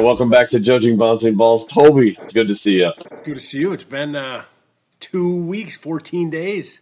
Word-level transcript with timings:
Welcome 0.00 0.30
back 0.30 0.48
to 0.50 0.60
Judging 0.60 0.96
Bouncing 0.96 1.34
Balls. 1.34 1.66
Toby, 1.66 2.16
it's 2.22 2.32
good 2.32 2.48
to 2.48 2.54
see 2.54 2.78
you. 2.78 2.90
Good 3.22 3.34
to 3.34 3.38
see 3.38 3.58
you. 3.60 3.72
It's 3.72 3.84
been 3.84 4.16
uh, 4.16 4.44
two 4.98 5.44
weeks, 5.44 5.76
14 5.76 6.30
days. 6.30 6.80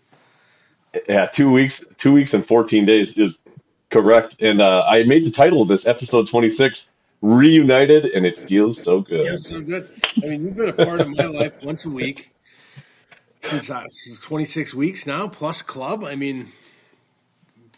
Yeah, 1.09 1.27
two 1.27 1.51
weeks, 1.51 1.85
two 1.97 2.13
weeks 2.13 2.33
and 2.33 2.47
14 2.47 2.85
days 2.85 3.19
is 3.19 3.37
correct. 3.91 4.37
And 4.41 4.61
uh, 4.61 4.85
I 4.89 5.03
made 5.03 5.25
the 5.25 5.33
title 5.33 5.61
of 5.63 5.69
this 5.69 5.85
episode 5.85 6.29
26, 6.29 6.93
Reunited, 7.21 8.05
and 8.07 8.25
it 8.25 8.39
feels 8.39 8.81
so 8.81 9.01
good. 9.01 9.27
Yeah, 9.27 9.37
so 9.37 9.61
good. 9.61 9.89
I 10.23 10.27
mean, 10.29 10.45
you've 10.45 10.57
been 10.57 10.69
a 10.69 10.73
part 10.73 11.01
of 11.01 11.09
my 11.09 11.25
life 11.27 11.61
once 11.63 11.85
a 11.87 11.91
week 11.91 12.31
since 13.41 13.69
uh, 13.69 13.83
26 14.23 14.75
weeks 14.75 15.09
now, 15.09 15.27
plus 15.27 15.61
club. 15.61 16.05
I 16.05 16.15
mean, 16.15 16.49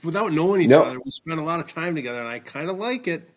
without 0.04 0.32
knowing 0.32 0.60
each 0.60 0.68
No. 0.68 0.82
other, 0.82 1.00
we 1.02 1.10
spent 1.10 1.40
a 1.40 1.44
lot 1.44 1.60
of 1.60 1.72
time 1.72 1.94
together, 1.94 2.20
and 2.20 2.28
I 2.28 2.40
kind 2.40 2.68
of 2.68 2.76
like 2.76 3.08
it. 3.08 3.30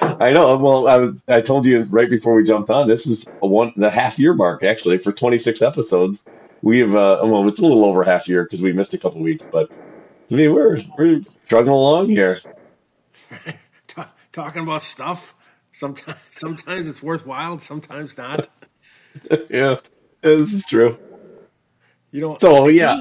I 0.00 0.30
know. 0.30 0.56
Well, 0.56 0.88
I 0.88 0.96
was 0.96 1.22
I 1.28 1.40
told 1.40 1.66
you 1.66 1.82
right 1.84 2.08
before 2.08 2.34
we 2.34 2.44
jumped 2.44 2.70
on. 2.70 2.88
This 2.88 3.06
is 3.06 3.28
a 3.42 3.46
one 3.46 3.72
the 3.76 3.90
half 3.90 4.18
year 4.18 4.34
mark 4.34 4.64
actually 4.64 4.98
for 4.98 5.12
26 5.12 5.60
episodes. 5.62 6.24
We've 6.62 6.94
uh, 6.94 7.20
well, 7.22 7.46
it's 7.48 7.58
a 7.58 7.62
little 7.62 7.84
over 7.84 8.02
half 8.04 8.28
year 8.28 8.44
because 8.44 8.62
we 8.62 8.72
missed 8.72 8.94
a 8.94 8.98
couple 8.98 9.20
weeks, 9.20 9.44
but 9.50 9.70
I 10.30 10.34
mean 10.34 10.54
we're 10.54 10.80
we're 10.96 11.20
struggling 11.44 11.74
along 11.74 12.08
here. 12.10 12.40
Ta 13.88 14.12
talking 14.32 14.62
about 14.62 14.82
stuff. 14.82 15.34
Sometimes, 15.72 16.18
sometimes 16.30 16.88
it's 16.88 17.02
worthwhile. 17.02 17.58
Sometimes 17.58 18.16
not. 18.16 18.48
yeah, 19.50 19.76
this 20.22 20.54
is 20.54 20.64
true. 20.64 20.98
You 22.10 22.20
know. 22.20 22.38
So 22.40 22.68
yeah, 22.68 23.00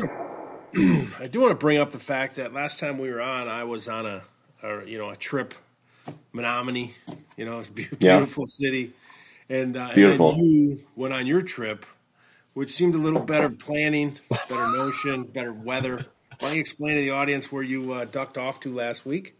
I 0.75 1.27
do 1.29 1.41
want 1.41 1.51
to 1.51 1.55
bring 1.57 1.79
up 1.79 1.91
the 1.91 1.99
fact 1.99 2.37
that 2.37 2.53
last 2.53 2.79
time 2.79 2.97
we 2.97 3.09
were 3.09 3.21
on, 3.21 3.47
I 3.47 3.63
was 3.63 3.87
on 3.87 4.05
a, 4.05 4.23
a 4.63 4.85
you 4.85 4.97
know, 4.97 5.09
a 5.09 5.15
trip, 5.15 5.53
Menominee. 6.33 6.93
You 7.37 7.45
know, 7.45 7.59
it's 7.59 7.69
a 7.69 7.73
be- 7.73 7.87
Yeah. 7.99 8.17
beautiful 8.17 8.47
city, 8.47 8.91
and 9.49 9.75
uh, 9.75 9.93
Beautiful. 9.93 10.31
And 10.31 10.39
then 10.39 10.45
you 10.45 10.79
went 10.95 11.13
on 11.13 11.27
your 11.27 11.41
trip, 11.41 11.85
which 12.53 12.71
seemed 12.71 12.95
a 12.95 12.99
little 12.99 13.21
better 13.21 13.49
planning, 13.49 14.17
better 14.49 14.67
notion, 14.77 15.23
better 15.23 15.53
weather. 15.53 16.05
Why 16.39 16.49
don't 16.49 16.55
you 16.55 16.61
explain 16.61 16.95
to 16.95 17.01
the 17.01 17.11
audience 17.11 17.51
where 17.51 17.63
you 17.63 17.93
uh, 17.93 18.05
ducked 18.05 18.37
off 18.37 18.59
to 18.61 18.73
last 18.73 19.05
week? 19.05 19.35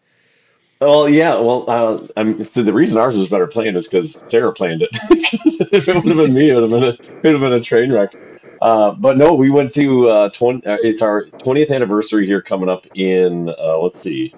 well, 0.82 1.08
yeah, 1.08 1.36
well, 1.40 1.70
uh, 1.70 2.08
I'm, 2.18 2.44
so 2.44 2.64
the 2.64 2.74
reason 2.74 3.00
ours 3.00 3.16
was 3.16 3.30
better 3.30 3.48
planned 3.48 3.78
is 3.78 3.88
because 3.88 4.24
Sarah 4.28 4.52
planned 4.52 4.82
it. 4.82 4.90
if 5.72 5.88
it 5.88 5.96
would 5.96 6.06
have 6.06 6.18
been 6.18 6.34
me, 6.34 6.50
it 6.50 6.56
would 6.56 6.64
have 6.64 6.72
been 6.72 6.84
a, 6.84 6.88
it 6.88 7.00
would 7.24 7.32
have 7.34 7.42
been 7.42 7.54
a 7.54 7.62
train 7.62 7.92
wreck. 7.92 8.16
Uh, 8.60 8.92
but 8.94 9.18
no, 9.18 9.34
we 9.34 9.50
went 9.50 9.74
to 9.76 10.10
uh, 10.10 10.30
20, 10.30 10.66
uh, 10.66 10.78
it's 10.82 11.02
our 11.02 11.26
20th 11.44 11.72
anniversary 11.72 12.26
here 12.26 12.42
coming 12.42 12.70
up 12.70 12.86
in 12.96 13.50
uh, 13.50 13.78
let's 13.78 14.00
see, 14.00 14.36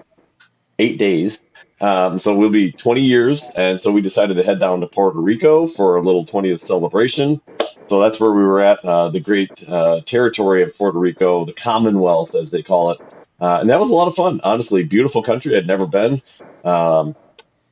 eight 0.78 0.98
days. 0.98 1.38
Um, 1.84 2.18
so 2.18 2.34
we'll 2.34 2.48
be 2.48 2.72
20 2.72 3.02
years, 3.02 3.42
and 3.56 3.78
so 3.78 3.92
we 3.92 4.00
decided 4.00 4.38
to 4.38 4.42
head 4.42 4.58
down 4.58 4.80
to 4.80 4.86
Puerto 4.86 5.18
Rico 5.18 5.66
for 5.66 5.96
a 5.96 6.00
little 6.00 6.24
20th 6.24 6.60
celebration. 6.60 7.42
So 7.88 8.00
that's 8.00 8.18
where 8.18 8.32
we 8.32 8.42
were 8.42 8.62
at, 8.62 8.82
uh, 8.86 9.10
the 9.10 9.20
great 9.20 9.50
uh, 9.68 10.00
territory 10.00 10.62
of 10.62 10.74
Puerto 10.78 10.98
Rico, 10.98 11.44
the 11.44 11.52
Commonwealth, 11.52 12.34
as 12.34 12.50
they 12.50 12.62
call 12.62 12.92
it. 12.92 13.00
Uh, 13.38 13.58
and 13.60 13.68
that 13.68 13.78
was 13.78 13.90
a 13.90 13.92
lot 13.92 14.08
of 14.08 14.14
fun, 14.14 14.40
honestly. 14.42 14.82
Beautiful 14.82 15.22
country. 15.22 15.58
I'd 15.58 15.66
never 15.66 15.86
been. 15.86 16.22
Um, 16.64 17.14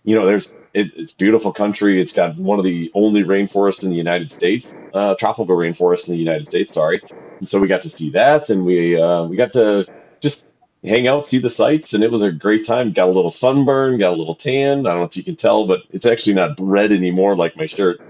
you 0.04 0.14
know, 0.14 0.26
there's 0.26 0.54
it, 0.74 0.92
it's 0.94 1.12
beautiful 1.12 1.50
country. 1.50 1.98
It's 1.98 2.12
got 2.12 2.36
one 2.36 2.58
of 2.58 2.66
the 2.66 2.90
only 2.92 3.22
rainforests 3.22 3.82
in 3.82 3.88
the 3.88 3.96
United 3.96 4.30
States, 4.30 4.74
uh, 4.92 5.14
tropical 5.14 5.56
rainforest 5.56 6.08
in 6.08 6.12
the 6.12 6.20
United 6.20 6.44
States. 6.44 6.74
Sorry, 6.74 7.00
and 7.38 7.48
so 7.48 7.58
we 7.58 7.66
got 7.66 7.80
to 7.80 7.88
see 7.88 8.10
that, 8.10 8.50
and 8.50 8.66
we 8.66 9.00
uh, 9.00 9.24
we 9.24 9.36
got 9.36 9.52
to 9.52 9.86
just 10.20 10.44
hang 10.84 11.06
out, 11.06 11.26
see 11.26 11.38
the 11.38 11.50
sights, 11.50 11.94
and 11.94 12.02
it 12.02 12.10
was 12.10 12.22
a 12.22 12.32
great 12.32 12.66
time. 12.66 12.92
Got 12.92 13.08
a 13.08 13.12
little 13.12 13.30
sunburn, 13.30 13.98
got 13.98 14.12
a 14.12 14.16
little 14.16 14.34
tan. 14.34 14.86
I 14.86 14.90
don't 14.90 14.98
know 14.98 15.04
if 15.04 15.16
you 15.16 15.24
can 15.24 15.36
tell, 15.36 15.66
but 15.66 15.80
it's 15.90 16.06
actually 16.06 16.34
not 16.34 16.56
red 16.58 16.92
anymore 16.92 17.36
like 17.36 17.56
my 17.56 17.66
shirt, 17.66 18.00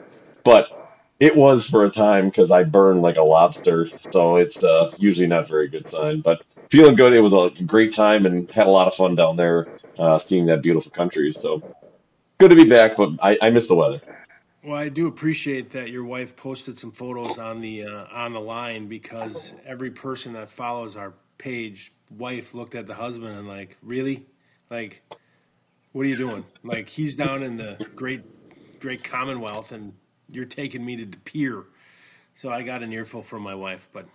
but 0.42 0.68
it 1.20 1.36
was 1.36 1.64
for 1.64 1.84
a 1.84 1.90
time 1.90 2.26
because 2.26 2.50
I 2.50 2.64
burned 2.64 3.02
like 3.02 3.16
a 3.16 3.22
lobster, 3.22 3.88
so 4.10 4.36
it's 4.36 4.62
uh, 4.62 4.90
usually 4.96 5.26
not 5.28 5.48
very 5.48 5.68
good 5.68 5.86
sign. 5.86 6.20
But 6.20 6.42
feeling 6.70 6.96
good. 6.96 7.12
It 7.12 7.20
was 7.20 7.34
a 7.34 7.50
great 7.64 7.92
time 7.92 8.26
and 8.26 8.50
had 8.50 8.66
a 8.66 8.70
lot 8.70 8.88
of 8.88 8.94
fun 8.94 9.14
down 9.14 9.36
there, 9.36 9.68
uh, 9.98 10.18
seeing 10.18 10.46
that 10.46 10.62
beautiful 10.62 10.90
country. 10.90 11.32
So 11.32 11.62
good 12.38 12.50
to 12.50 12.56
be 12.56 12.68
back, 12.68 12.96
but 12.96 13.16
I, 13.22 13.38
I 13.42 13.50
miss 13.50 13.68
the 13.68 13.74
weather. 13.74 14.00
Well, 14.64 14.76
I 14.76 14.88
do 14.88 15.06
appreciate 15.06 15.70
that 15.72 15.90
your 15.90 16.04
wife 16.04 16.34
posted 16.36 16.78
some 16.78 16.92
photos 16.92 17.36
on 17.36 17.60
the 17.60 17.84
uh, 17.84 18.06
on 18.12 18.32
the 18.32 18.40
line 18.40 18.86
because 18.86 19.54
every 19.66 19.90
person 19.90 20.32
that 20.34 20.48
follows 20.48 20.96
our 20.96 21.14
page, 21.42 21.92
wife 22.10 22.54
looked 22.54 22.74
at 22.74 22.86
the 22.86 22.94
husband 22.94 23.36
and 23.36 23.48
like, 23.48 23.76
really, 23.82 24.26
like, 24.70 25.02
what 25.92 26.02
are 26.02 26.08
you 26.08 26.16
doing? 26.16 26.44
Like, 26.62 26.88
he's 26.88 27.16
down 27.16 27.42
in 27.42 27.56
the 27.56 27.84
great 27.96 28.22
great 28.80 29.04
Commonwealth, 29.04 29.72
and 29.72 29.92
you're 30.30 30.44
taking 30.44 30.84
me 30.84 30.96
to 30.96 31.04
the 31.04 31.18
pier. 31.18 31.64
So 32.34 32.50
I 32.50 32.62
got 32.62 32.82
an 32.82 32.92
earful 32.92 33.22
from 33.22 33.42
my 33.42 33.54
wife, 33.54 33.88
but 33.92 34.06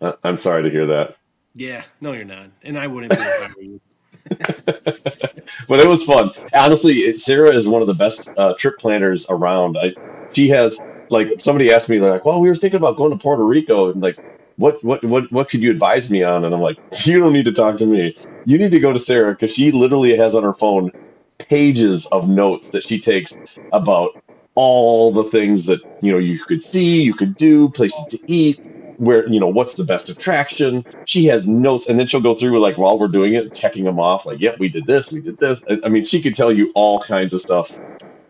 Uh, 0.00 0.12
I'm 0.22 0.36
sorry 0.36 0.62
to 0.62 0.70
hear 0.70 0.86
that. 0.86 1.16
yeah, 1.54 1.82
no, 2.00 2.12
you're 2.12 2.24
not, 2.24 2.50
and 2.62 2.78
I 2.78 2.86
wouldn't 2.86 3.12
be 3.12 3.18
if 3.18 3.42
I 3.42 3.52
were 3.56 3.62
you. 3.62 3.80
but 5.68 5.80
it 5.80 5.88
was 5.88 6.04
fun. 6.04 6.30
Honestly, 6.54 7.16
Sarah 7.16 7.50
is 7.54 7.66
one 7.66 7.82
of 7.82 7.88
the 7.88 7.94
best 7.94 8.28
uh, 8.36 8.54
trip 8.58 8.78
planners 8.78 9.26
around. 9.28 9.76
I, 9.76 9.94
she 10.32 10.48
has 10.50 10.78
like 11.10 11.28
somebody 11.38 11.72
asked 11.72 11.88
me 11.88 11.98
they're 11.98 12.10
like, 12.10 12.24
"Well, 12.24 12.40
we 12.40 12.48
were 12.48 12.54
thinking 12.54 12.78
about 12.78 12.96
going 12.96 13.10
to 13.10 13.18
Puerto 13.18 13.44
Rico 13.44 13.90
and 13.90 14.00
like, 14.02 14.18
what 14.56 14.82
what 14.84 15.04
what 15.04 15.30
what 15.32 15.50
could 15.50 15.62
you 15.62 15.70
advise 15.70 16.10
me 16.10 16.22
on?" 16.24 16.44
And 16.44 16.54
I'm 16.54 16.60
like, 16.60 16.78
"You 17.06 17.20
don't 17.20 17.32
need 17.34 17.46
to 17.46 17.52
talk 17.52 17.78
to 17.78 17.86
me. 17.86 18.16
You 18.44 18.58
need 18.58 18.72
to 18.72 18.80
go 18.80 18.92
to 18.92 18.98
Sarah 18.98 19.32
because 19.32 19.52
she 19.52 19.72
literally 19.72 20.16
has 20.16 20.34
on 20.34 20.42
her 20.44 20.54
phone 20.54 20.92
pages 21.38 22.06
of 22.12 22.28
notes 22.28 22.70
that 22.70 22.84
she 22.84 23.00
takes 23.00 23.34
about 23.72 24.10
all 24.56 25.12
the 25.12 25.24
things 25.24 25.66
that 25.66 25.80
you 26.00 26.12
know 26.12 26.18
you 26.18 26.40
could 26.48 26.62
see, 26.62 27.02
you 27.02 27.14
could 27.14 27.36
do, 27.36 27.70
places 27.70 28.06
to 28.08 28.20
eat." 28.28 28.60
Where 28.98 29.28
you 29.28 29.40
know 29.40 29.48
what's 29.48 29.74
the 29.74 29.84
best 29.84 30.08
attraction? 30.10 30.84
She 31.04 31.26
has 31.26 31.48
notes, 31.48 31.88
and 31.88 31.98
then 31.98 32.06
she'll 32.06 32.20
go 32.20 32.34
through 32.36 32.60
like 32.60 32.78
while 32.78 32.98
we're 32.98 33.08
doing 33.08 33.34
it, 33.34 33.54
checking 33.54 33.84
them 33.84 33.98
off. 34.00 34.26
Like, 34.26 34.40
yep, 34.40 34.56
we 34.60 34.68
did 34.70 34.86
this, 34.86 35.10
we 35.10 35.20
did 35.22 35.38
this. 35.40 35.60
I 35.68 35.78
I 35.84 35.88
mean, 35.88 36.04
she 36.04 36.22
could 36.22 36.36
tell 36.36 36.52
you 36.52 36.72
all 36.76 37.00
kinds 37.00 37.34
of 37.34 37.40
stuff. 37.40 37.70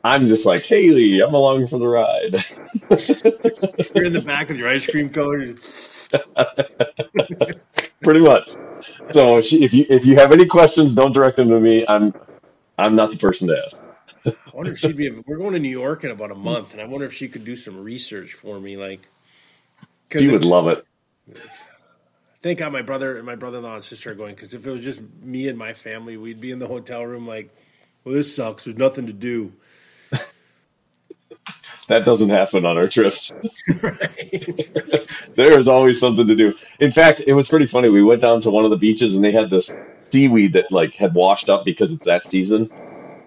I'm 0.05 0.29
just 0.29 0.45
like 0.45 0.63
Haley, 0.65 1.21
I'm 1.21 1.33
along 1.33 1.67
for 1.69 1.79
the 1.79 1.89
ride. 1.89 2.45
You're 3.95 4.05
in 4.05 4.13
the 4.13 4.23
back 4.25 4.49
with 4.49 4.59
your 4.59 4.69
ice 4.69 4.87
cream 4.87 5.09
cone. 5.09 5.57
Pretty 8.03 8.21
much. 8.21 8.51
So 9.13 9.41
she, 9.41 9.65
if 9.65 9.73
you 9.73 9.87
if 9.89 10.05
you 10.05 10.17
have 10.17 10.31
any 10.31 10.45
questions, 10.45 10.95
don't 10.95 11.13
direct 11.13 11.37
them 11.37 11.49
to 11.49 11.59
me. 11.59 11.87
I'm 11.89 12.13
I'm 12.77 12.95
not 12.95 13.13
the 13.13 13.17
person 13.17 13.49
to 13.49 13.65
ask. 13.65 13.81
I 14.27 14.35
wonder 14.53 14.73
if 14.73 14.79
she'd 14.79 14.97
be. 14.97 15.11
We're 15.11 15.39
going 15.39 15.55
to 15.55 15.59
New 15.59 15.71
York 15.71 16.05
in 16.05 16.11
about 16.11 16.31
a 16.31 16.35
month, 16.35 16.73
and 16.73 16.83
I 16.83 16.85
wonder 16.85 17.07
if 17.07 17.15
she 17.15 17.29
could 17.29 17.47
do 17.47 17.57
some 17.57 17.83
research 17.83 18.35
for 18.35 18.61
me, 18.61 18.77
like. 18.77 19.09
She 20.13 20.31
would 20.31 20.45
love 20.45 20.69
it. 20.69 20.87
Thank 22.41 22.59
God 22.59 22.73
my 22.73 22.83
brother, 22.83 23.17
and 23.17 23.25
my 23.25 23.37
brother-in-law 23.37 23.77
and 23.77 23.85
sister 23.85 24.13
are 24.13 24.15
going 24.15 24.35
because 24.35 24.53
if 24.53 24.67
it 24.67 24.71
was 24.71 24.85
just 24.85 25.01
me 25.23 25.49
and 25.49 25.59
my 25.59 25.73
family, 25.73 26.19
we'd 26.19 26.41
be 26.41 26.51
in 26.51 26.59
the 26.59 26.69
hotel 26.69 27.05
room 27.05 27.27
like, 27.27 27.49
"Well, 28.05 28.15
this 28.15 28.37
sucks. 28.37 28.65
There's 28.65 28.77
nothing 28.77 29.07
to 29.07 29.15
do." 29.15 29.55
That 31.89 32.05
doesn't 32.05 32.31
happen 32.31 32.65
on 32.65 32.77
our 32.77 32.89
trips. 32.89 33.33
there 35.35 35.59
is 35.59 35.69
always 35.69 36.01
something 36.01 36.27
to 36.27 36.35
do. 36.35 36.55
In 36.81 36.91
fact, 36.91 37.23
it 37.27 37.35
was 37.35 37.49
pretty 37.49 37.67
funny. 37.67 37.91
We 37.91 38.03
went 38.03 38.23
down 38.23 38.41
to 38.43 38.51
one 38.51 38.65
of 38.65 38.71
the 38.71 38.77
beaches 38.77 39.15
and 39.15 39.25
they 39.25 39.33
had 39.33 39.51
this 39.51 39.71
seaweed 40.11 40.55
that 40.55 40.73
like 40.73 40.95
had 40.95 41.15
washed 41.15 41.51
up 41.51 41.65
because 41.65 41.93
it's 41.93 42.05
that 42.05 42.25
season. 42.25 42.69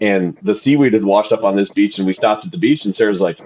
And 0.02 0.38
the 0.42 0.56
seaweed 0.56 0.94
had 0.94 1.04
washed 1.04 1.32
up 1.32 1.44
on 1.44 1.56
this 1.56 1.70
beach 1.70 1.98
and 1.98 2.08
we 2.08 2.14
stopped 2.14 2.46
at 2.46 2.52
the 2.52 2.58
beach 2.58 2.86
and 2.86 2.96
Sarah's 2.96 3.22
like, 3.22 3.40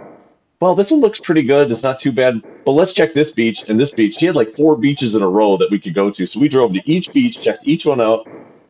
Well, 0.60 0.76
this 0.76 0.92
one 0.92 1.02
looks 1.02 1.20
pretty 1.20 1.44
good. 1.44 1.72
It's 1.72 1.84
not 1.84 2.00
too 2.00 2.12
bad. 2.12 2.42
But 2.66 2.72
let's 2.72 2.94
check 2.94 3.14
this 3.14 3.32
beach 3.32 3.66
and 3.68 3.80
this 3.80 3.92
beach. 3.92 4.16
She 4.16 4.28
had 4.28 4.36
like 4.36 4.56
four 4.56 4.78
beaches 4.78 5.16
in 5.16 5.22
a 5.22 5.30
row 5.30 5.58
that 5.58 5.72
we 5.72 5.80
could 5.80 5.94
go 5.94 6.10
to. 6.12 6.26
So 6.26 6.40
we 6.40 6.48
drove 6.48 6.74
to 6.74 6.82
each 6.90 7.12
beach, 7.12 7.42
checked 7.42 7.68
each 7.68 7.86
one 7.86 8.00
out. 8.00 8.28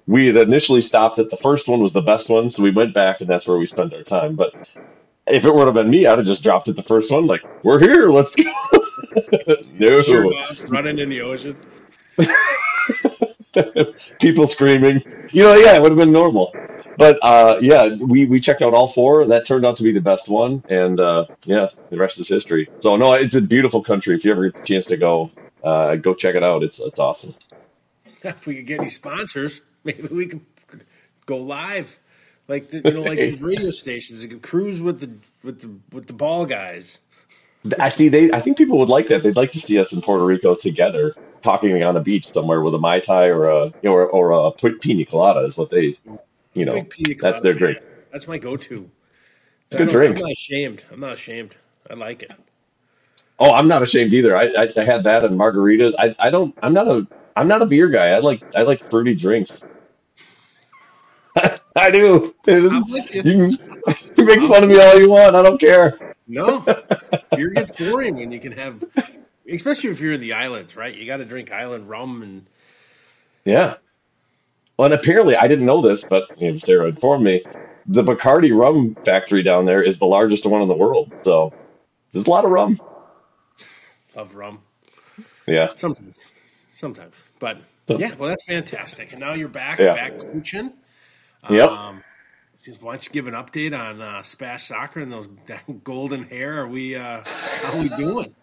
We 0.08 0.28
had 0.28 0.38
initially 0.38 0.82
stopped 0.82 1.20
at 1.20 1.30
the 1.30 1.38
first 1.38 1.68
one 1.68 1.82
was 1.82 1.94
the 1.94 2.02
best 2.02 2.30
one, 2.30 2.50
so 2.50 2.64
we 2.64 2.72
went 2.72 2.94
back 2.94 3.22
and 3.22 3.30
that's 3.30 3.48
where 3.48 3.58
we 3.58 3.68
spent 3.68 3.94
our 3.94 4.04
time. 4.04 4.36
But 4.36 4.56
if 5.28 5.46
it 5.46 5.54
would 5.54 5.66
have 5.66 5.76
been 5.76 5.90
me, 5.90 6.06
I'd 6.06 6.18
have 6.18 6.28
just 6.28 6.44
dropped 6.44 6.68
it 6.68 6.76
the 6.76 6.84
first 6.84 7.12
one, 7.12 7.28
like, 7.28 7.44
we're 7.64 7.80
here, 7.80 8.10
let's 8.10 8.36
go. 8.36 8.44
no. 9.14 9.98
Off, 9.98 10.72
running 10.72 11.00
in 11.00 11.10
the 11.10 11.22
ocean. 11.22 11.58
People 14.20 14.48
screaming. 14.48 15.04
You 15.32 15.44
know, 15.44 15.56
yeah, 15.56 15.76
it 15.76 15.82
would 15.82 15.92
have 15.92 16.00
been 16.00 16.12
normal. 16.12 16.54
But 16.98 17.20
uh, 17.22 17.58
yeah, 17.62 17.96
we, 17.96 18.26
we 18.26 18.40
checked 18.40 18.62
out 18.62 18.74
all 18.74 18.88
four. 18.88 19.26
That 19.28 19.46
turned 19.46 19.66
out 19.66 19.76
to 19.78 19.84
be 19.84 19.92
the 19.92 20.02
best 20.02 20.30
one. 20.30 20.64
And 20.70 21.00
uh, 21.00 21.26
yeah, 21.46 21.68
the 21.90 21.98
rest 21.98 22.20
is 22.20 22.28
history. 22.28 22.70
So, 22.82 22.96
no, 22.96 23.14
it's 23.14 23.36
a 23.36 23.42
beautiful 23.42 23.84
country. 23.84 24.16
If 24.16 24.26
you 24.26 24.32
ever 24.32 24.50
get 24.50 24.56
the 24.56 24.66
chance 24.66 24.86
to 24.88 24.98
go, 24.98 25.32
uh, 25.64 25.96
go 25.96 26.14
check 26.14 26.36
it 26.36 26.44
out. 26.44 26.64
It's, 26.64 26.80
it's 26.80 27.00
awesome. 27.00 27.36
If 28.24 28.46
we 28.46 28.58
could 28.58 28.68
get 28.68 28.80
any 28.82 28.90
sponsors, 28.90 29.62
maybe 29.84 30.08
we 30.12 30.28
could 30.28 30.42
go 31.26 31.38
live, 31.38 31.98
like 32.52 32.68
the, 32.68 32.82
you 32.84 32.92
know, 32.92 33.02
like 33.02 33.18
these 33.18 33.42
radio 33.52 33.72
stations. 33.72 34.22
You 34.22 34.30
could 34.30 34.42
cruise 34.42 34.82
with 34.82 35.00
the 35.00 35.10
with 35.46 35.62
the 35.62 35.96
with 35.96 36.08
the 36.08 36.14
ball 36.14 36.46
guys. 36.46 37.00
I 37.80 37.90
see. 37.90 38.10
They. 38.10 38.32
I 38.32 38.42
think 38.42 38.58
people 38.58 38.78
would 38.80 38.90
like 38.90 39.08
that. 39.08 39.24
They'd 39.24 39.36
like 39.36 39.52
to 39.54 39.60
see 39.60 39.80
us 39.80 39.94
in 39.94 40.02
Puerto 40.02 40.26
Rico 40.26 40.54
together, 40.54 41.16
talking 41.42 41.82
on 41.84 41.96
a 41.96 42.02
beach 42.02 42.32
somewhere 42.32 42.62
with 42.62 42.76
a 42.76 42.80
mai 42.80 43.00
tai 43.00 43.30
or 43.30 43.46
a 43.46 43.72
or, 43.84 44.08
or 44.08 44.32
a 44.32 44.52
pina 44.52 45.06
colada 45.06 45.40
is 45.42 45.56
what 45.58 45.70
they, 45.70 45.96
you 46.54 46.66
know, 46.66 46.86
that's 47.20 47.42
their 47.42 47.54
drink. 47.54 47.78
That's 48.12 48.28
my 48.28 48.38
go-to. 48.38 48.92
It's 49.70 49.78
good 49.78 49.90
drink. 49.90 50.18
I'm 50.18 50.22
not 50.22 50.32
ashamed. 50.32 50.84
I'm 50.92 51.00
not 51.00 51.14
ashamed. 51.14 51.56
I 51.90 51.94
like 51.94 52.24
it. 52.24 52.32
Oh, 53.40 53.52
I'm 53.52 53.68
not 53.68 53.82
ashamed 53.82 54.14
either. 54.14 54.36
I, 54.36 54.48
I, 54.58 54.68
I 54.76 54.84
had 54.84 55.04
that 55.06 55.24
and 55.24 55.40
margaritas. 55.40 55.94
I, 55.98 56.14
I 56.20 56.30
don't. 56.30 56.56
I'm 56.62 56.74
not 56.74 56.88
a. 56.88 57.08
I'm 57.38 57.48
not 57.48 57.62
a 57.62 57.66
beer 57.66 57.88
guy. 57.88 58.10
I 58.10 58.20
like 58.20 58.44
I 58.56 58.64
like 58.64 58.84
fruity 58.90 59.16
drinks. 59.16 59.64
I 61.76 61.92
do. 61.92 62.34
It 62.48 62.64
is- 62.66 62.72
I'm 62.72 62.90
with 62.90 63.16
you. 63.16 63.22
you 63.24 63.58
can 64.16 64.26
make 64.26 64.42
fun 64.42 64.64
of 64.64 64.70
me 64.70 64.80
all 64.80 65.00
you 65.00 65.10
want. 65.10 65.36
I 65.36 65.44
don't 65.44 65.60
care. 65.60 66.16
No, 66.28 66.64
beer 67.36 67.50
gets 67.50 67.72
boring 67.72 68.16
when 68.16 68.32
you 68.32 68.40
can 68.40 68.54
have, 68.54 68.84
especially 69.52 69.90
if 69.90 70.00
you're 70.00 70.14
in 70.14 70.22
the 70.22 70.34
islands, 70.34 70.76
right? 70.78 70.96
You 70.96 71.06
got 71.06 71.18
to 71.18 71.26
drink 71.26 71.52
island 71.52 71.90
rum 71.90 72.22
and 72.22 72.46
Yeah. 73.44 73.76
Well, 74.78 74.92
and 74.92 74.94
apparently 75.00 75.36
I 75.36 75.48
didn't 75.48 75.66
know 75.66 75.82
this, 75.82 76.04
but 76.06 76.24
you 76.40 76.52
know, 76.52 76.58
Sarah 76.58 76.88
informed 76.88 77.26
me. 77.26 77.44
The 77.88 78.04
Bacardi 78.04 78.58
rum 78.58 78.96
factory 79.04 79.44
down 79.44 79.66
there 79.66 79.84
is 79.84 80.00
the 80.00 80.06
largest 80.06 80.46
one 80.46 80.62
in 80.62 80.68
the 80.70 80.76
world. 80.78 81.12
So 81.24 81.52
there's 82.14 82.26
a 82.28 82.30
lot 82.30 82.46
of 82.46 82.52
rum. 82.52 82.80
of 84.16 84.36
rum. 84.36 84.60
Yeah. 85.48 85.70
Sometimes, 85.76 86.30
sometimes, 86.78 87.26
but 87.40 87.58
yeah. 87.88 88.16
Well, 88.16 88.30
that's 88.30 88.46
fantastic. 88.46 89.12
And 89.12 89.20
now 89.20 89.34
you're 89.34 89.50
back, 89.50 89.80
Yeah. 89.80 89.92
back 89.94 90.20
coaching. 90.20 90.72
Yep. 91.50 91.70
Um, 91.70 92.04
just 92.64 92.82
why 92.82 92.94
don't 92.94 93.06
you 93.06 93.12
give 93.12 93.28
an 93.28 93.34
update 93.34 93.78
on 93.78 94.02
uh, 94.02 94.22
Spash 94.22 94.66
Soccer 94.66 95.00
and 95.00 95.12
those 95.12 95.30
that 95.48 95.84
golden 95.84 96.24
hair? 96.24 96.62
Are 96.62 96.68
we 96.68 96.96
uh, 96.96 97.22
how 97.26 97.78
are 97.78 97.82
we 97.82 97.90
doing? 97.90 98.36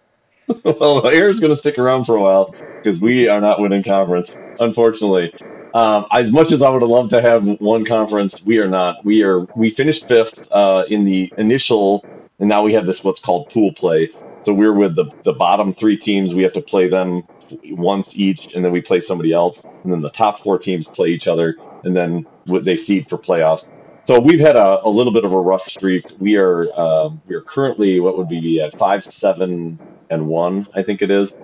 well, 0.64 1.02
the 1.02 1.08
is 1.08 1.40
going 1.40 1.52
to 1.52 1.56
stick 1.56 1.78
around 1.78 2.04
for 2.04 2.16
a 2.16 2.20
while 2.20 2.54
because 2.82 3.00
we 3.00 3.28
are 3.28 3.40
not 3.40 3.60
winning 3.60 3.82
conference, 3.82 4.36
unfortunately. 4.58 5.32
Um, 5.74 6.06
as 6.10 6.32
much 6.32 6.52
as 6.52 6.62
I 6.62 6.70
would 6.70 6.82
have 6.82 6.90
loved 6.90 7.10
to 7.10 7.20
have 7.20 7.44
one 7.60 7.84
conference, 7.84 8.42
we 8.44 8.58
are 8.58 8.68
not. 8.68 8.96
We 9.04 9.22
are. 9.22 9.46
We 9.54 9.70
finished 9.70 10.08
fifth 10.08 10.48
uh, 10.50 10.84
in 10.88 11.04
the 11.04 11.32
initial, 11.36 12.06
and 12.38 12.48
now 12.48 12.62
we 12.62 12.72
have 12.72 12.86
this 12.86 13.04
what's 13.04 13.20
called 13.20 13.50
pool 13.50 13.72
play. 13.74 14.10
So 14.44 14.54
we're 14.54 14.72
with 14.72 14.96
the 14.96 15.10
the 15.24 15.34
bottom 15.34 15.74
three 15.74 15.98
teams. 15.98 16.34
We 16.34 16.42
have 16.42 16.54
to 16.54 16.62
play 16.62 16.88
them 16.88 17.22
once 17.66 18.16
each, 18.16 18.54
and 18.54 18.64
then 18.64 18.72
we 18.72 18.80
play 18.80 19.00
somebody 19.00 19.32
else, 19.32 19.66
and 19.84 19.92
then 19.92 20.00
the 20.00 20.10
top 20.10 20.40
four 20.40 20.58
teams 20.58 20.88
play 20.88 21.08
each 21.08 21.26
other, 21.26 21.56
and 21.84 21.96
then 21.96 22.26
they 22.46 22.76
seed 22.76 23.08
for 23.08 23.18
playoffs. 23.18 23.66
So 24.04 24.20
we've 24.20 24.40
had 24.40 24.56
a, 24.56 24.80
a 24.86 24.88
little 24.88 25.12
bit 25.12 25.24
of 25.24 25.32
a 25.32 25.40
rough 25.40 25.64
streak. 25.64 26.06
We 26.18 26.36
are 26.36 26.66
um, 26.80 27.22
we 27.26 27.34
are 27.34 27.42
currently 27.42 28.00
what 28.00 28.16
would 28.16 28.28
be 28.28 28.60
at 28.60 28.74
five 28.78 29.04
seven 29.04 29.80
and 30.10 30.26
one, 30.26 30.66
I 30.74 30.82
think 30.82 31.02
it 31.02 31.10
is. 31.10 31.34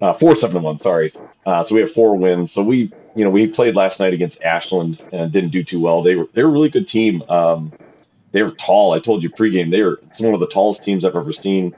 Uh, 0.00 0.12
four 0.12 0.36
seven 0.36 0.56
and 0.56 0.64
one, 0.64 0.78
sorry. 0.78 1.14
Uh, 1.46 1.64
so 1.64 1.74
we 1.74 1.80
have 1.80 1.92
four 1.92 2.16
wins. 2.16 2.52
So 2.52 2.62
we, 2.62 2.92
you 3.14 3.24
know, 3.24 3.30
we 3.30 3.48
played 3.48 3.74
last 3.76 4.00
night 4.00 4.14
against 4.14 4.42
Ashland 4.42 5.02
and 5.12 5.32
didn't 5.32 5.50
do 5.50 5.64
too 5.64 5.80
well. 5.80 6.02
They 6.02 6.14
were 6.16 6.28
they're 6.34 6.46
a 6.46 6.50
really 6.50 6.70
good 6.70 6.86
team. 6.88 7.22
Um, 7.28 7.74
they 8.32 8.42
were 8.42 8.52
tall. 8.52 8.92
I 8.92 9.00
told 9.00 9.22
you 9.22 9.30
pregame 9.30 9.70
they 9.70 9.82
were 9.82 10.00
it's 10.06 10.20
one 10.20 10.34
of 10.34 10.40
the 10.40 10.48
tallest 10.48 10.84
teams 10.84 11.04
I've 11.04 11.16
ever 11.16 11.32
seen, 11.32 11.74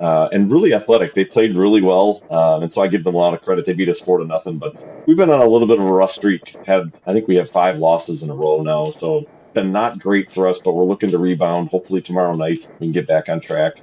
uh, 0.00 0.28
and 0.32 0.50
really 0.50 0.72
athletic. 0.74 1.14
They 1.14 1.24
played 1.24 1.54
really 1.54 1.82
well, 1.82 2.22
um, 2.30 2.62
and 2.62 2.72
so 2.72 2.82
I 2.82 2.88
give 2.88 3.04
them 3.04 3.14
a 3.14 3.18
lot 3.18 3.34
of 3.34 3.42
credit. 3.42 3.66
They 3.66 3.74
beat 3.74 3.88
us 3.88 4.00
four 4.00 4.18
to 4.18 4.24
nothing, 4.24 4.58
but 4.58 4.74
we've 5.06 5.16
been 5.16 5.30
on 5.30 5.40
a 5.40 5.46
little 5.46 5.68
bit 5.68 5.78
of 5.78 5.86
a 5.86 5.92
rough 5.92 6.12
streak. 6.12 6.56
Had 6.64 6.92
I 7.06 7.12
think 7.12 7.28
we 7.28 7.36
have 7.36 7.50
five 7.50 7.78
losses 7.78 8.22
in 8.22 8.30
a 8.30 8.34
row 8.34 8.62
now, 8.62 8.90
so 8.90 9.26
been 9.52 9.72
not 9.72 9.98
great 9.98 10.30
for 10.30 10.48
us. 10.48 10.58
But 10.64 10.72
we're 10.72 10.84
looking 10.84 11.10
to 11.10 11.18
rebound. 11.18 11.68
Hopefully 11.68 12.00
tomorrow 12.00 12.34
night 12.34 12.66
we 12.78 12.86
can 12.86 12.92
get 12.92 13.06
back 13.06 13.28
on 13.28 13.40
track 13.40 13.74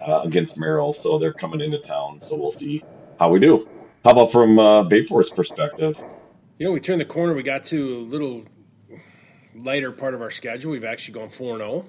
uh, 0.00 0.20
against 0.24 0.56
Merrill. 0.58 0.92
So 0.92 1.18
they're 1.18 1.32
coming 1.32 1.60
into 1.60 1.78
town. 1.78 2.20
So 2.20 2.36
we'll 2.36 2.50
see 2.50 2.84
how 3.18 3.30
we 3.30 3.40
do. 3.40 3.68
How 4.04 4.12
about 4.12 4.32
from 4.32 4.58
uh, 4.58 4.84
Bayport's 4.84 5.30
perspective? 5.30 5.98
You 6.58 6.66
know, 6.66 6.72
we 6.72 6.80
turned 6.80 7.00
the 7.00 7.06
corner. 7.06 7.34
We 7.34 7.42
got 7.42 7.64
to 7.64 7.96
a 7.96 7.98
little 7.98 8.44
lighter 9.54 9.90
part 9.92 10.14
of 10.14 10.20
our 10.20 10.30
schedule. 10.30 10.72
We've 10.72 10.84
actually 10.84 11.14
gone 11.14 11.30
four 11.30 11.58
zero. 11.58 11.86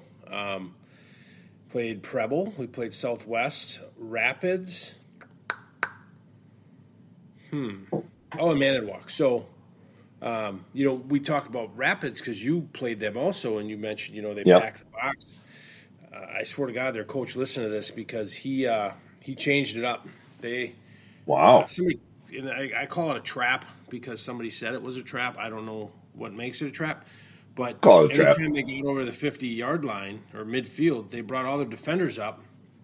Played 1.70 2.02
Preble. 2.02 2.54
We 2.56 2.66
played 2.66 2.94
Southwest 2.94 3.80
Rapids. 3.98 4.94
Hmm. 7.50 7.84
Oh, 8.38 8.50
and 8.50 8.60
Manitowoc. 8.60 9.10
So, 9.10 9.46
um, 10.22 10.64
you 10.72 10.86
know, 10.86 10.94
we 10.94 11.20
talked 11.20 11.48
about 11.48 11.76
Rapids 11.76 12.20
because 12.20 12.44
you 12.44 12.68
played 12.72 13.00
them 13.00 13.16
also, 13.16 13.58
and 13.58 13.68
you 13.68 13.76
mentioned, 13.76 14.16
you 14.16 14.22
know, 14.22 14.34
they 14.34 14.44
Yep. 14.44 14.60
packed 14.60 14.78
the 14.80 14.84
box. 14.86 15.26
Uh, 16.14 16.38
I 16.40 16.42
swear 16.44 16.68
to 16.68 16.72
God, 16.72 16.94
their 16.94 17.04
coach 17.04 17.36
listened 17.36 17.66
to 17.66 17.70
this 17.70 17.90
because 17.90 18.32
he 18.34 18.66
uh, 18.66 18.92
he 19.22 19.34
changed 19.34 19.76
it 19.76 19.84
up. 19.84 20.06
They 20.40 20.74
Wow. 21.26 21.66
somebody 21.66 22.00
and 22.36 22.50
I, 22.50 22.72
I 22.82 22.86
call 22.86 23.10
it 23.12 23.16
a 23.16 23.20
trap 23.20 23.64
because 23.88 24.20
somebody 24.20 24.50
said 24.50 24.74
it 24.74 24.82
was 24.82 24.96
a 24.96 25.02
trap. 25.02 25.36
I 25.38 25.48
don't 25.48 25.66
know 25.66 25.92
what 26.14 26.32
makes 26.32 26.62
it 26.62 26.68
a 26.68 26.70
trap, 26.70 27.06
but 27.56 27.80
Call 27.80 28.04
it 28.04 28.12
a 28.12 28.14
trap. 28.14 28.38
anytime 28.38 28.54
they 28.54 28.62
got 28.62 28.88
over 28.88 29.04
the 29.04 29.12
fifty 29.12 29.48
yard 29.48 29.84
line 29.84 30.22
or 30.32 30.44
midfield, 30.44 31.10
they 31.10 31.22
brought 31.22 31.44
all 31.46 31.58
their 31.58 31.66
defenders 31.66 32.18
up 32.18 32.40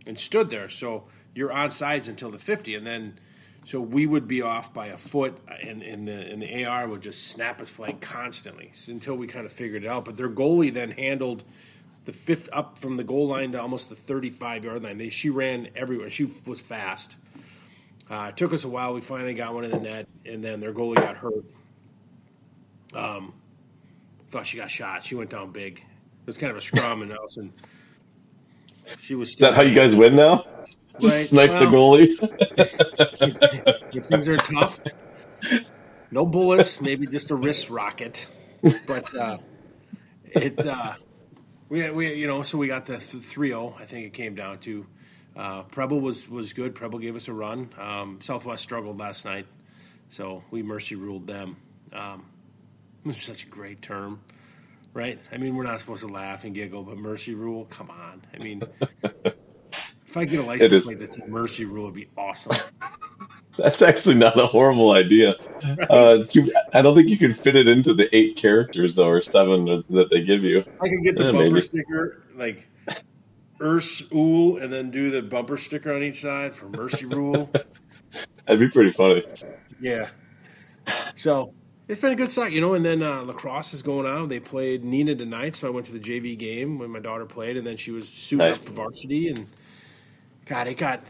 and 0.07 0.19
stood 0.19 0.51
there. 0.51 0.69
So 0.69 1.05
you're 1.35 1.53
on 1.53 1.71
sides 1.71 2.09
until 2.09 2.31
the 2.31 2.39
fifty, 2.39 2.75
and 2.75 2.85
then 2.85 3.19
so 3.65 3.81
we 3.81 4.07
would 4.07 4.27
be 4.27 4.43
off 4.43 4.75
by 4.75 4.87
a 4.89 4.97
foot, 4.97 5.39
and, 5.63 5.83
and 5.83 6.09
the 6.09 6.13
and 6.13 6.43
the 6.43 6.65
AR 6.65 6.89
would 6.89 7.03
just 7.03 7.29
snap 7.29 7.61
his 7.61 7.71
flag 7.71 8.01
constantly 8.01 8.73
until 8.89 9.15
we 9.15 9.29
kind 9.29 9.47
of 9.47 9.53
figured 9.53 9.85
it 9.85 9.89
out. 9.89 10.05
But 10.05 10.17
their 10.17 10.31
goalie 10.31 10.73
then 10.73 10.91
handled 10.91 11.45
the 12.05 12.13
fifth 12.13 12.49
up 12.53 12.79
from 12.79 12.97
the 12.97 13.05
goal 13.05 13.29
line 13.29 13.53
to 13.53 13.61
almost 13.63 13.89
the 13.89 13.95
35 13.95 14.65
yard 14.65 14.83
line. 14.83 14.99
They, 14.99 15.09
she 15.11 15.31
ran 15.31 15.69
everywhere. 15.77 16.11
She 16.11 16.25
was 16.47 16.61
fast. 16.61 17.17
Uh, 18.11 18.27
it 18.31 18.37
took 18.37 18.53
us 18.53 18.65
a 18.65 18.69
while. 18.69 18.95
We 18.95 19.01
finally 19.01 19.35
got 19.35 19.55
one 19.55 19.65
in 19.65 19.71
the 19.71 19.79
net, 19.79 20.09
and 20.27 20.43
then 20.43 20.59
their 20.59 20.73
goalie 20.73 20.97
got 20.97 21.17
hurt. 21.17 21.45
Um, 22.95 23.33
thought 24.33 24.47
she 24.47 24.57
got 24.57 24.71
shot. 24.71 25.05
She 25.05 25.15
went 25.15 25.31
down 25.31 25.53
big. 25.53 25.79
It 25.79 26.27
was 26.27 26.39
kind 26.39 26.51
of 26.51 26.57
a 26.57 26.61
scrum, 26.63 27.03
and 27.03 27.11
Nelson. 27.11 27.53
She 28.99 29.15
was 29.15 29.31
Is 29.31 29.37
that 29.37 29.55
how 29.55 29.63
you 29.63 29.75
guys 29.75 29.95
win 29.95 30.17
now? 30.17 30.45
Just 31.01 31.15
Right, 31.15 31.47
snipe 31.47 31.51
the 31.53 31.67
goalie. 31.67 32.17
if 33.95 34.05
things 34.07 34.29
are 34.29 34.37
tough, 34.37 34.81
no 36.11 36.27
bullets, 36.27 36.81
maybe 36.81 37.07
just 37.07 37.31
a 37.31 37.35
wrist 37.35 37.71
rocket. 37.71 38.27
But 38.87 39.15
uh, 39.15 39.39
it, 40.25 40.59
uh, 40.65 40.95
we, 41.69 41.91
we, 41.91 42.15
you 42.15 42.27
know, 42.27 42.43
so 42.43 42.59
we 42.59 42.69
got 42.69 42.87
the 42.87 42.99
3 42.99 43.49
0, 43.49 43.77
I 43.79 43.85
think 43.85 44.07
it 44.07 44.13
came 44.13 44.35
down 44.35 44.59
to. 44.61 44.87
Uh, 45.35 45.63
Preble 45.65 46.01
was, 46.01 46.29
was 46.29 46.53
good. 46.53 46.75
Preble 46.75 46.99
gave 46.99 47.17
us 47.17 47.29
a 47.29 47.33
run. 47.33 47.71
Um, 47.79 48.21
Southwest 48.21 48.63
struggled 48.63 48.99
last 48.99 49.25
night, 49.25 49.47
so 50.11 50.45
we 50.51 50.63
mercy 50.63 50.95
ruled 50.95 51.27
them. 51.27 51.57
Um, 51.93 52.27
it's 53.07 53.23
such 53.23 53.45
a 53.45 53.49
great 53.49 53.83
term, 53.83 54.21
right? 54.95 55.19
I 55.33 55.37
mean, 55.39 55.57
we're 55.57 55.65
not 55.65 55.81
supposed 55.81 56.03
to 56.07 56.13
laugh 56.13 56.45
and 56.45 56.55
giggle, 56.55 56.83
but 56.85 56.97
mercy 56.97 57.35
rule, 57.35 57.65
come 57.67 57.91
on. 57.91 58.23
I 58.35 58.39
mean, 58.39 58.63
if 60.07 60.17
I 60.17 60.25
get 60.25 60.41
a 60.41 60.43
license 60.43 60.81
plate 60.85 60.99
that's 60.99 61.17
said 61.17 61.29
mercy 61.29 61.65
rule, 61.65 61.85
it'd 61.85 61.95
be 61.97 62.09
awesome. 62.17 62.57
That's 63.59 63.83
actually 63.83 64.15
not 64.15 64.39
a 64.41 64.47
horrible 64.47 64.93
idea. 64.93 65.35
Uh, 65.91 66.25
too, 66.25 66.51
I 66.73 66.81
don't 66.81 66.97
think 66.97 67.11
you 67.11 67.19
can 67.19 67.35
fit 67.35 67.55
it 67.55 67.69
into 67.69 67.93
the 67.93 68.09
eight 68.17 68.35
characters 68.37 68.97
though, 68.97 69.09
or 69.09 69.21
seven 69.21 69.85
that 69.91 70.09
they 70.11 70.23
give 70.23 70.43
you. 70.43 70.65
I 70.81 70.89
could 70.89 71.03
get 71.05 71.17
the 71.19 71.25
Yeah, 71.27 71.33
bumper 71.33 71.45
maybe. 71.51 71.61
sticker 71.61 72.23
like 72.35 72.67
Urs 73.61 74.11
Ool 74.15 74.57
and 74.57 74.73
then 74.73 74.91
do 74.91 75.11
the 75.11 75.21
bumper 75.21 75.59
sticker 75.59 75.93
on 75.93 76.03
each 76.03 76.23
side 76.23 76.55
for 76.55 76.71
Mercy 76.71 77.05
Rule. 77.05 77.51
That'd 78.47 78.59
be 78.59 78.69
pretty 78.71 78.93
funny. 78.93 79.23
yeah. 79.83 80.09
So 81.15 81.51
it's 81.89 82.01
been 82.01 82.13
a 82.13 82.17
good 82.17 82.31
start, 82.31 82.53
you 82.53 82.61
know. 82.61 82.75
And 82.75 82.85
then 82.85 83.03
uh, 83.03 83.23
lacrosse 83.23 83.75
is 83.75 83.83
going 83.83 84.07
on. 84.07 84.29
They 84.29 84.41
played 84.41 84.83
Neenah 84.85 85.19
tonight, 85.19 85.57
so 85.57 85.69
I 85.69 85.71
went 85.71 85.87
to 85.87 85.93
the 85.93 86.01
JV 86.01 86.39
game 86.39 86.79
when 86.79 86.91
my 86.91 87.01
daughter 87.01 87.27
played, 87.27 87.57
and 87.57 87.67
then 87.67 87.77
she 87.77 87.91
was 87.91 88.09
suited 88.09 88.45
Nice. 88.45 88.57
up 88.59 88.65
for 88.65 88.73
varsity. 88.73 89.29
And 89.29 89.47
God, 90.47 90.67
it 90.69 90.77
got 90.77 91.01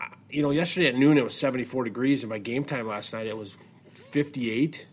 uh, 0.00 0.06
you 0.30 0.42
know 0.42 0.50
yesterday 0.50 0.88
at 0.88 0.94
noon 0.96 1.18
it 1.18 1.24
was 1.24 1.34
seventy 1.34 1.64
four 1.64 1.84
degrees, 1.84 2.22
and 2.22 2.30
by 2.30 2.38
game 2.38 2.64
time 2.64 2.86
last 2.86 3.12
night 3.12 3.26
it 3.26 3.36
was 3.36 3.56
fifty 3.92 4.50
eight. 4.50 4.86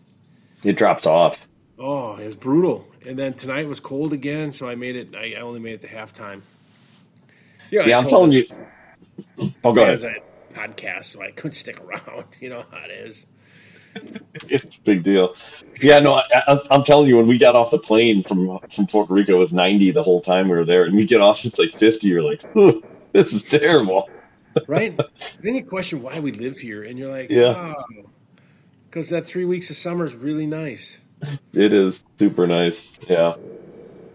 It 0.64 0.76
drops 0.76 1.06
off. 1.06 1.38
Oh, 1.78 2.16
it 2.16 2.26
was 2.26 2.36
brutal. 2.36 2.86
And 3.06 3.18
then 3.18 3.32
tonight 3.32 3.66
was 3.66 3.80
cold 3.80 4.12
again, 4.12 4.52
so 4.52 4.68
I 4.68 4.74
made 4.74 4.96
it. 4.96 5.14
I 5.16 5.34
I 5.38 5.40
only 5.40 5.60
made 5.60 5.74
it 5.74 5.80
to 5.82 5.88
halftime. 5.88 6.42
Yeah, 7.70 7.86
Yeah, 7.86 7.96
I 7.96 8.00
I'm 8.02 8.06
telling 8.08 8.32
you. 8.32 8.44
Oh, 9.64 9.72
go 9.72 9.82
ahead. 9.82 10.04
I 10.04 10.58
had 10.60 10.76
podcasts, 10.76 11.04
so 11.06 11.22
I 11.22 11.30
couldn't 11.30 11.54
stick 11.54 11.80
around. 11.80 12.24
You 12.40 12.50
know 12.50 12.64
how 12.70 12.84
it 12.84 12.90
is. 12.90 13.26
It's 14.48 14.76
a 14.76 14.80
big 14.80 15.02
deal. 15.02 15.34
Yeah, 15.80 15.98
no, 16.00 16.14
I, 16.14 16.22
I, 16.46 16.60
I'm 16.70 16.82
telling 16.82 17.08
you, 17.08 17.16
when 17.16 17.26
we 17.26 17.38
got 17.38 17.54
off 17.54 17.70
the 17.70 17.78
plane 17.78 18.22
from 18.22 18.58
from 18.70 18.86
Puerto 18.86 19.12
Rico, 19.12 19.36
it 19.36 19.38
was 19.38 19.52
90 19.52 19.90
the 19.92 20.02
whole 20.02 20.20
time 20.20 20.48
we 20.48 20.56
were 20.56 20.64
there, 20.64 20.84
and 20.84 20.96
we 20.96 21.06
get 21.06 21.20
off, 21.20 21.44
it's 21.44 21.58
like 21.58 21.72
50. 21.74 22.06
You're 22.08 22.22
like, 22.22 22.42
this 23.12 23.32
is 23.32 23.42
terrible. 23.42 24.08
right? 24.66 24.96
then 25.42 25.54
you 25.54 25.64
question 25.64 26.02
why 26.02 26.18
we 26.20 26.32
live 26.32 26.56
here, 26.58 26.82
and 26.82 26.98
you're 26.98 27.10
like, 27.10 27.30
Yeah. 27.30 27.74
oh, 27.76 28.04
because 28.88 29.08
that 29.10 29.26
three 29.26 29.44
weeks 29.44 29.70
of 29.70 29.76
summer 29.76 30.04
is 30.04 30.14
really 30.16 30.46
nice. 30.46 31.00
It 31.52 31.72
is 31.72 32.02
super 32.18 32.46
nice. 32.46 32.88
Yeah. 33.08 33.34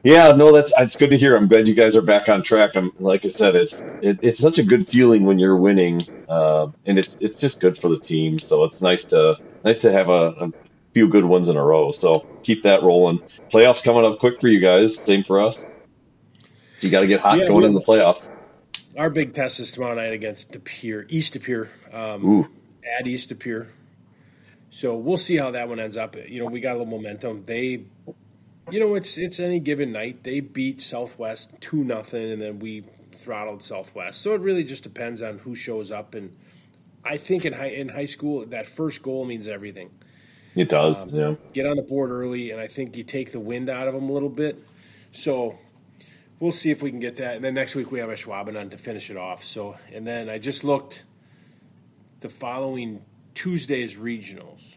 Yeah, 0.03 0.33
no, 0.33 0.51
that's 0.51 0.71
it's 0.77 0.95
good 0.95 1.09
to 1.09 1.17
hear. 1.17 1.35
I'm 1.35 1.47
glad 1.47 1.67
you 1.67 1.73
guys 1.73 1.95
are 1.95 2.01
back 2.01 2.29
on 2.29 2.43
track. 2.43 2.75
I'm 2.75 2.91
like 2.99 3.25
I 3.25 3.29
said, 3.29 3.55
it's 3.55 3.81
it, 4.01 4.19
it's 4.21 4.39
such 4.39 4.59
a 4.59 4.63
good 4.63 4.87
feeling 4.87 5.25
when 5.25 5.39
you're 5.39 5.57
winning, 5.57 5.99
uh, 6.29 6.67
and 6.85 6.99
it's 6.99 7.17
it's 7.19 7.37
just 7.37 7.59
good 7.59 7.75
for 7.75 7.89
the 7.89 7.99
team. 7.99 8.37
So 8.37 8.65
it's 8.65 8.83
nice 8.83 9.05
to 9.05 9.35
nice 9.65 9.81
to 9.81 9.91
have 9.91 10.09
a, 10.09 10.29
a 10.39 10.53
few 10.93 11.09
good 11.09 11.25
ones 11.25 11.49
in 11.49 11.57
a 11.57 11.63
row. 11.63 11.91
So 11.91 12.25
keep 12.43 12.63
that 12.63 12.83
rolling. 12.83 13.19
Playoffs 13.51 13.83
coming 13.83 14.05
up 14.05 14.19
quick 14.19 14.39
for 14.39 14.47
you 14.47 14.59
guys. 14.61 14.95
Same 14.95 15.23
for 15.23 15.41
us. 15.41 15.65
You 16.79 16.89
got 16.89 17.01
to 17.01 17.07
get 17.07 17.19
hot 17.19 17.39
Yeah, 17.39 17.47
going 17.47 17.65
in 17.65 17.73
the 17.73 17.81
playoffs. 17.81 18.27
Our 18.97 19.09
big 19.09 19.33
test 19.33 19.59
is 19.59 19.71
tomorrow 19.71 19.95
night 19.95 20.13
against 20.13 20.51
De 20.51 20.59
Pere, 20.59 21.05
East 21.09 21.33
De 21.33 21.39
Pere, 21.39 21.69
um, 21.91 22.25
Ooh, 22.25 22.47
at 22.97 23.05
East 23.07 23.29
De 23.29 23.35
Pere. 23.35 23.67
So 24.69 24.95
we'll 24.95 25.17
see 25.17 25.37
how 25.37 25.51
that 25.51 25.67
one 25.67 25.79
ends 25.79 25.97
up. 25.97 26.15
You 26.15 26.39
know, 26.39 26.45
we 26.45 26.59
got 26.59 26.75
a 26.75 26.79
little 26.79 26.97
momentum. 26.97 27.43
They, 27.45 27.85
you 28.71 28.79
know, 28.79 28.95
it's 28.95 29.17
it's 29.17 29.39
any 29.39 29.59
given 29.59 29.91
night. 29.91 30.23
They 30.23 30.39
beat 30.39 30.79
Southwest 30.79 31.59
two 31.59 31.83
nothing, 31.83 32.31
and 32.31 32.41
then 32.41 32.59
we 32.59 32.83
throttled 33.13 33.63
Southwest. 33.63 34.21
So 34.21 34.33
it 34.33 34.41
really 34.41 34.63
just 34.63 34.83
depends 34.83 35.21
on 35.21 35.39
who 35.39 35.55
shows 35.55 35.91
up. 35.91 36.13
And 36.13 36.35
I 37.05 37.17
think 37.17 37.45
in 37.45 37.53
high 37.53 37.67
in 37.69 37.89
high 37.89 38.05
school, 38.05 38.45
that 38.47 38.65
first 38.65 39.01
goal 39.03 39.25
means 39.25 39.47
everything. 39.47 39.89
it 40.55 40.69
does. 40.69 40.97
Um, 40.99 41.09
yeah. 41.09 41.35
Get 41.53 41.67
on 41.67 41.75
the 41.75 41.83
board 41.83 42.09
early, 42.11 42.51
and 42.51 42.59
I 42.59 42.67
think 42.67 42.97
you 42.97 43.03
take 43.03 43.31
the 43.31 43.39
wind 43.39 43.69
out 43.69 43.87
of 43.87 43.93
them 43.93 44.09
a 44.09 44.11
little 44.11 44.29
bit. 44.29 44.57
So 45.11 45.57
we'll 46.39 46.51
see 46.51 46.71
if 46.71 46.81
we 46.81 46.89
can 46.89 46.99
get 46.99 47.17
that. 47.17 47.35
And 47.35 47.43
then 47.43 47.53
next 47.53 47.75
week 47.75 47.91
we 47.91 47.99
have 47.99 48.09
Ashwaubenon 48.09 48.71
to 48.71 48.77
finish 48.77 49.09
it 49.09 49.17
off. 49.17 49.43
So 49.43 49.77
and 49.93 50.05
then 50.07 50.29
I 50.29 50.37
just 50.39 50.63
looked 50.63 51.03
the 52.21 52.29
following 52.29 53.01
Tuesday's 53.35 53.95
regionals, 53.95 54.75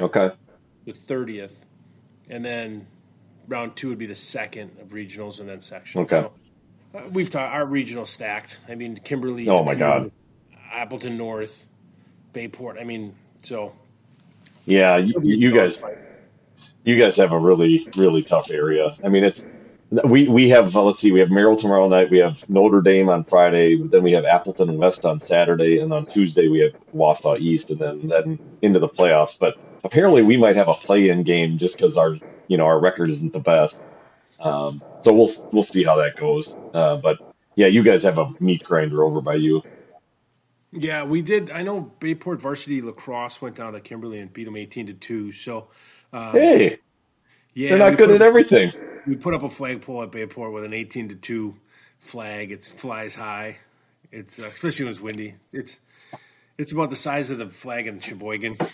Okay. 0.00 0.30
the 0.86 0.92
thirtieth, 0.92 1.64
and 2.30 2.44
then 2.44 2.86
round 3.48 3.76
two 3.76 3.88
would 3.88 3.98
be 3.98 4.06
the 4.06 4.14
second 4.14 4.76
of 4.80 4.88
regionals, 4.88 5.40
and 5.40 5.48
then 5.48 5.60
sectional. 5.60 6.04
Okay. 6.04 6.20
So, 6.20 6.32
uh, 6.98 7.08
we've 7.12 7.28
talked 7.28 7.52
our 7.54 7.66
regional 7.66 8.06
stacked. 8.06 8.60
I 8.68 8.74
mean, 8.74 8.96
Kimberly. 8.96 9.48
Oh, 9.48 9.62
my 9.64 9.74
God. 9.74 10.10
Appleton 10.72 11.16
North, 11.16 11.66
Bayport. 12.32 12.78
I 12.78 12.84
mean, 12.84 13.14
so 13.42 13.72
Yeah, 14.66 14.96
you, 14.96 15.14
you 15.22 15.52
guys, 15.52 15.82
you 16.84 17.00
guys 17.00 17.16
have 17.16 17.32
a 17.32 17.38
really, 17.38 17.88
really 17.96 18.22
tough 18.22 18.50
area. 18.50 18.96
I 19.02 19.08
mean, 19.08 19.24
it's 19.24 19.44
we 20.04 20.28
we 20.28 20.48
have 20.50 20.76
uh, 20.76 20.82
let's 20.82 21.00
see, 21.00 21.12
we 21.12 21.20
have 21.20 21.30
Merrill 21.30 21.56
tomorrow 21.56 21.88
night, 21.88 22.10
we 22.10 22.18
have 22.18 22.48
Notre 22.48 22.82
Dame 22.82 23.08
on 23.08 23.24
Friday, 23.24 23.76
but 23.76 23.90
then 23.90 24.02
we 24.02 24.12
have 24.12 24.24
Appleton 24.24 24.76
West 24.76 25.04
on 25.06 25.18
Saturday, 25.18 25.78
and 25.78 25.92
on 25.92 26.04
Tuesday 26.04 26.48
we 26.48 26.60
have 26.60 26.72
Wausau 26.94 27.38
East, 27.38 27.70
and 27.70 27.78
then 27.78 28.06
then 28.06 28.38
into 28.60 28.78
the 28.78 28.88
playoffs. 28.88 29.38
But 29.38 29.54
apparently, 29.84 30.22
we 30.22 30.36
might 30.36 30.56
have 30.56 30.68
a 30.68 30.74
play-in 30.74 31.22
game 31.22 31.56
just 31.56 31.76
because 31.76 31.96
our 31.96 32.16
you 32.48 32.58
know 32.58 32.66
our 32.66 32.78
record 32.78 33.08
isn't 33.08 33.32
the 33.32 33.40
best. 33.40 33.82
Um, 34.40 34.82
so 35.02 35.12
we'll 35.14 35.30
we'll 35.52 35.62
see 35.62 35.84
how 35.84 35.96
that 35.96 36.16
goes. 36.16 36.54
Uh, 36.74 36.96
but 36.96 37.18
yeah, 37.54 37.66
you 37.66 37.82
guys 37.82 38.02
have 38.02 38.18
a 38.18 38.30
meat 38.40 38.62
grinder 38.62 39.02
over 39.02 39.20
by 39.22 39.34
you. 39.34 39.62
Yeah, 40.72 41.04
we 41.04 41.22
did. 41.22 41.50
I 41.50 41.62
know 41.62 41.80
Bayport 41.98 42.42
varsity 42.42 42.82
lacrosse 42.82 43.40
went 43.40 43.56
down 43.56 43.72
to 43.72 43.80
Kimberly 43.80 44.18
and 44.20 44.32
beat 44.32 44.44
them 44.44 44.56
eighteen 44.56 44.86
to 44.86 44.92
two. 44.94 45.32
So, 45.32 45.68
um, 46.12 46.32
Hey, 46.32 46.78
yeah, 47.54 47.70
they're 47.70 47.78
not 47.78 47.96
good 47.96 48.10
at 48.10 48.20
everything. 48.22 48.72
We 49.06 49.16
put 49.16 49.32
up 49.34 49.42
a 49.42 49.48
flagpole 49.48 50.02
at 50.02 50.12
Bayport 50.12 50.52
with 50.52 50.64
an 50.64 50.74
eighteen 50.74 51.08
to 51.08 51.14
two 51.14 51.54
flag. 52.00 52.52
It 52.52 52.62
flies 52.64 53.14
high. 53.14 53.58
It's 54.10 54.38
uh, 54.38 54.46
especially 54.52 54.84
when 54.84 54.90
it's 54.92 55.00
windy. 55.00 55.34
It's 55.52 55.80
it's 56.58 56.72
about 56.72 56.90
the 56.90 56.96
size 56.96 57.30
of 57.30 57.38
the 57.38 57.48
flag 57.48 57.86
in 57.86 58.00
Sheboygan. 58.00 58.58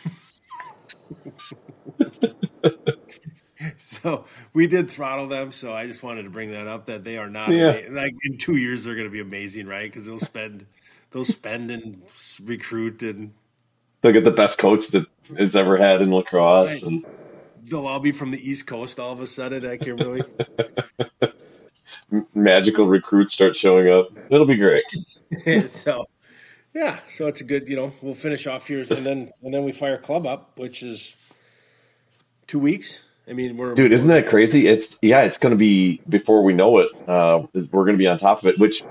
so 3.77 4.25
we 4.53 4.67
did 4.67 4.91
throttle 4.91 5.29
them. 5.29 5.53
So 5.53 5.73
I 5.73 5.87
just 5.87 6.03
wanted 6.03 6.25
to 6.25 6.31
bring 6.31 6.51
that 6.53 6.67
up 6.67 6.87
that 6.87 7.05
they 7.05 7.19
are 7.19 7.31
not 7.31 7.51
Yeah. 7.51 7.81
like 7.91 8.15
in 8.25 8.37
two 8.39 8.57
years 8.57 8.85
they're 8.85 8.95
going 8.97 9.07
to 9.07 9.13
be 9.13 9.21
amazing, 9.21 9.67
right? 9.67 9.91
Because 9.91 10.07
they'll 10.07 10.19
spend 10.19 10.67
they'll 11.15 11.25
spend 11.25 11.71
and 11.71 12.03
recruit 12.43 13.03
and 13.03 13.33
They'll 14.03 14.13
get 14.13 14.25
the 14.25 14.31
best 14.31 14.59
coach 14.59 14.89
that 14.89 15.07
has 15.39 15.57
ever 15.57 15.79
had 15.79 16.03
in 16.03 16.13
lacrosse, 16.13 16.69
Right. 16.69 16.83
and 16.83 17.07
they'll 17.63 17.87
all 17.87 18.01
be 18.01 18.13
from 18.13 18.33
the 18.33 18.39
East 18.39 18.67
Coast 18.67 19.01
all 19.01 19.15
of 19.15 19.21
a 19.21 19.27
sudden 19.27 19.65
at 19.65 19.81
Kimberly. 19.81 20.21
magical 22.35 22.87
recruits 22.87 23.33
start 23.33 23.57
showing 23.57 23.89
up. 23.89 24.11
It'll 24.29 24.45
be 24.45 24.57
great. 24.57 24.83
so 25.69 26.05
yeah, 26.75 26.99
so 27.07 27.29
it's 27.29 27.41
a 27.41 27.45
good, 27.45 27.67
you 27.67 27.77
know, 27.77 27.95
we'll 28.03 28.13
finish 28.13 28.47
off 28.47 28.69
here 28.69 28.81
and 28.81 29.07
then 29.07 29.31
and 29.43 29.55
then 29.55 29.65
we 29.65 29.73
fire 29.73 29.97
club 29.97 30.27
up, 30.27 30.59
which 30.59 30.83
is 30.83 31.17
two 32.47 32.59
weeks. 32.59 33.03
I 33.27 33.33
mean, 33.33 33.57
we're 33.57 33.73
Dude, 33.73 33.93
isn't 33.93 34.09
that 34.09 34.29
crazy? 34.29 34.67
It's 34.67 34.99
yeah, 35.01 35.23
it's 35.23 35.39
going 35.39 35.53
to 35.53 35.57
be 35.57 36.03
before 36.07 36.45
we 36.45 36.53
know 36.53 36.81
it. 36.81 36.91
Uh, 37.09 37.47
we're 37.73 37.85
going 37.87 37.97
to 37.97 38.03
be 38.03 38.07
on 38.07 38.19
top 38.19 38.43
of 38.43 38.49
it. 38.49 38.59
Which 38.59 38.83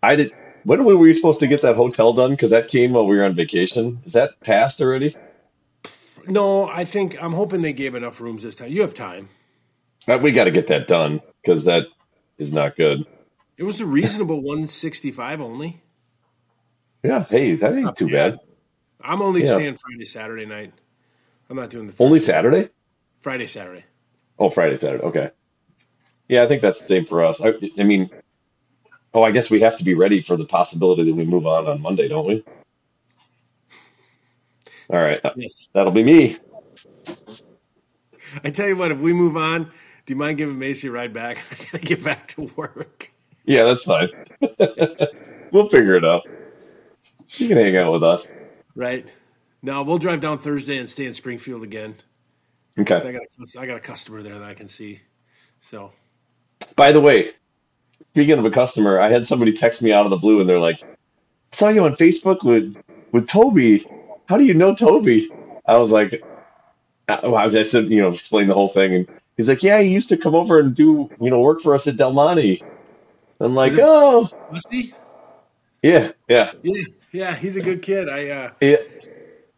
I 0.00 0.14
did. 0.14 0.32
When 0.64 0.84
were 0.84 0.96
we 0.96 1.12
supposed 1.14 1.40
to 1.40 1.46
get 1.46 1.62
that 1.62 1.76
hotel 1.76 2.12
done? 2.12 2.30
Because 2.30 2.50
that 2.50 2.68
came 2.68 2.92
while 2.92 3.06
we 3.06 3.16
were 3.16 3.24
on 3.24 3.34
vacation. 3.34 3.98
Is 4.06 4.12
that 4.14 4.40
passed 4.40 4.80
already? 4.80 5.16
no. 6.26 6.66
I 6.66 6.84
think 6.84 7.22
I'm 7.22 7.32
hoping 7.32 7.60
they 7.62 7.72
gave 7.74 7.94
enough 7.94 8.20
rooms 8.20 8.42
this 8.42 8.54
time. 8.54 8.70
You 8.70 8.80
have 8.82 8.94
time. 8.94 9.28
Uh, 10.08 10.18
We 10.20 10.32
got 10.32 10.44
to 10.44 10.50
get 10.50 10.68
that 10.68 10.86
done 10.86 11.20
because 11.42 11.64
that 11.64 11.84
is 12.38 12.52
not 12.52 12.76
good. 12.76 13.04
It 13.56 13.64
was 13.64 13.80
a 13.80 13.86
reasonable 13.86 14.40
165 14.42 15.40
only. 15.40 15.82
Yeah. 17.02 17.24
Hey, 17.28 17.54
that 17.56 17.74
ain't 17.74 17.96
too 17.96 18.10
bad. 18.10 18.38
I'm 19.02 19.20
only 19.20 19.44
Yeah. 19.44 19.54
staying 19.54 19.76
Friday, 19.76 20.04
Saturday 20.06 20.46
night. 20.46 20.72
I'm 21.50 21.56
not 21.56 21.68
doing 21.68 21.86
the 21.88 21.94
Only 22.02 22.18
Thursday. 22.18 22.32
Saturday? 22.32 22.68
Friday, 23.20 23.46
Saturday. 23.46 23.84
Oh, 24.38 24.48
Friday, 24.48 24.76
Saturday. 24.76 25.04
Okay. 25.04 25.30
Yeah, 26.28 26.42
I 26.42 26.46
think 26.46 26.62
that's 26.62 26.80
the 26.80 26.86
same 26.86 27.04
for 27.04 27.22
us. 27.22 27.40
I, 27.42 27.52
I 27.78 27.82
mean, 27.84 28.08
oh, 29.14 29.22
I 29.22 29.30
guess 29.30 29.50
we 29.50 29.60
have 29.60 29.78
to 29.78 29.84
be 29.84 29.94
ready 29.94 30.20
for 30.20 30.36
the 30.36 30.44
possibility 30.44 31.04
that 31.04 31.14
we 31.14 31.24
move 31.24 31.46
on 31.46 31.66
on 31.66 31.80
Monday, 31.80 32.08
don't 32.08 32.26
we? 32.26 32.44
All 34.90 35.00
right. 35.00 35.20
Yes. 35.36 35.68
That'll 35.72 35.92
be 35.92 36.02
me. 36.02 36.36
I 38.42 38.50
tell 38.50 38.66
you 38.66 38.76
what, 38.76 38.90
if 38.90 38.98
we 38.98 39.12
move 39.12 39.36
on, 39.36 39.64
do 39.64 40.12
you 40.12 40.16
mind 40.16 40.38
giving 40.38 40.58
Macy 40.58 40.88
a 40.88 40.90
ride 40.90 41.12
back? 41.12 41.38
I 41.52 41.64
gotta 41.64 41.84
get 41.84 42.04
back 42.04 42.28
to 42.28 42.50
work. 42.56 43.10
Yeah, 43.44 43.64
that's 43.64 43.84
fine. 43.84 44.08
we'll 45.52 45.68
figure 45.68 45.96
it 45.96 46.04
out. 46.04 46.22
She 47.26 47.48
can 47.48 47.56
hang 47.56 47.76
out 47.76 47.92
with 47.92 48.02
us. 48.02 48.26
Right. 48.74 49.06
No, 49.62 49.82
we'll 49.82 49.98
drive 49.98 50.20
down 50.20 50.38
Thursday 50.38 50.76
and 50.76 50.90
stay 50.90 51.06
in 51.06 51.14
Springfield 51.14 51.62
again. 51.62 51.94
So 52.76 52.82
I 52.82 53.12
got 53.12 53.22
I 53.58 53.66
got 53.66 53.76
a 53.76 53.80
customer 53.80 54.22
there 54.22 54.38
that 54.38 54.48
I 54.48 54.54
can 54.54 54.68
see. 54.68 55.00
So 55.60 55.92
By 56.76 56.90
the 56.92 57.00
way, 57.00 57.30
speaking 58.14 58.38
of 58.38 58.44
a 58.44 58.50
customer, 58.50 59.00
I 59.00 59.08
had 59.08 59.26
somebody 59.26 59.52
text 59.52 59.82
me 59.82 59.92
out 59.92 60.06
of 60.06 60.10
the 60.10 60.16
blue 60.16 60.40
and 60.40 60.48
they're 60.48 60.60
like, 60.60 60.78
I 61.52 61.56
saw 61.56 61.68
you 61.68 61.84
on 61.84 61.94
Facebook 61.94 62.44
with 62.44 62.76
with 63.12 63.28
Toby. 63.28 63.86
How 64.26 64.38
do 64.38 64.44
you 64.44 64.54
know 64.54 64.74
Toby? 64.74 65.30
I 65.66 65.78
was 65.78 65.90
like, 65.90 66.24
uh, 67.08 67.34
I 67.34 67.62
said, 67.64 67.90
you 67.90 68.00
know, 68.00 68.10
explain 68.10 68.46
the 68.46 68.54
whole 68.54 68.68
thing. 68.68 68.94
And 68.94 69.08
he's 69.36 69.48
like, 69.48 69.64
yeah, 69.64 69.80
he 69.80 69.88
used 69.88 70.08
to 70.10 70.16
come 70.16 70.34
over 70.34 70.60
and 70.60 70.74
do, 70.74 71.10
you 71.20 71.30
know, 71.30 71.40
work 71.40 71.60
for 71.60 71.74
us 71.74 71.88
at 71.88 71.96
Del 71.96 72.12
Monte. 72.12 72.62
I'm 73.40 73.54
like, 73.54 73.72
Was 73.72 73.78
oh, 73.78 74.30
Rusty? 74.48 74.94
yeah, 75.82 76.12
yeah, 76.28 76.52
Yeah, 76.62 76.82
yeah, 77.12 77.34
he's 77.34 77.56
a 77.56 77.62
good 77.62 77.82
kid. 77.82 78.08
I 78.08 78.28
uh, 78.28 78.50
yeah. 78.60 78.76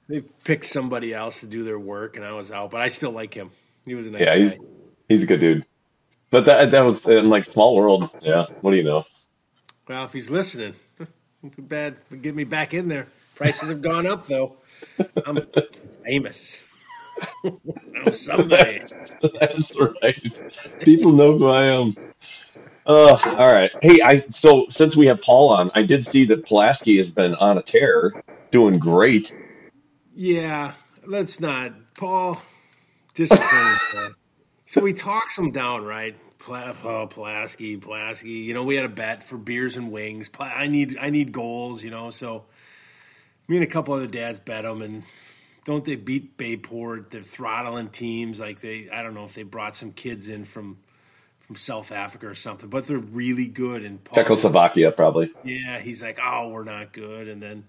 they 0.09 0.23
picked 0.45 0.65
somebody 0.65 1.13
else 1.13 1.41
to 1.41 1.47
do 1.47 1.63
their 1.63 1.79
work, 1.79 2.17
and 2.17 2.25
I 2.25 2.33
was 2.33 2.51
out, 2.51 2.71
but 2.71 2.81
I 2.81 2.89
still 2.89 3.13
like 3.13 3.35
him. 3.35 3.51
He 3.85 3.95
was 3.95 4.07
a 4.07 4.11
nice 4.11 4.27
Yeah, 4.27 4.33
guy. 4.33 4.39
he's 4.39 4.57
he's 5.09 5.23
a 5.23 5.27
good 5.27 5.41
dude. 5.41 5.67
But 6.31 6.45
that 6.47 6.71
that 6.73 6.81
was 6.81 7.07
in 7.07 7.29
like 7.29 7.45
small 7.45 7.77
world. 7.77 8.11
Yeah. 8.21 8.47
What 8.61 8.73
do 8.73 8.77
you 8.77 8.85
know? 8.85 9.05
Well, 9.89 10.05
if 10.05 10.13
he's 10.13 10.31
listening, 10.31 10.75
bad. 11.59 11.97
Get 12.21 12.35
me 12.35 12.45
back 12.45 12.75
in 12.75 12.89
there. 12.89 13.07
Prices 13.35 13.69
have 13.69 13.83
gone 13.83 14.07
up 14.07 14.27
though. 14.27 14.57
I'm 15.27 15.47
famous. 16.05 16.63
I'm 17.45 18.13
somebody. 18.13 18.83
That's 19.41 19.73
right. 20.03 20.81
People 20.81 21.13
know 21.13 21.39
who 21.39 21.47
I 21.47 21.67
am. 21.67 21.97
Uh, 22.87 23.19
all 23.39 23.53
right. 23.53 23.71
Hey, 23.83 24.01
I 24.01 24.19
so 24.29 24.67
since 24.69 24.97
we 24.97 25.07
have 25.07 25.21
Paul 25.21 25.51
on, 25.51 25.71
I 25.75 25.83
did 25.83 26.07
see 26.07 26.25
that 26.27 26.47
Pulaski 26.47 26.99
has 26.99 27.11
been 27.11 27.35
on 27.37 27.59
a 27.59 27.63
tear, 27.63 28.13
doing 28.51 28.79
great. 28.79 29.35
Yeah, 30.15 30.73
let's 31.05 31.41
not, 31.41 31.73
Paul. 31.99 32.41
Disappointing. 33.15 34.15
So 34.67 34.85
he 34.85 34.93
talks 34.93 35.39
him 35.39 35.53
down, 35.53 35.85
right? 35.85 36.17
Pla- 36.39 36.75
oh, 36.85 37.07
Pulaski, 37.07 37.77
Pulaski. 37.77 38.29
You 38.31 38.53
know, 38.53 38.65
we 38.65 38.75
had 38.77 38.85
a 38.85 38.89
bet 38.91 39.23
for 39.25 39.39
beers 39.39 39.77
and 39.77 39.91
wings. 39.93 40.29
I 40.39 40.67
need, 40.67 40.97
I 41.01 41.11
need 41.11 41.33
goals. 41.33 41.83
You 41.85 41.91
know, 41.91 42.11
so 42.11 42.45
me 43.49 43.57
and 43.57 43.65
a 43.65 43.69
couple 43.69 43.95
other 43.95 44.09
dads 44.09 44.41
bet 44.41 44.65
them, 44.65 44.83
and 44.83 45.05
don't 45.65 45.85
they 45.85 45.95
beat 45.97 46.37
Bayport? 46.37 47.11
They're 47.13 47.21
throttling 47.23 47.89
teams 47.91 48.41
like 48.41 48.61
they. 48.61 48.89
I 48.93 49.03
don't 49.03 49.15
know 49.15 49.25
if 49.25 49.35
they 49.35 49.45
brought 49.45 49.77
some 49.77 49.93
kids 49.93 50.29
in 50.29 50.45
from 50.45 50.79
from 51.39 51.55
South 51.55 51.93
Africa 51.93 52.27
or 52.27 52.35
something, 52.35 52.69
but 52.69 52.87
they're 52.89 52.99
really 52.99 53.47
good. 53.47 53.85
And 53.85 54.01
Czechoslovakia, 54.13 54.91
probably. 54.91 55.31
yeah, 55.45 55.79
he's 55.79 56.03
like, 56.03 56.19
oh, 56.21 56.49
we're 56.49 56.65
not 56.65 56.93
good, 56.93 57.29
and 57.29 57.41
then 57.41 57.65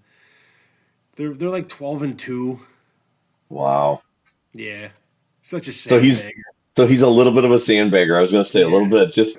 they're 1.14 1.32
they're 1.32 1.48
like 1.48 1.68
twelve 1.68 2.02
and 2.02 2.18
two. 2.18 2.58
Wow. 3.48 4.02
Yeah, 4.52 4.88
such 5.42 5.68
a 5.68 5.72
So 5.72 6.00
he's- 6.00 6.22
sandbagger. 6.24 6.42
So 6.78 6.86
he's 6.86 7.02
a 7.02 7.08
little 7.08 7.32
bit 7.32 7.42
of 7.42 7.50
a 7.50 7.56
sandbagger. 7.56 8.16
I 8.16 8.20
was 8.20 8.30
going 8.30 8.44
to 8.44 8.48
say 8.48 8.62
a 8.62 8.68
little 8.68 8.86
bit. 8.86 9.10
Just 9.10 9.36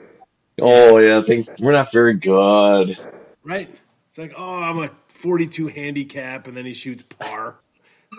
oh 0.62 0.98
yeah, 0.98 1.20
I 1.20 1.22
think 1.22 1.48
we're 1.58 1.72
not 1.72 1.90
very 1.90 2.16
good. 2.16 3.00
right. 3.46 3.74
It's 4.10 4.18
like, 4.18 4.34
oh, 4.36 4.62
I'm 4.62 4.78
a 4.80 4.90
42 5.08 5.68
handicap, 5.68 6.48
and 6.48 6.58
then 6.58 6.66
he 6.66 6.74
shoots 6.74 7.04
par. 7.04 7.62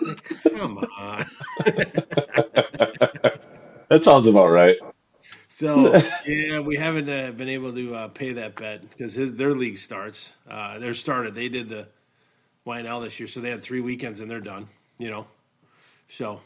Like, 0.01 0.23
Come 0.55 0.79
on. 0.97 1.23
That 3.89 4.03
sounds 4.03 4.25
about 4.25 4.47
right. 4.47 4.77
So 5.49 6.01
yeah, 6.25 6.61
we 6.61 6.77
haven't 6.77 7.07
uh, 7.07 7.29
been 7.29 7.49
able 7.49 7.73
to 7.73 7.95
uh, 7.95 8.07
pay 8.07 8.33
that 8.33 8.55
bet 8.55 8.89
because 8.89 9.13
his 9.13 9.35
their 9.35 9.53
league 9.53 9.77
starts. 9.77 10.33
Uh, 10.49 10.79
they're 10.79 10.95
started. 10.95 11.35
They 11.35 11.47
did 11.47 11.69
the 11.69 11.89
YNL 12.65 13.03
this 13.03 13.19
year, 13.19 13.27
so 13.27 13.39
they 13.39 13.51
had 13.51 13.61
three 13.61 13.81
weekends 13.81 14.19
and 14.19 14.31
they're 14.31 14.39
done. 14.39 14.67
You 14.97 15.11
know, 15.11 15.27
so 16.07 16.41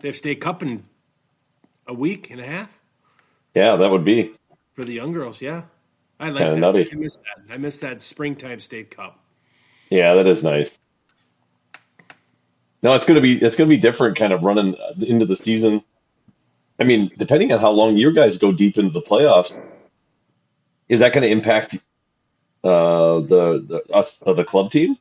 they 0.00 0.08
have 0.08 0.16
state 0.16 0.42
cup 0.42 0.62
in 0.62 0.84
a 1.86 1.94
week 1.94 2.30
and 2.30 2.40
a 2.40 2.46
half 2.46 2.80
Yeah, 3.54 3.76
that 3.76 3.90
would 3.90 4.04
be. 4.04 4.32
for 4.74 4.84
the 4.84 4.92
young 4.92 5.12
girls. 5.12 5.40
Yeah, 5.40 5.62
I 6.20 6.30
like 6.30 6.38
Kinda 6.38 6.54
that. 6.54 6.60
nutty. 6.60 6.90
I 6.92 6.94
missed 6.94 7.20
that. 7.22 7.54
I 7.54 7.58
missed 7.58 7.80
that 7.82 8.02
springtime 8.02 8.60
state 8.60 8.90
cup. 8.94 9.18
Yeah, 9.90 10.14
that 10.14 10.26
is 10.26 10.42
nice. 10.42 10.78
No, 12.82 12.94
it's 12.94 13.06
gonna 13.06 13.20
be 13.20 13.40
it's 13.40 13.56
gonna 13.56 13.68
be 13.70 13.76
different, 13.76 14.16
kind 14.16 14.32
of 14.32 14.42
running 14.42 14.74
into 15.06 15.26
the 15.26 15.36
season. 15.36 15.82
I 16.80 16.84
mean, 16.84 17.12
depending 17.16 17.52
on 17.52 17.60
how 17.60 17.70
long 17.70 17.96
you 17.96 18.12
guys 18.12 18.38
go 18.38 18.50
deep 18.50 18.76
into 18.76 18.90
the 18.90 19.02
playoffs, 19.02 19.56
is 20.88 21.00
that 21.00 21.12
going 21.12 21.22
to 21.22 21.28
impact 21.28 21.74
uh, 22.64 23.20
the, 23.20 23.64
the 23.86 23.92
us 23.92 24.20
uh, 24.26 24.32
the 24.32 24.42
club 24.42 24.72
team? 24.72 24.96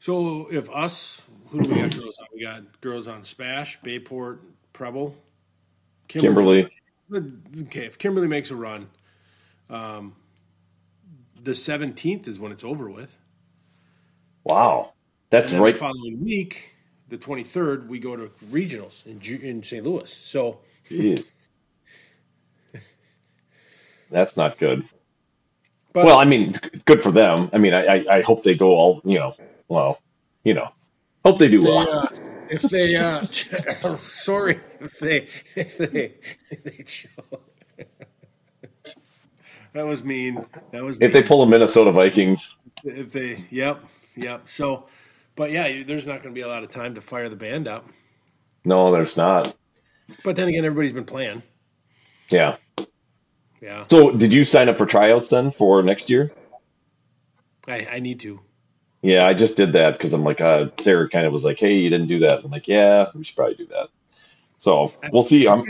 So 0.00 0.48
if 0.50 0.68
us, 0.70 1.24
who 1.50 1.60
do 1.62 1.70
we 1.70 1.76
got 1.80 1.94
girls 1.96 2.18
on? 2.18 2.26
We 2.34 2.42
got 2.42 2.80
girls 2.80 3.06
on 3.06 3.22
Spash, 3.22 3.78
Bayport, 3.82 4.40
Preble, 4.72 5.14
Kimberly. 6.08 6.68
Okay, 7.12 7.86
if 7.86 7.98
Kimberly 7.98 8.28
makes 8.28 8.50
a 8.50 8.56
run, 8.56 8.88
um, 9.70 10.16
the 11.40 11.54
seventeenth 11.54 12.26
is 12.28 12.40
when 12.40 12.52
it's 12.52 12.64
over 12.64 12.90
with. 12.90 13.16
Wow, 14.44 14.92
that's 15.30 15.52
right. 15.52 15.72
The 15.74 15.78
following 15.78 16.20
week, 16.22 16.72
the 17.08 17.18
twenty 17.18 17.44
third, 17.44 17.88
we 17.88 17.98
go 17.98 18.16
to 18.16 18.28
regionals 18.46 19.06
in 19.06 19.20
in 19.42 19.62
St. 19.62 19.84
Louis. 19.84 20.12
So 20.12 20.60
That's 24.10 24.36
not 24.36 24.58
good. 24.58 24.84
But 25.92 26.04
Well, 26.04 26.18
I 26.18 26.24
mean, 26.24 26.50
it's 26.50 26.58
good 26.84 27.02
for 27.02 27.10
them. 27.10 27.50
I 27.52 27.58
mean, 27.58 27.74
I, 27.74 27.86
I, 27.86 28.16
I 28.18 28.20
hope 28.22 28.42
they 28.42 28.54
go 28.54 28.68
all, 28.68 29.00
you 29.04 29.18
know, 29.18 29.34
well, 29.68 30.00
you 30.44 30.54
know, 30.54 30.70
hope 31.24 31.38
they 31.38 31.48
do 31.48 31.60
they, 31.60 31.68
well. 31.68 31.88
uh, 31.88 32.08
if 32.50 32.62
they 32.62 32.96
uh, 32.96 33.26
sorry, 33.96 34.60
if 34.80 34.98
they 34.98 35.16
if 35.60 35.78
they 35.78 36.14
if 36.50 36.64
they 36.64 36.82
choke. 36.84 37.42
that 39.72 39.86
was 39.86 40.04
mean. 40.04 40.44
That 40.70 40.82
was 40.82 40.98
If 41.00 41.12
they 41.12 41.22
pull 41.22 41.40
the 41.44 41.50
Minnesota 41.50 41.92
Vikings, 41.92 42.56
if 42.84 43.12
they 43.12 43.44
yep 43.50 43.84
yep. 44.16 44.48
So, 44.48 44.86
but 45.34 45.50
yeah, 45.50 45.82
there's 45.84 46.06
not 46.06 46.22
going 46.22 46.34
to 46.34 46.38
be 46.38 46.42
a 46.42 46.48
lot 46.48 46.62
of 46.64 46.70
time 46.70 46.94
to 46.94 47.00
fire 47.00 47.28
the 47.28 47.36
band 47.36 47.68
up. 47.68 47.86
no, 48.64 48.90
there's 48.92 49.16
not. 49.16 49.54
But 50.22 50.36
then 50.36 50.48
again, 50.48 50.64
everybody's 50.64 50.92
been 50.92 51.04
playing. 51.04 51.42
Yeah. 52.28 52.56
Yeah, 53.62 53.84
So, 53.88 54.12
did 54.12 54.32
you 54.34 54.44
sign 54.44 54.68
up 54.68 54.76
for 54.76 54.84
tryouts 54.84 55.28
then 55.28 55.50
for 55.50 55.82
next 55.82 56.10
year? 56.10 56.30
I, 57.66 57.88
I 57.92 57.98
need 58.00 58.20
to. 58.20 58.40
Yeah, 59.06 59.24
I 59.24 59.34
just 59.34 59.56
did 59.56 59.74
that 59.74 59.92
because 59.92 60.12
I'm 60.12 60.24
like, 60.24 60.40
uh, 60.40 60.66
Sarah 60.80 61.08
kind 61.08 61.26
of 61.26 61.32
was 61.32 61.44
like, 61.44 61.60
"Hey, 61.60 61.76
you 61.76 61.88
didn't 61.90 62.08
do 62.08 62.18
that." 62.20 62.42
I'm 62.42 62.50
like, 62.50 62.66
"Yeah, 62.66 63.06
we 63.14 63.22
should 63.22 63.36
probably 63.36 63.54
do 63.54 63.66
that." 63.66 63.86
So 64.58 64.90
we'll 65.12 65.22
see. 65.22 65.46
I'm 65.46 65.62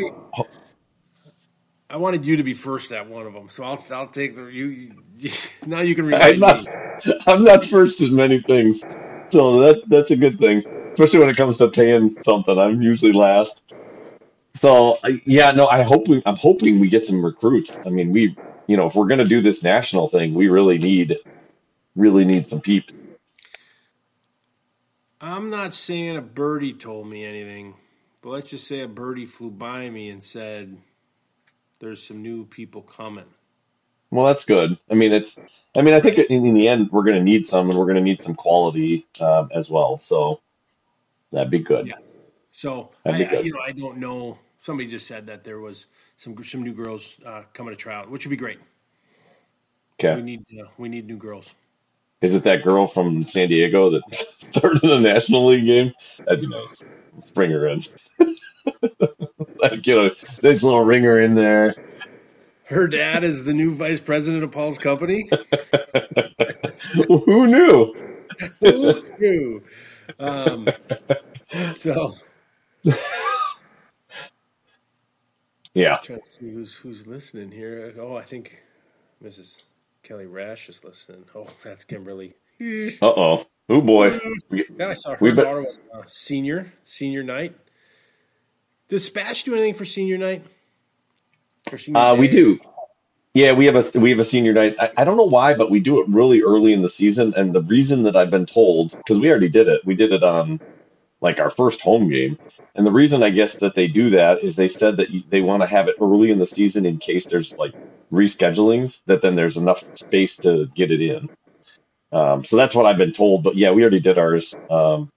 I 1.91 1.99
wanted 1.99 2.25
you 2.25 2.39
to 2.39 2.43
be 2.43 2.55
first 2.55 2.93
at 2.93 3.11
one 3.11 3.27
of 3.27 3.35
them, 3.35 3.51
so 3.51 3.63
I'll 3.63 3.85
I'll 3.91 4.07
take 4.07 4.37
the 4.37 4.47
you. 4.47 4.91
you 5.19 5.31
now 5.67 5.81
you 5.81 5.95
can 5.95 6.15
I'm 6.15 6.41
not 6.41 6.63
me. 6.63 6.69
I'm 7.27 7.45
not 7.45 7.63
first 7.67 8.01
in 8.01 8.17
many 8.17 8.41
things, 8.41 8.83
so 9.29 9.61
that's 9.61 9.85
that's 9.87 10.11
a 10.13 10.17
good 10.17 10.39
thing, 10.39 10.65
especially 10.95 11.21
when 11.21 11.29
it 11.29 11.37
comes 11.37 11.59
to 11.59 11.69
paying 11.69 12.17
something. 12.23 12.59
I'm 12.59 12.81
usually 12.81 13.13
last. 13.13 13.61
So 14.55 14.97
yeah, 15.27 15.51
no, 15.51 15.67
I 15.67 15.83
hope 15.83 16.09
we, 16.09 16.23
I'm 16.25 16.37
hoping 16.37 16.81
we 16.81 16.89
get 16.89 17.05
some 17.05 17.23
recruits. 17.23 17.79
I 17.85 17.91
mean, 17.91 18.13
we, 18.13 18.35
you 18.67 18.79
know, 18.79 18.87
if 18.87 18.95
we're 18.95 19.09
gonna 19.09 19.27
do 19.27 19.43
this 19.43 19.63
national 19.63 20.09
thing, 20.09 20.33
we 20.33 20.49
really 20.49 20.79
need, 20.79 21.19
really 21.97 22.25
need 22.25 22.47
some 22.47 22.63
peeps. 22.63 22.95
I'm 25.27 25.51
not 25.51 25.75
saying 25.75 26.17
a 26.17 26.23
birdie 26.23 26.73
told 26.73 27.09
me 27.09 27.25
anything, 27.25 27.75
but 28.23 28.31
let's 28.31 28.51
just 28.51 28.67
say 28.67 28.81
a 28.81 28.89
birdie 28.89 29.27
flew 29.27 29.51
by 29.51 29.91
me 29.91 30.09
and 30.09 30.23
said, 30.23 30.79
"There's 31.81 32.01
some 32.01 32.23
new 32.23 32.47
people 32.47 32.83
coming." 32.83 33.25
Well, 34.13 34.25
that's 34.25 34.45
good. 34.45 34.79
I 34.89 34.95
mean, 34.95 35.13
it's. 35.13 35.37
I 35.77 35.83
mean, 35.83 35.95
I 35.95 36.01
think 36.01 36.19
in, 36.19 36.47
in 36.47 36.55
the 36.55 36.69
end, 36.69 36.91
we're 36.93 37.03
going 37.03 37.17
to 37.17 37.25
need 37.25 37.45
some, 37.45 37.69
and 37.69 37.77
we're 37.77 37.87
going 37.87 37.97
to 37.97 38.03
need 38.03 38.21
some 38.21 38.37
quality 38.37 39.05
um, 39.21 39.51
as 39.53 39.69
well. 39.69 39.99
So 39.99 40.41
that'd 41.33 41.51
be 41.51 41.59
good. 41.59 41.89
Yeah. 41.89 41.99
So 42.51 42.91
I, 43.05 43.19
be 43.19 43.27
I, 43.27 43.41
you 43.41 43.53
know, 43.53 43.61
I 43.61 43.73
don't 43.73 43.99
know. 43.99 44.39
Somebody 44.61 44.89
just 44.89 45.09
said 45.09 45.27
that 45.27 45.43
there 45.43 45.59
was 45.59 45.89
some 46.17 46.41
some 46.45 46.63
new 46.63 46.73
girls 46.73 47.17
uh, 47.27 47.43
coming 47.53 47.75
to 47.75 47.77
try 47.77 47.97
out, 47.97 48.11
which 48.11 48.25
would 48.25 48.31
be 48.31 48.37
great. 48.37 48.61
Okay. 49.99 50.15
We 50.15 50.23
need 50.23 50.45
uh, 50.61 50.69
we 50.79 50.89
need 50.89 51.07
new 51.07 51.17
girls. 51.17 51.53
Is 52.23 52.35
it 52.35 52.45
that 52.45 52.63
girl 52.65 52.87
from 52.87 53.23
San 53.23 53.49
Diego 53.49 53.91
that 53.91 54.03
started 54.51 54.85
a 54.85 54.99
National 55.01 55.47
League 55.47 55.67
game? 55.67 55.93
That'd 56.25 56.41
be 56.41 56.49
nice. 56.49 56.83
Let's 57.15 57.31
bring 57.31 57.51
her 57.51 57.69
in. 57.69 57.83
get 59.83 59.99
a 59.99 60.11
nice 60.43 60.63
little 60.63 60.85
ringer 60.85 61.21
in 61.21 61.35
there. 61.35 61.75
Her 62.65 62.89
dad 62.89 63.23
is 63.23 63.45
the 63.45 63.55
new 63.55 63.75
vice 63.75 64.01
president 64.01 64.43
of 64.43 64.51
Paul's 64.51 64.79
company. 64.79 65.29
Who 67.09 67.47
knew? 67.47 67.95
Who 68.61 69.01
knew? 69.19 69.63
Um, 70.19 70.69
so 71.73 72.17
Yeah. 75.75 75.99
trying 75.99 76.21
to 76.21 76.27
see 76.27 76.51
who's 76.51 76.75
who's 76.77 77.07
listening 77.07 77.53
here. 77.53 77.95
Oh, 77.99 78.17
I 78.17 78.23
think 78.23 78.63
Mrs. 79.23 79.65
Kelly 80.07 80.27
Rash 80.27 80.69
is 80.69 80.85
listening. 80.85 81.25
Oh, 81.35 81.49
that's 81.65 81.85
Kimberly. 81.85 82.35
Uh 82.61 82.91
oh. 83.03 83.47
Oh 83.69 83.81
boy. 83.81 84.19
Yeah, 84.51 84.89
I 84.89 84.95
saw 84.95 85.15
her 85.15 85.19
We 85.21 85.33
daughter 85.33 85.63
was 85.63 85.81
uh, 85.93 86.03
senior 86.07 86.73
senior 86.85 87.25
night. 87.25 87.55
Does 88.89 89.05
Spash 89.05 89.43
do 89.43 89.53
anything 89.55 89.75
for 89.75 89.85
senior 89.85 90.17
night? 90.17 90.47
Or 91.73 91.79
senior 91.79 92.01
Uh, 92.01 92.15
we 92.15 92.29
do. 92.29 92.61
Yeah, 93.35 93.53
we 93.53 93.67
have 93.67 93.75
a 93.75 93.99
we 93.99 94.11
have 94.11 94.21
a 94.21 94.25
senior 94.25 94.53
night. 94.53 94.77
I, 94.79 94.93
I 94.99 95.05
don't 95.05 95.17
know 95.17 95.25
why, 95.25 95.55
but 95.55 95.71
we 95.71 95.81
do 95.81 96.01
it 96.01 96.09
really 96.09 96.41
early 96.41 96.73
in 96.73 96.83
the 96.83 96.89
season. 96.89 97.35
And 97.37 97.53
the 97.53 97.63
reason 97.63 98.05
that 98.05 98.17
I've 98.17 98.31
been 98.31 98.47
told, 98.47 98.97
because 98.97 99.19
we 99.19 99.29
already 99.29 99.49
did 99.49 99.67
it, 99.67 99.85
we 99.85 99.97
did 99.97 100.13
it 100.13 100.23
on 100.23 100.61
like 101.21 101.41
our 101.41 101.51
first 101.51 101.81
home 101.81 102.09
game. 102.09 102.39
And 102.77 102.87
the 102.87 102.93
reason 102.93 103.23
I 103.23 103.31
guess 103.31 103.57
that 103.57 103.75
they 103.75 103.89
do 103.89 104.11
that 104.11 104.45
is 104.45 104.55
they 104.55 104.69
said 104.69 104.99
that 104.99 105.09
they 105.29 105.41
want 105.41 105.63
to 105.63 105.67
have 105.67 105.89
it 105.89 105.97
early 106.01 106.31
in 106.31 106.39
the 106.39 106.47
season 106.47 106.87
in 106.87 106.99
case 106.99 107.27
there's 107.27 107.59
like 107.59 107.75
reschedulings, 108.13 109.03
that 109.07 109.23
then 109.23 109.37
there's 109.37 109.57
enough 109.57 109.85
space 109.95 110.39
to 110.41 110.67
get 110.75 110.91
it 110.91 111.01
in. 111.03 111.31
Um, 112.13 112.45
so 112.45 112.57
that's 112.57 112.75
what 112.75 112.87
I've 112.87 112.99
been 112.99 113.13
told. 113.13 113.43
But 113.43 113.57
yeah, 113.57 113.71
we 113.73 113.83
already 113.83 114.01
did 114.01 114.19
ours 114.19 114.57
um, 114.71 115.11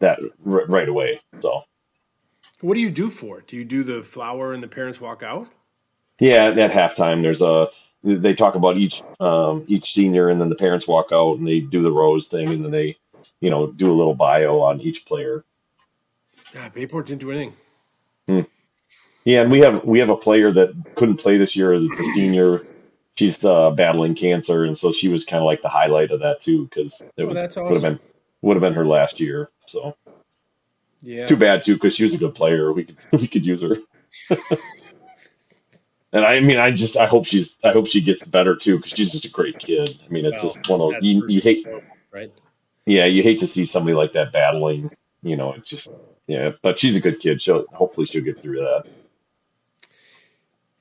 that 0.00 0.20
r- 0.46 0.66
right 0.66 0.88
away. 0.88 1.20
So 1.42 1.64
What 2.60 2.74
do 2.74 2.80
you 2.80 2.90
do 2.90 3.10
for 3.10 3.40
it? 3.40 3.46
Do 3.46 3.56
you 3.56 3.64
do 3.64 3.84
the 3.84 4.02
flower 4.02 4.52
and 4.52 4.62
the 4.62 4.68
parents 4.68 5.00
walk 5.00 5.22
out? 5.22 5.48
Yeah, 6.20 6.46
at 6.46 6.70
halftime, 6.70 7.22
there's 7.22 7.42
a 7.42 7.68
they 8.02 8.34
talk 8.34 8.54
about 8.54 8.76
each 8.76 9.02
um, 9.20 9.64
each 9.66 9.92
senior, 9.92 10.28
and 10.28 10.40
then 10.40 10.48
the 10.48 10.56
parents 10.56 10.86
walk 10.86 11.08
out 11.12 11.38
and 11.38 11.46
they 11.46 11.60
do 11.60 11.82
the 11.82 11.90
rose 11.90 12.28
thing, 12.28 12.48
and 12.50 12.64
then 12.64 12.70
they, 12.70 12.96
you 13.40 13.50
know, 13.50 13.66
do 13.68 13.90
a 13.90 13.96
little 13.96 14.14
bio 14.14 14.60
on 14.60 14.80
each 14.80 15.06
player. 15.06 15.44
Ah, 16.56 16.70
Bayport 16.72 17.06
didn't 17.06 17.20
do 17.22 17.30
anything. 17.30 17.54
Yeah, 19.24 19.42
and 19.42 19.52
we 19.52 19.60
have 19.60 19.84
we 19.84 20.00
have 20.00 20.10
a 20.10 20.16
player 20.18 20.52
that 20.52 20.74
couldn't 20.96 21.18
play 21.18 21.38
this 21.38 21.56
year 21.56 21.74
as 21.74 21.84
it's 21.84 22.00
a 22.00 22.04
senior. 22.04 22.66
She's 23.16 23.44
uh, 23.44 23.70
battling 23.72 24.16
cancer, 24.16 24.64
and 24.64 24.76
so 24.78 24.92
she 24.92 25.08
was 25.08 25.24
kind 25.26 25.40
of 25.42 25.46
like 25.46 25.62
the 25.62 25.70
highlight 25.70 26.10
of 26.12 26.20
that 26.22 26.40
too, 26.40 26.64
because 26.64 27.04
it 27.18 27.24
Oh, 27.24 27.28
was 27.28 27.34
that's 27.34 27.56
would 27.68 27.76
have 27.76 27.82
been 27.82 28.00
would 28.42 28.56
have 28.56 28.62
been 28.62 28.74
her 28.74 28.86
last 28.86 29.20
year. 29.20 29.50
So 29.66 29.96
Yeah. 31.02 31.28
too 31.28 31.36
bad 31.36 31.62
too, 31.62 31.74
because 31.74 31.96
she 31.96 32.04
was 32.04 32.14
a 32.14 32.18
good 32.18 32.34
player. 32.34 32.72
We 32.72 32.84
could 32.84 32.98
we 33.12 33.28
could 33.28 33.46
use 33.46 33.62
her. 33.62 33.78
And 36.12 36.24
I 36.26 36.40
mean, 36.40 36.58
I 36.58 36.72
just 36.72 36.96
I 36.98 37.06
hope 37.06 37.26
she's 37.26 37.58
I 37.64 37.72
hope 37.72 37.86
she 37.88 38.02
gets 38.02 38.24
better 38.24 38.56
too, 38.56 38.78
because 38.78 38.92
she's 38.92 39.12
just 39.12 39.26
a 39.26 39.30
great 39.30 39.58
kid. 39.60 39.88
I 39.90 40.12
mean, 40.12 40.26
it's 40.26 40.40
Well, 40.40 40.42
just 40.42 40.60
one 40.66 40.80
of 40.82 40.96
you, 41.00 41.24
you 41.26 41.40
hate 41.42 41.68
right? 42.12 42.32
yeah, 42.86 43.06
you 43.06 43.22
hate 43.22 43.40
to 43.40 43.46
see 43.46 43.66
somebody 43.66 43.94
like 43.94 44.12
that 44.12 44.32
battling. 44.32 44.92
You 45.22 45.36
know, 45.36 45.54
it's 45.54 45.70
just 45.70 45.92
yeah. 46.26 46.50
But 46.62 46.78
she's 46.78 46.96
a 46.96 47.00
good 47.00 47.20
kid. 47.20 47.42
She'll 47.42 47.66
hopefully 47.72 48.06
she'll 48.06 48.24
get 48.24 48.40
through 48.42 48.58
that. 48.58 48.84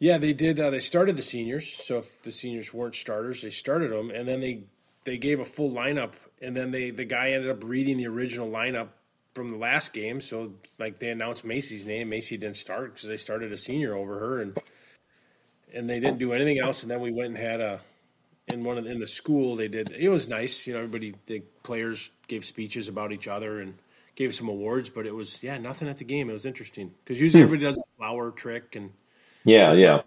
Yeah, 0.03 0.17
they 0.17 0.33
did. 0.33 0.59
Uh, 0.59 0.69
they 0.69 0.81
started 0.81 1.15
the 1.15 1.21
seniors. 1.21 1.71
So 1.71 1.99
if 1.99 2.23
the 2.23 2.31
seniors 2.33 2.73
weren't 2.73 2.93
starters, 2.93 3.41
they 3.41 3.51
started 3.51 3.89
them, 3.89 4.11
and 4.11 4.27
then 4.27 4.41
they 4.41 4.63
they 5.05 5.17
gave 5.17 5.39
a 5.39 5.45
full 5.45 5.71
lineup, 5.71 6.11
and 6.41 6.57
then 6.57 6.71
they 6.71 6.89
the 6.89 7.05
guy 7.05 7.29
ended 7.29 7.49
up 7.49 7.63
reading 7.63 7.95
the 7.95 8.07
original 8.07 8.51
lineup 8.51 8.89
from 9.33 9.51
the 9.51 9.57
last 9.57 9.93
game. 9.93 10.19
So 10.19 10.55
like 10.77 10.99
they 10.99 11.09
announced 11.09 11.45
Macy's 11.45 11.85
name, 11.85 12.09
Macy 12.09 12.35
didn't 12.35 12.57
start 12.57 12.95
because 12.95 13.07
they 13.07 13.15
started 13.15 13.53
a 13.53 13.57
senior 13.57 13.95
over 13.95 14.19
her, 14.19 14.41
and 14.41 14.57
and 15.73 15.89
they 15.89 16.01
didn't 16.01 16.17
do 16.17 16.33
anything 16.33 16.59
else. 16.59 16.81
And 16.81 16.91
then 16.91 16.99
we 16.99 17.13
went 17.13 17.29
and 17.29 17.37
had 17.37 17.61
a 17.61 17.79
in 18.49 18.65
one 18.65 18.77
of 18.77 18.85
in 18.85 18.99
the 18.99 19.07
school 19.07 19.55
they 19.55 19.69
did. 19.69 19.89
It 19.97 20.09
was 20.09 20.27
nice, 20.27 20.67
you 20.67 20.73
know. 20.73 20.79
Everybody 20.79 21.15
the 21.27 21.43
players 21.63 22.09
gave 22.27 22.43
speeches 22.43 22.89
about 22.89 23.13
each 23.13 23.29
other 23.29 23.61
and 23.61 23.75
gave 24.15 24.35
some 24.35 24.49
awards, 24.49 24.89
but 24.89 25.05
it 25.05 25.15
was 25.15 25.41
yeah 25.41 25.57
nothing 25.59 25.87
at 25.87 25.95
the 25.95 26.03
game. 26.03 26.29
It 26.29 26.33
was 26.33 26.45
interesting 26.45 26.91
because 27.05 27.21
usually 27.21 27.43
everybody 27.43 27.67
does 27.67 27.77
a 27.77 27.97
flower 27.97 28.31
trick 28.31 28.75
and 28.75 28.91
Yeah, 29.43 29.73
yeah. 29.73 30.01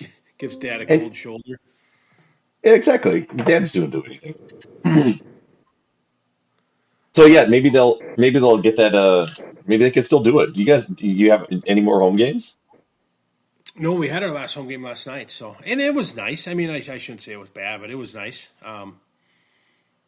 Gives 0.38 0.56
dad 0.56 0.82
a 0.82 0.86
cold 0.86 1.16
shoulder. 1.16 1.60
Yeah, 2.62 2.72
exactly. 2.72 3.22
Dad's 3.22 3.72
doing 3.72 3.90
do 3.90 4.04
anything. 4.04 4.34
so 7.12 7.26
yeah, 7.26 7.46
maybe 7.46 7.70
they'll 7.70 7.98
maybe 8.16 8.38
they'll 8.38 8.58
get 8.58 8.76
that. 8.76 8.94
Uh, 8.94 9.26
maybe 9.66 9.84
they 9.84 9.90
can 9.90 10.02
still 10.02 10.20
do 10.20 10.38
it. 10.40 10.52
Do 10.52 10.60
you 10.60 10.66
guys? 10.66 10.86
Do 10.86 11.06
you 11.08 11.30
have 11.30 11.46
any 11.66 11.80
more 11.80 12.00
home 12.00 12.16
games? 12.16 12.56
No, 13.74 13.94
we 13.94 14.08
had 14.08 14.22
our 14.22 14.30
last 14.30 14.54
home 14.54 14.68
game 14.68 14.82
last 14.82 15.06
night. 15.06 15.30
So 15.30 15.56
and 15.64 15.80
it 15.80 15.94
was 15.94 16.14
nice. 16.14 16.46
I 16.46 16.54
mean, 16.54 16.70
I, 16.70 16.76
I 16.76 16.98
shouldn't 16.98 17.22
say 17.22 17.32
it 17.32 17.40
was 17.40 17.50
bad, 17.50 17.80
but 17.80 17.90
it 17.90 17.96
was 17.96 18.14
nice. 18.14 18.50
Um, 18.62 19.00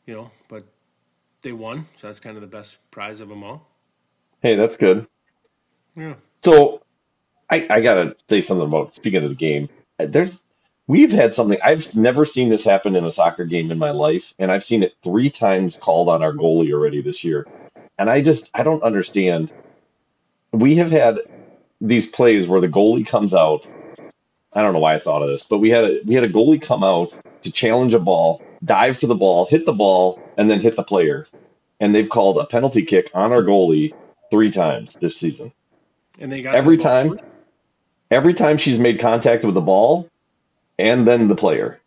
you 0.07 0.15
know, 0.15 0.31
but 0.49 0.65
they 1.43 1.53
won, 1.53 1.87
so 1.97 2.07
that's 2.07 2.21
kind 2.21 2.37
of 2.37 2.43
the 2.43 2.49
best 2.49 2.79
prize 2.91 3.21
of 3.21 3.29
them 3.29 3.43
all. 3.43 3.67
Hey, 4.43 4.55
that's 4.55 4.77
good. 4.77 5.07
Yeah. 5.97 6.15
So 6.45 6.83
I, 7.51 7.67
I 7.71 7.81
gotta 7.81 8.17
say 8.29 8.41
something 8.41 8.67
about 8.67 8.95
speaking 8.95 9.23
of 9.23 9.29
the 9.29 9.35
game. 9.35 9.69
Uh, 9.99 10.07
there's 10.07 10.45
we've 10.87 11.13
had 11.13 11.35
something 11.35 11.59
I've 11.65 11.95
never 11.97 12.25
seen 12.25 12.49
this 12.49 12.65
happen 12.65 12.97
in 12.97 13.05
a 13.05 13.11
soccer 13.11 13.45
game 13.45 13.71
in 13.71 13.79
my 13.79 13.91
life, 13.91 14.35
and 14.39 14.51
I've 14.51 14.65
seen 14.65 14.83
it 14.83 14.95
three 15.03 15.31
times 15.31 15.77
called 15.77 16.09
on 16.09 16.23
our 16.23 16.33
goalie 16.33 16.73
already 16.73 17.03
this 17.03 17.25
year. 17.25 17.47
And 17.99 18.11
I 18.11 18.21
just 18.21 18.51
I 18.55 18.63
don't 18.63 18.83
understand. 18.83 19.51
We 20.53 20.77
have 20.77 20.91
had 20.91 21.19
these 21.81 22.07
plays 22.07 22.47
where 22.47 22.61
the 22.61 22.69
goalie 22.69 23.07
comes 23.07 23.35
out. 23.35 23.67
I 24.53 24.63
don't 24.63 24.73
know 24.73 24.79
why 24.79 24.95
I 24.95 24.99
thought 24.99 25.23
of 25.23 25.29
this, 25.29 25.43
but 25.43 25.59
we 25.59 25.71
had 25.71 25.85
a 25.85 26.01
we 26.05 26.15
had 26.15 26.25
a 26.25 26.29
goalie 26.29 26.61
come 26.61 26.85
out 26.85 27.15
to 27.43 27.53
challenge 27.53 27.95
a 27.95 27.99
ball, 27.99 28.43
dive 28.65 28.99
for 28.99 29.07
the 29.07 29.15
ball, 29.15 29.47
hit 29.47 29.67
the 29.67 29.73
ball, 29.73 30.21
and 30.37 30.51
then 30.51 30.61
hit 30.61 30.77
the 30.77 30.83
player. 30.83 31.27
And 31.81 31.95
they've 31.95 32.09
called 32.09 32.39
a 32.39 32.47
penalty 32.47 32.85
kick 32.85 33.11
on 33.15 33.33
our 33.33 33.43
goalie 33.43 33.93
three 34.31 34.51
times 34.51 34.97
this 35.01 35.17
season. 35.17 35.53
And 36.19 36.31
they 36.31 36.43
got 36.43 36.55
Every 36.55 36.77
the 36.77 36.85
time 36.85 37.11
first? 37.11 37.25
Every 38.15 38.33
time 38.33 38.57
she's 38.57 38.79
made 38.79 39.01
contact 39.01 39.45
with 39.45 39.55
the 39.55 39.61
ball 39.61 40.09
and 40.79 41.07
then 41.07 41.27
the 41.27 41.35
player. 41.35 41.81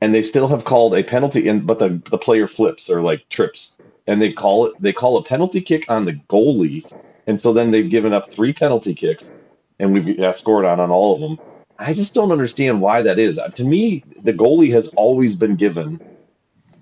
And 0.00 0.14
they 0.14 0.22
still 0.22 0.48
have 0.48 0.64
called 0.64 0.94
a 0.94 1.04
penalty 1.04 1.48
in 1.48 1.60
but 1.64 1.78
the 1.78 2.02
the 2.10 2.18
player 2.18 2.48
flips 2.48 2.90
or 2.90 3.02
like 3.02 3.28
trips. 3.28 3.78
And 4.08 4.20
they 4.20 4.32
call 4.32 4.66
it 4.66 4.74
they 4.80 4.92
call 4.92 5.16
a 5.16 5.24
penalty 5.24 5.60
kick 5.62 5.84
on 5.88 6.04
the 6.04 6.14
goalie. 6.28 6.84
And 7.26 7.40
so 7.40 7.52
then 7.52 7.70
they've 7.70 7.90
given 7.90 8.12
up 8.12 8.30
three 8.30 8.52
penalty 8.52 8.94
kicks 8.94 9.30
and 9.78 9.92
we've 9.92 10.16
got 10.16 10.38
scored 10.38 10.64
on 10.64 10.80
on 10.80 10.90
all 10.90 11.14
of 11.14 11.20
them. 11.20 11.38
I 11.78 11.94
just 11.94 12.14
don't 12.14 12.32
understand 12.32 12.80
why 12.80 13.02
that 13.02 13.18
is. 13.18 13.38
To 13.54 13.64
me, 13.64 14.04
the 14.22 14.32
goalie 14.32 14.72
has 14.72 14.88
always 14.96 15.36
been 15.36 15.56
given 15.56 16.00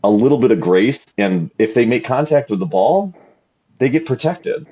a 0.03 0.11
little 0.11 0.39
bit 0.39 0.51
of 0.51 0.61
grace 0.61 1.05
and 1.19 1.51
if 1.59 1.75
they 1.75 1.87
make 1.87 2.05
contact 2.05 2.51
with 2.51 2.59
the 2.61 2.67
ball, 2.67 3.15
they 3.79 3.91
get 3.91 4.07
protected. 4.07 4.67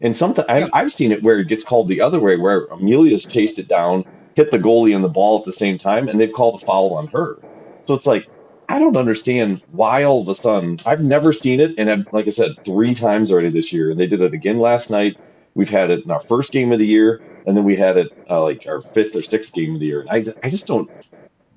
And 0.00 0.16
sometimes 0.16 0.46
I've, 0.48 0.70
I've 0.72 0.92
seen 0.92 1.12
it 1.12 1.22
where 1.22 1.38
it 1.40 1.48
gets 1.48 1.64
called 1.64 1.88
the 1.88 2.00
other 2.00 2.20
way, 2.20 2.36
where 2.36 2.66
Amelia's 2.66 3.26
chased 3.26 3.58
it 3.58 3.68
down, 3.68 4.04
hit 4.34 4.50
the 4.50 4.58
goalie 4.58 4.94
and 4.94 5.04
the 5.04 5.08
ball 5.08 5.38
at 5.38 5.44
the 5.44 5.52
same 5.52 5.78
time, 5.78 6.08
and 6.08 6.20
they've 6.20 6.32
called 6.32 6.60
a 6.60 6.64
foul 6.64 6.94
on 6.94 7.08
her. 7.08 7.36
So 7.86 7.94
it's 7.94 8.06
like 8.06 8.28
I 8.68 8.78
don't 8.78 8.96
understand 8.96 9.62
why 9.70 10.02
all 10.02 10.22
of 10.22 10.28
a 10.28 10.34
sudden 10.34 10.78
I've 10.84 11.00
never 11.00 11.32
seen 11.32 11.60
it, 11.60 11.72
and 11.78 11.90
I've, 11.90 12.06
like 12.12 12.26
I 12.26 12.30
said, 12.30 12.56
three 12.64 12.94
times 12.94 13.30
already 13.30 13.50
this 13.50 13.72
year, 13.72 13.90
and 13.90 13.98
they 13.98 14.06
did 14.06 14.20
it 14.20 14.34
again 14.34 14.58
last 14.58 14.90
night. 14.90 15.18
We've 15.54 15.70
had 15.70 15.90
it 15.90 16.04
in 16.04 16.10
our 16.10 16.20
first 16.20 16.52
game 16.52 16.72
of 16.72 16.78
the 16.78 16.86
year, 16.86 17.22
and 17.46 17.56
then 17.56 17.64
we 17.64 17.76
had 17.76 17.96
it 17.96 18.12
uh, 18.28 18.42
like 18.42 18.64
our 18.66 18.82
fifth 18.82 19.16
or 19.16 19.22
sixth 19.22 19.54
game 19.54 19.74
of 19.74 19.80
the 19.80 19.86
year. 19.86 20.00
And 20.02 20.10
I, 20.10 20.46
I 20.46 20.50
just 20.50 20.66
don't, 20.66 20.90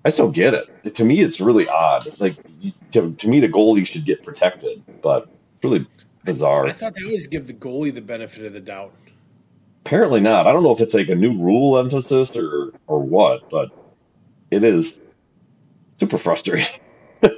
I 0.06 0.10
just 0.10 0.19
don't 0.19 0.32
get 0.32 0.54
it. 0.54 0.95
To 0.95 1.04
me, 1.04 1.21
it's 1.21 1.41
really 1.41 1.67
odd. 1.67 2.08
Like 2.19 2.38
to, 2.91 3.13
to 3.13 3.28
me, 3.28 3.39
the 3.39 3.49
goalie 3.49 3.86
should 3.86 4.06
get 4.06 4.23
protected, 4.23 4.84
but 5.02 5.23
it's 5.56 5.63
really 5.63 5.88
bizarre. 6.23 6.65
I 6.67 6.71
thought 6.71 6.95
they 6.95 7.03
always 7.05 7.27
give 7.27 7.47
the 7.47 7.53
goalie 7.53 7.93
the 7.93 8.01
benefit 8.01 8.45
of 8.45 8.53
the 8.53 8.60
doubt. 8.60 8.93
Apparently 9.86 10.19
not. 10.19 10.45
I 10.47 10.51
don't 10.53 10.63
know 10.63 10.71
if 10.71 10.82
it's 10.82 10.93
like 10.93 11.10
a 11.10 11.15
new 11.15 11.38
rule 11.38 11.77
emphasis 11.77 12.36
or 12.36 12.73
or 12.88 12.99
what, 12.99 13.49
but 13.49 13.69
it 14.51 14.63
is 14.63 14.99
super 15.99 16.17
frustrating. 16.17 16.67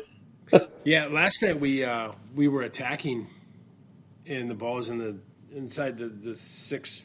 Yeah, 0.83 1.05
last 1.05 1.43
night 1.43 1.59
we 1.59 1.85
uh, 1.85 2.11
we 2.35 2.47
were 2.47 2.63
attacking, 2.63 3.27
and 4.27 4.49
the 4.49 4.55
ball 4.55 4.75
was 4.75 4.89
in 4.89 4.97
the 4.97 5.17
inside 5.55 5.95
the, 5.97 6.07
the 6.07 6.35
six 6.35 7.03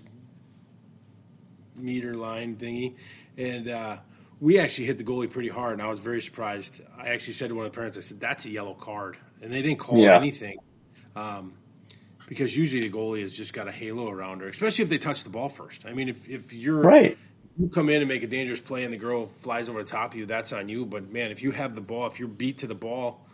meter 1.75 2.15
line 2.15 2.57
thingy, 2.57 2.97
and 3.37 3.69
uh, 3.69 3.99
we 4.41 4.59
actually 4.59 4.87
hit 4.87 4.97
the 4.99 5.05
goalie 5.05 5.31
pretty 5.31 5.51
hard. 5.51 5.75
And 5.75 5.83
I 5.83 5.89
was 5.89 5.99
very 5.99 6.23
surprised. 6.23 6.81
I 6.99 7.09
actually 7.09 7.35
said 7.35 7.51
to 7.51 7.55
one 7.55 7.67
of 7.67 7.73
the 7.73 7.77
parents, 7.77 7.99
I 7.99 8.01
said, 8.01 8.19
"That's 8.19 8.47
a 8.47 8.51
yellow 8.51 8.75
card," 8.75 9.19
and 9.43 9.53
they 9.53 9.61
didn't 9.62 9.79
call 9.79 9.99
Yeah. 9.99 10.17
anything. 10.17 10.57
Um, 11.15 11.55
because 12.27 12.57
usually 12.57 12.81
the 12.83 12.91
goalie 12.91 13.23
has 13.23 13.37
just 13.37 13.53
got 13.53 13.69
a 13.69 13.73
halo 13.73 14.11
around 14.11 14.41
her, 14.41 14.49
especially 14.49 14.83
if 14.85 14.91
they 14.91 14.99
touch 14.99 15.25
the 15.25 15.31
ball 15.31 15.49
first. 15.49 15.87
I 15.87 15.93
mean, 15.93 16.09
if, 16.09 16.29
if 16.29 16.53
you're 16.53 16.83
Right. 16.83 17.17
you 17.59 17.69
come 17.69 17.89
in 17.89 18.03
and 18.03 18.09
make 18.09 18.23
a 18.23 18.27
dangerous 18.27 18.61
play 18.61 18.85
and 18.85 18.93
the 18.93 18.99
girl 18.99 19.27
flies 19.27 19.69
over 19.69 19.83
the 19.83 19.89
top 19.89 20.12
of 20.12 20.19
you, 20.19 20.27
that's 20.27 20.53
on 20.53 20.69
you. 20.69 20.87
But 20.87 21.11
man, 21.12 21.31
if 21.31 21.43
you 21.43 21.53
have 21.53 21.75
the 21.75 21.81
ball, 21.81 22.07
if 22.07 22.19
you're 22.19 22.29
beat 22.29 22.59
to 22.59 22.67
the 22.67 22.75
ball, 22.75 23.27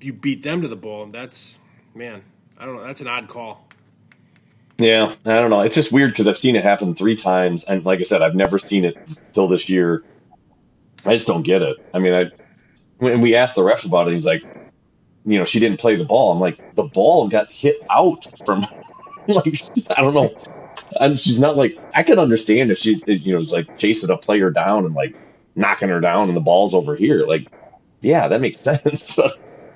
you 0.00 0.12
beat 0.12 0.42
them 0.42 0.62
to 0.62 0.68
the 0.68 0.76
ball, 0.76 1.04
and 1.04 1.12
that's 1.12 1.58
man, 1.94 2.22
I 2.58 2.66
don't 2.66 2.76
know. 2.76 2.84
That's 2.84 3.00
an 3.00 3.08
odd 3.08 3.28
call. 3.28 3.68
Yeah, 4.78 5.14
I 5.24 5.34
don't 5.40 5.50
know. 5.50 5.60
It's 5.60 5.74
just 5.74 5.92
weird 5.92 6.10
because 6.12 6.26
I've 6.26 6.38
seen 6.38 6.56
it 6.56 6.64
happen 6.64 6.94
three 6.94 7.14
times, 7.14 7.62
and 7.64 7.84
like 7.84 8.00
I 8.00 8.02
said, 8.02 8.22
I've 8.22 8.34
never 8.34 8.58
seen 8.58 8.84
it 8.84 8.96
till 9.32 9.46
this 9.46 9.68
year. 9.68 10.02
I 11.04 11.12
just 11.12 11.26
don't 11.26 11.42
get 11.42 11.62
it. 11.62 11.76
I 11.92 11.98
mean, 11.98 12.14
I 12.14 12.24
when 12.98 13.20
we 13.20 13.34
asked 13.34 13.54
the 13.54 13.62
ref 13.62 13.84
about 13.84 14.08
it, 14.08 14.14
he's 14.14 14.26
like, 14.26 14.42
you 15.24 15.38
know, 15.38 15.44
she 15.44 15.60
didn't 15.60 15.80
play 15.80 15.96
the 15.96 16.04
ball. 16.04 16.32
I'm 16.32 16.40
like, 16.40 16.60
the 16.74 16.84
ball 16.84 17.28
got 17.28 17.50
hit 17.50 17.76
out 17.90 18.26
from, 18.44 18.66
like, 19.28 19.62
I 19.96 20.00
don't 20.00 20.14
know. 20.14 20.34
And 21.00 21.18
she's 21.18 21.38
not 21.38 21.56
like 21.56 21.80
I 21.94 22.02
can 22.02 22.18
understand 22.18 22.70
if 22.70 22.78
she, 22.78 23.02
you 23.06 23.32
know, 23.32 23.38
is 23.38 23.52
like 23.52 23.68
chasing 23.76 24.10
a 24.10 24.16
player 24.16 24.50
down 24.50 24.84
and 24.84 24.94
like 24.94 25.16
knocking 25.54 25.88
her 25.88 26.00
down, 26.00 26.28
and 26.28 26.36
the 26.36 26.40
ball's 26.40 26.74
over 26.74 26.94
here. 26.94 27.26
Like, 27.26 27.46
yeah, 28.00 28.28
that 28.28 28.40
makes 28.40 28.60
sense. 28.62 29.16
But 29.16 29.32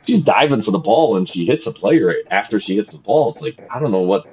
she's 0.07 0.23
diving 0.23 0.63
for 0.63 0.71
the 0.71 0.79
ball 0.79 1.17
and 1.17 1.29
she 1.29 1.47
hits 1.47 1.67
a 1.67 1.73
player 1.73 2.15
after 2.31 2.61
she 2.61 2.77
hits 2.77 2.91
the 2.91 2.99
ball. 2.99 3.31
It's 3.31 3.41
like 3.41 3.59
I 3.69 3.81
don't 3.81 3.93
know 3.93 4.03
what 4.03 4.25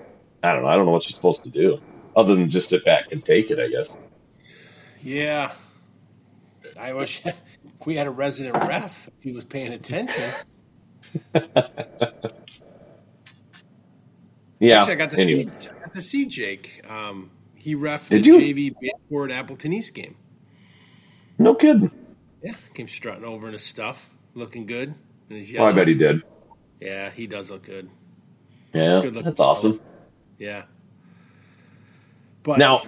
I 0.42 0.54
don't 0.54 0.64
know. 0.64 0.70
I 0.70 0.76
don't 0.76 0.86
know 0.86 0.92
what 0.92 1.04
she's 1.04 1.16
supposed 1.16 1.44
to 1.44 1.50
do 1.50 1.80
other 2.16 2.36
than 2.36 2.50
just 2.50 2.70
sit 2.70 2.86
back 2.86 3.12
and 3.12 3.24
take 3.24 3.52
it. 3.52 3.60
I 3.60 3.68
guess. 3.68 3.90
Yeah, 5.02 5.52
I 6.80 6.94
wish 6.94 7.24
we 7.86 7.96
had 7.96 8.08
a 8.08 8.12
resident 8.12 8.56
ref. 8.56 9.08
If 9.08 9.24
he 9.24 9.32
was 9.34 9.46
paying 9.46 9.74
attention. 9.74 10.32
Yeah. 14.64 14.78
Actually, 14.80 14.94
I 14.94 14.96
got 14.96 15.10
to 15.12 15.20
anyway. 15.22 15.52
see. 15.60 15.70
I 15.70 15.80
got 15.82 15.94
to 15.94 16.02
see 16.02 16.26
Jake. 16.26 16.82
Um, 16.90 17.32
he 17.58 17.76
ref 17.76 18.08
Did 18.08 18.24
the 18.24 18.28
you? 18.28 18.40
JV 18.40 18.74
Banford 19.12 19.32
Appleton 19.32 19.74
East 19.74 19.94
game. 19.94 20.16
No 21.38 21.54
kidding. 21.54 21.92
Yeah, 22.42 22.56
came 22.74 22.88
strutting 22.88 23.26
over 23.26 23.48
in 23.48 23.54
his 23.54 23.64
stuff, 23.64 24.10
looking 24.36 24.66
good. 24.66 24.94
In 25.30 25.36
his 25.36 25.54
Oh, 25.58 25.66
I 25.66 25.74
bet 25.74 25.88
he 25.88 25.96
did. 25.96 26.24
Yeah, 26.80 27.10
he 27.10 27.28
does 27.28 27.50
look 27.50 27.64
good. 27.64 27.90
Yeah, 28.74 29.02
Good 29.02 29.14
that's 29.14 29.40
awesome. 29.40 29.80
Yeah. 30.38 30.64
But 32.44 32.58
Now, 32.58 32.84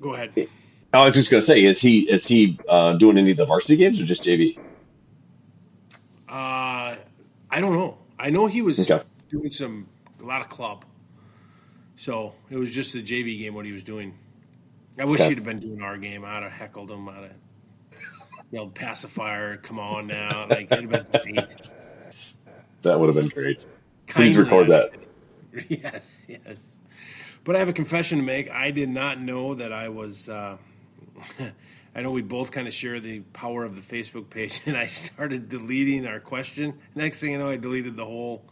go 0.00 0.14
ahead. 0.14 0.48
I 0.92 1.04
was 1.04 1.14
just 1.14 1.30
gonna 1.30 1.42
say, 1.42 1.64
is 1.64 1.80
he 1.80 2.00
is 2.10 2.24
he 2.24 2.58
uh, 2.68 2.92
doing 2.94 3.18
any 3.18 3.32
of 3.32 3.36
the 3.36 3.46
varsity 3.46 3.76
games 3.76 4.00
or 4.00 4.04
just 4.04 4.22
JV? 4.22 4.58
Uh, 6.28 6.85
I 7.56 7.60
don't 7.60 7.72
know. 7.72 7.96
I 8.18 8.28
know 8.28 8.46
he 8.48 8.60
was 8.60 8.90
Okay. 8.90 9.02
doing 9.30 9.50
some 9.50 9.88
a 10.20 10.24
lot 10.26 10.42
of 10.42 10.50
club, 10.50 10.84
so 11.96 12.34
it 12.50 12.56
was 12.58 12.74
just 12.74 12.92
the 12.92 13.02
JV 13.02 13.38
game 13.38 13.54
what 13.54 13.64
he 13.64 13.72
was 13.72 13.82
doing. 13.82 14.12
I 14.98 15.06
wish 15.06 15.20
Okay. 15.20 15.30
he'd 15.30 15.38
have 15.38 15.44
been 15.46 15.60
doing 15.60 15.80
our 15.80 15.96
game. 15.96 16.22
I'd 16.22 16.42
have 16.42 16.52
heckled 16.52 16.90
him. 16.90 17.08
I'd 17.08 17.14
have 17.22 17.32
yelled 18.50 18.74
pacifier. 18.74 19.56
Come 19.56 19.78
on 19.78 20.06
now, 20.06 20.46
like 20.50 20.70
it'd 20.70 20.90
have 20.92 21.10
been 21.10 21.34
great. 21.34 21.56
That 22.82 23.00
would 23.00 23.06
have 23.06 23.16
been 23.16 23.28
great. 23.30 23.64
Please 24.06 24.36
record 24.36 24.68
that. 24.68 24.90
Yes, 25.70 26.26
yes. 26.28 26.78
But 27.42 27.56
I 27.56 27.60
have 27.60 27.70
a 27.70 27.72
confession 27.72 28.18
to 28.18 28.24
make. 28.24 28.50
I 28.50 28.70
did 28.70 28.90
not 28.90 29.18
know 29.18 29.54
that 29.54 29.72
I 29.72 29.88
was. 29.88 30.28
Uh, 30.28 30.58
I 31.96 32.02
know 32.02 32.10
we 32.10 32.20
both 32.20 32.52
kind 32.52 32.68
of 32.68 32.74
share 32.74 33.00
the 33.00 33.20
power 33.32 33.64
of 33.64 33.74
the 33.74 33.80
Facebook 33.80 34.28
page, 34.28 34.60
and 34.66 34.76
I 34.76 34.84
started 34.84 35.48
deleting 35.48 36.06
our 36.06 36.20
question. 36.20 36.74
Next 36.94 37.22
thing 37.22 37.32
you 37.32 37.38
know, 37.38 37.48
I 37.48 37.56
deleted 37.56 37.96
the 37.96 38.04
whole, 38.04 38.44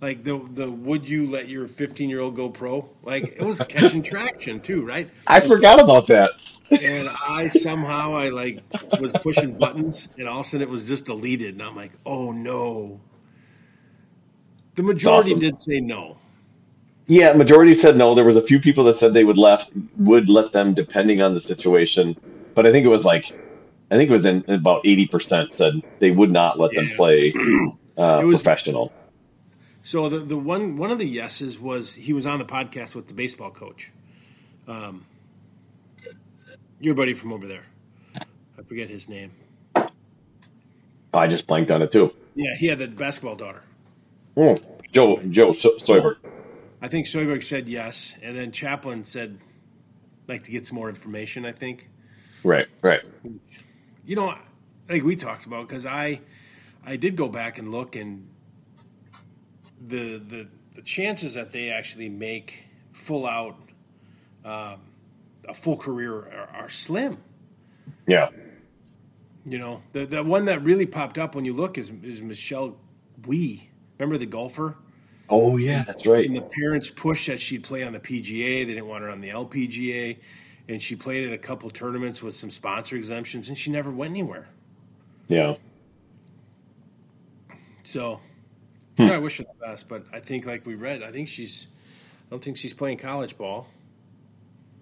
like 0.00 0.24
the 0.24 0.36
the 0.50 0.68
would 0.68 1.08
you 1.08 1.28
let 1.28 1.48
your 1.48 1.68
15 1.68 2.10
year 2.10 2.20
old 2.20 2.34
go 2.34 2.50
pro? 2.50 2.88
Like 3.04 3.36
it 3.36 3.42
was 3.42 3.60
catching 3.68 4.02
traction 4.02 4.58
too, 4.58 4.84
right? 4.84 5.08
I 5.28 5.38
forgot 5.38 5.80
about 5.80 6.08
that. 6.08 6.32
And 6.70 7.08
I 7.26 7.46
somehow 7.46 8.14
I 8.14 8.30
like 8.30 8.62
was 9.00 9.12
pushing 9.22 9.56
buttons, 9.56 10.12
and 10.18 10.28
all 10.28 10.40
of 10.40 10.46
a 10.46 10.48
sudden 10.48 10.66
it 10.66 10.70
was 10.70 10.88
just 10.88 11.04
deleted, 11.06 11.54
and 11.54 11.62
I'm 11.62 11.76
like, 11.76 11.92
oh 12.04 12.32
no. 12.32 13.00
The 14.74 14.82
majority 14.82 15.30
awesome. 15.30 15.40
did 15.40 15.58
say 15.58 15.80
no. 15.80 16.18
Yeah, 17.06 17.32
majority 17.32 17.74
said 17.74 17.96
no. 17.96 18.14
There 18.14 18.24
was 18.24 18.36
a 18.36 18.42
few 18.42 18.60
people 18.60 18.84
that 18.84 18.94
said 18.94 19.14
they 19.14 19.24
would 19.24 19.38
left 19.38 19.70
would 19.96 20.28
let 20.28 20.52
them 20.52 20.74
depending 20.74 21.22
on 21.22 21.34
the 21.34 21.40
situation, 21.40 22.16
but 22.58 22.66
I 22.66 22.72
think 22.72 22.84
it 22.84 22.88
was 22.88 23.04
like 23.04 23.30
I 23.88 23.94
think 23.94 24.10
it 24.10 24.12
was 24.12 24.24
in 24.24 24.44
about 24.48 24.84
eighty 24.84 25.06
percent 25.06 25.52
said 25.52 25.74
they 26.00 26.10
would 26.10 26.32
not 26.32 26.58
let 26.58 26.72
them 26.74 26.88
play 26.96 27.32
uh, 27.96 28.20
was- 28.24 28.42
professional. 28.42 28.92
So 29.84 30.08
the 30.08 30.18
the 30.18 30.36
one 30.36 30.74
one 30.74 30.90
of 30.90 30.98
the 30.98 31.06
yeses 31.06 31.60
was 31.60 31.94
he 31.94 32.12
was 32.12 32.26
on 32.26 32.40
the 32.40 32.44
podcast 32.44 32.96
with 32.96 33.06
the 33.06 33.14
baseball 33.14 33.52
coach, 33.52 33.92
um, 34.66 35.06
your 36.80 36.96
buddy 36.96 37.14
from 37.14 37.32
over 37.32 37.46
there. 37.46 37.66
I 38.58 38.62
forget 38.66 38.90
his 38.90 39.08
name. 39.08 39.30
I 41.14 41.28
just 41.28 41.46
blanked 41.46 41.70
on 41.70 41.80
it 41.80 41.92
too. 41.92 42.12
Yeah, 42.34 42.56
he 42.56 42.66
had 42.66 42.80
the 42.80 42.88
basketball 42.88 43.36
daughter. 43.36 43.62
Mm. 44.36 44.60
Joe 44.90 45.18
Joe 45.30 45.52
so- 45.52 45.76
Soyberg. 45.76 46.16
I 46.82 46.88
think 46.88 47.06
Soyberg 47.06 47.44
said 47.44 47.68
yes, 47.68 48.16
and 48.20 48.36
then 48.36 48.50
Chaplin 48.50 49.04
said 49.04 49.38
like 50.26 50.42
to 50.42 50.50
get 50.50 50.66
some 50.66 50.74
more 50.74 50.88
information. 50.88 51.46
I 51.46 51.52
think. 51.52 51.88
Right, 52.44 52.66
right. 52.82 53.00
You 54.04 54.16
know, 54.16 54.34
like 54.88 55.02
we 55.02 55.16
talked 55.16 55.46
about, 55.46 55.68
because 55.68 55.84
I 55.86 56.20
I 56.86 56.96
did 56.96 57.16
go 57.16 57.28
back 57.28 57.58
and 57.58 57.70
look, 57.70 57.96
and 57.96 58.28
the 59.86 60.18
the 60.18 60.48
the 60.74 60.82
chances 60.82 61.34
that 61.34 61.52
they 61.52 61.70
actually 61.70 62.08
make 62.08 62.64
full 62.92 63.26
out 63.26 63.56
um, 64.44 64.80
a 65.48 65.54
full 65.54 65.76
career 65.76 66.14
are, 66.14 66.48
are 66.54 66.70
slim. 66.70 67.18
Yeah. 68.06 68.30
You 69.44 69.58
know, 69.58 69.82
the 69.92 70.06
the 70.06 70.22
one 70.22 70.46
that 70.46 70.62
really 70.62 70.86
popped 70.86 71.18
up 71.18 71.34
when 71.34 71.44
you 71.44 71.52
look 71.52 71.78
is 71.78 71.90
is 72.02 72.20
Michelle 72.20 72.76
Wie. 73.26 73.70
Remember 73.98 74.18
the 74.18 74.26
golfer? 74.26 74.76
Oh 75.28 75.56
yeah, 75.56 75.82
that's 75.86 76.06
right. 76.06 76.26
And 76.26 76.36
the 76.36 76.42
parents 76.42 76.90
pushed 76.90 77.26
that 77.26 77.40
she'd 77.40 77.64
play 77.64 77.82
on 77.82 77.92
the 77.92 78.00
PGA. 78.00 78.66
They 78.66 78.74
didn't 78.74 78.86
want 78.86 79.04
her 79.04 79.10
on 79.10 79.20
the 79.20 79.30
LPGA, 79.30 80.18
and 80.68 80.82
she 80.82 80.96
played 80.96 81.26
at 81.26 81.32
a 81.32 81.38
couple 81.38 81.70
tournaments 81.70 82.22
with 82.22 82.34
some 82.34 82.50
sponsor 82.50 82.96
exemptions, 82.96 83.48
and 83.48 83.56
she 83.56 83.70
never 83.70 83.90
went 83.90 84.10
anywhere. 84.10 84.48
Yeah. 85.26 85.56
So, 87.82 88.20
hmm. 88.96 89.04
yeah, 89.04 89.14
I 89.14 89.18
wish 89.18 89.38
her 89.38 89.44
the 89.44 89.66
best, 89.66 89.88
but 89.88 90.04
I 90.12 90.20
think, 90.20 90.46
like 90.46 90.66
we 90.66 90.74
read, 90.74 91.02
I 91.02 91.10
think 91.10 91.28
she's. 91.28 91.68
I 92.26 92.30
don't 92.32 92.44
think 92.44 92.58
she's 92.58 92.74
playing 92.74 92.98
college 92.98 93.38
ball. 93.38 93.68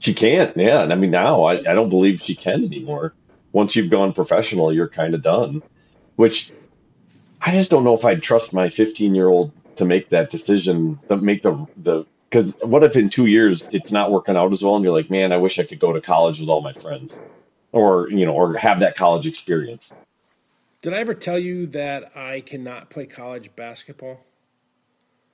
She 0.01 0.15
can't. 0.15 0.57
Yeah, 0.57 0.83
and 0.83 0.93
I 0.93 0.97
mean 0.97 1.13
now 1.13 1.45
I, 1.45 1.53
I 1.53 1.75
don't 1.75 1.91
believe 1.91 2.21
she 2.21 2.35
can 2.35 2.65
anymore. 2.65 3.15
Once 3.53 3.77
you've 3.77 3.89
gone 3.91 4.13
professional, 4.13 4.73
you're 4.73 4.89
kind 4.89 5.15
of 5.15 5.23
done. 5.23 5.63
Which 6.17 6.53
I 7.41 7.53
just 7.53 7.71
don't 7.71 7.85
know 7.85 7.95
if 7.95 8.05
I'd 8.05 8.23
trust 8.23 8.53
my 8.53 8.69
15 8.69 9.15
year 9.15 9.29
old 9.29 9.53
to 9.77 9.85
make 9.85 10.09
that 10.09 10.31
decision. 10.31 10.99
To 11.09 11.17
make 11.17 11.43
the 11.43 11.67
the 11.77 12.05
because 12.29 12.55
what 12.63 12.83
if 12.85 12.97
in 12.97 13.09
two 13.09 13.27
years 13.27 13.69
it's 13.73 13.93
not 13.93 14.11
working 14.11 14.37
out 14.37 14.53
as 14.53 14.63
well, 14.63 14.77
and 14.77 14.85
you're 14.85 14.93
like, 14.93 15.11
man, 15.11 15.33
I 15.33 15.37
wish 15.37 15.59
I 15.59 15.65
could 15.65 15.79
go 15.79 15.93
to 15.93 16.01
college 16.01 16.41
with 16.41 16.49
all 16.49 16.61
my 16.61 16.73
friends, 16.73 17.17
or 17.73 18.11
you 18.11 18.27
know, 18.27 18.33
or 18.33 18.57
have 18.57 18.81
that 18.81 18.97
college 18.97 19.27
experience. 19.27 19.93
Did 20.83 20.93
I 20.93 20.99
ever 20.99 21.15
tell 21.15 21.39
you 21.39 21.67
that 21.69 22.17
I 22.17 22.41
cannot 22.41 22.91
play 22.91 23.07
college 23.07 23.51
basketball? 23.57 24.21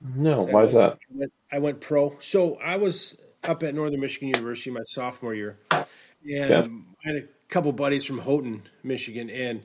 No, 0.01 0.43
why 0.43 0.63
is 0.63 0.73
that? 0.73 0.93
I 0.93 1.17
went, 1.17 1.33
I 1.51 1.59
went 1.59 1.81
pro. 1.81 2.17
So 2.19 2.57
I 2.57 2.75
was 2.75 3.19
up 3.43 3.63
at 3.63 3.73
Northern 3.73 3.99
Michigan 3.99 4.29
University 4.29 4.71
my 4.71 4.81
sophomore 4.85 5.33
year, 5.33 5.57
and 5.71 5.85
Yeah. 6.23 6.63
I 7.05 7.07
had 7.07 7.15
a 7.15 7.27
couple 7.49 7.71
buddies 7.71 8.05
from 8.05 8.19
Houghton, 8.19 8.63
Michigan, 8.83 9.29
and 9.29 9.63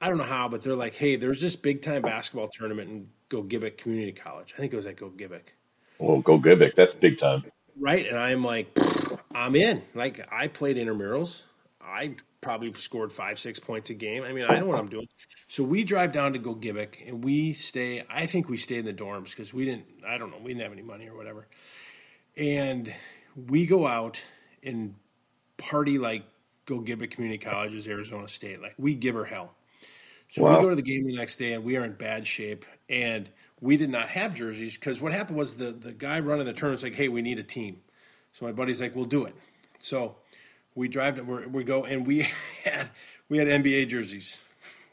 I 0.00 0.08
don't 0.08 0.18
know 0.18 0.24
how, 0.24 0.48
but 0.48 0.62
they're 0.62 0.76
like, 0.76 0.96
"Hey, 0.96 1.16
there's 1.16 1.40
this 1.40 1.56
big 1.56 1.82
time 1.82 2.02
basketball 2.02 2.48
tournament 2.48 2.90
in 2.90 3.08
Gogebic 3.30 3.78
Community 3.78 4.12
College. 4.12 4.52
I 4.54 4.60
think 4.60 4.72
it 4.72 4.76
was 4.76 4.86
at 4.86 4.96
Gogebic, 4.96 5.54
Well, 5.98 6.22
Gogebic. 6.22 6.74
That's 6.74 6.94
big 6.94 7.18
time. 7.18 7.44
right?" 7.78 8.06
And 8.06 8.18
I'm 8.18 8.44
like, 8.44 8.76
"I'm 9.34 9.54
in." 9.56 9.82
Like 9.94 10.26
I 10.32 10.48
played 10.48 10.76
intramurals. 10.76 11.42
I 11.82 12.16
probably 12.40 12.72
scored 12.74 13.12
five, 13.12 13.38
six 13.38 13.58
points 13.58 13.88
a 13.90 13.94
game. 13.94 14.22
I 14.22 14.32
mean, 14.32 14.44
I 14.48 14.58
know 14.58 14.66
what 14.66 14.78
I'm 14.78 14.88
doing. 14.88 15.08
So 15.48 15.62
we 15.64 15.84
drive 15.84 16.12
down 16.12 16.32
to 16.34 16.38
Gogebic, 16.38 17.06
and 17.06 17.24
we 17.24 17.52
stay. 17.52 18.04
I 18.10 18.26
think 18.26 18.48
we 18.48 18.56
stay 18.56 18.76
in 18.78 18.84
the 18.84 18.92
dorms 18.92 19.30
because 19.30 19.54
we 19.54 19.64
didn't. 19.64 19.86
I 20.06 20.18
don't 20.18 20.30
know. 20.30 20.38
We 20.42 20.48
didn't 20.52 20.62
have 20.64 20.72
any 20.72 20.82
money 20.82 21.08
or 21.08 21.16
whatever. 21.16 21.46
And 22.36 22.92
we 23.48 23.66
go 23.66 23.86
out 23.86 24.22
and 24.62 24.94
party 25.56 25.98
like 25.98 26.24
Gogebic 26.66 27.12
Community 27.12 27.38
College's 27.38 27.86
Arizona 27.86 28.28
State. 28.28 28.60
Like 28.60 28.74
we 28.78 28.94
give 28.94 29.14
her 29.14 29.24
hell. 29.24 29.54
So 30.30 30.42
Wow. 30.42 30.56
we 30.56 30.62
go 30.64 30.70
to 30.70 30.76
the 30.76 30.82
game 30.82 31.04
the 31.04 31.14
next 31.16 31.36
day, 31.36 31.52
and 31.52 31.62
we 31.64 31.76
are 31.76 31.84
in 31.84 31.92
bad 31.92 32.26
shape. 32.26 32.64
And 32.88 33.28
we 33.64 33.78
did 33.78 33.88
not 33.88 34.10
have 34.10 34.34
jerseys 34.34 34.76
because 34.76 35.00
what 35.00 35.12
happened 35.12 35.38
was 35.38 35.54
the 35.54 35.70
the 35.70 35.92
guy 35.92 36.20
running 36.20 36.44
the 36.44 36.52
tournament's 36.52 36.82
like, 36.82 36.92
"Hey, 36.94 37.08
we 37.08 37.22
need 37.22 37.38
a 37.38 37.42
team." 37.42 37.80
So 38.34 38.44
my 38.44 38.52
buddy's 38.52 38.78
like, 38.78 38.94
"We'll 38.94 39.06
do 39.06 39.24
it." 39.24 39.34
So 39.78 40.16
we 40.74 40.86
drive 40.86 41.16
to 41.16 41.22
we 41.24 41.46
we 41.46 41.64
go 41.64 41.84
and 41.84 42.06
we 42.06 42.26
had 42.64 42.90
we 43.30 43.38
had 43.38 43.48
NBA 43.48 43.88
jerseys, 43.88 44.42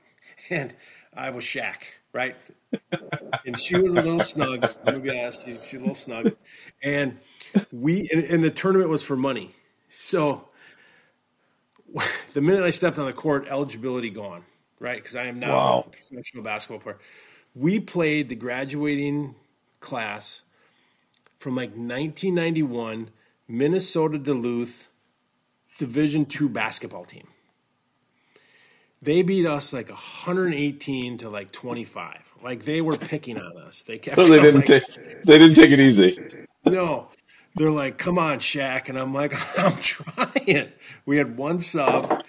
and 0.49 0.73
I 1.13 1.31
was 1.31 1.43
Shaq, 1.43 1.83
right? 2.13 2.37
and 3.45 3.59
she 3.59 3.77
was 3.77 3.93
a 3.95 3.99
little 3.99 4.21
snug. 4.21 4.69
I'm 4.85 4.91
gonna 4.91 5.03
be 5.03 5.09
honest, 5.19 5.43
she, 5.43 5.51
she's 5.53 5.73
a 5.73 5.79
little 5.79 5.93
snug, 5.95 6.31
and 6.81 7.19
we 7.73 8.07
and, 8.13 8.23
and 8.23 8.43
the 8.43 8.51
tournament 8.51 8.89
was 8.89 9.03
for 9.03 9.17
money. 9.17 9.51
So 9.89 10.47
the 12.33 12.41
minute 12.41 12.63
I 12.63 12.69
stepped 12.69 12.97
on 12.97 13.05
the 13.05 13.13
court, 13.13 13.47
eligibility 13.49 14.09
gone, 14.11 14.43
right? 14.79 14.97
Because 14.97 15.15
I 15.17 15.25
am 15.25 15.39
now 15.39 15.55
Wow. 15.55 15.85
a 15.87 15.89
professional 15.89 16.43
basketball 16.43 16.79
player. 16.79 16.99
We 17.55 17.79
played 17.79 18.29
the 18.29 18.35
graduating 18.35 19.35
class 19.79 20.43
from 21.37 21.55
like 21.55 21.71
1991 21.71 23.09
Minnesota 23.47 24.17
Duluth 24.17 24.87
Division 25.77 26.25
two 26.25 26.47
basketball 26.47 27.03
team. 27.05 27.27
They 29.01 29.23
beat 29.23 29.47
us 29.47 29.73
like 29.73 29.89
118 29.89 31.17
to 31.19 31.29
like 31.29 31.51
25. 31.51 32.35
Like 32.43 32.63
they 32.65 32.81
were 32.81 32.97
picking 32.97 33.39
on 33.39 33.57
us. 33.57 33.81
They 33.81 33.97
kept 33.97 34.15
So 34.15 34.27
they 34.27 34.39
didn't 34.39 34.57
like, 34.57 34.65
take 34.65 35.23
they 35.23 35.37
didn't 35.39 35.55
take 35.55 35.71
it 35.71 35.79
easy. 35.79 36.45
no. 36.65 37.07
They're 37.55 37.71
like, 37.71 37.97
come 37.97 38.17
on, 38.17 38.39
Shaq. 38.39 38.87
And 38.87 38.97
I'm 38.97 39.13
like, 39.13 39.33
I'm 39.59 39.75
trying. 39.81 40.71
We 41.05 41.17
had 41.17 41.35
one 41.35 41.59
sub 41.59 42.23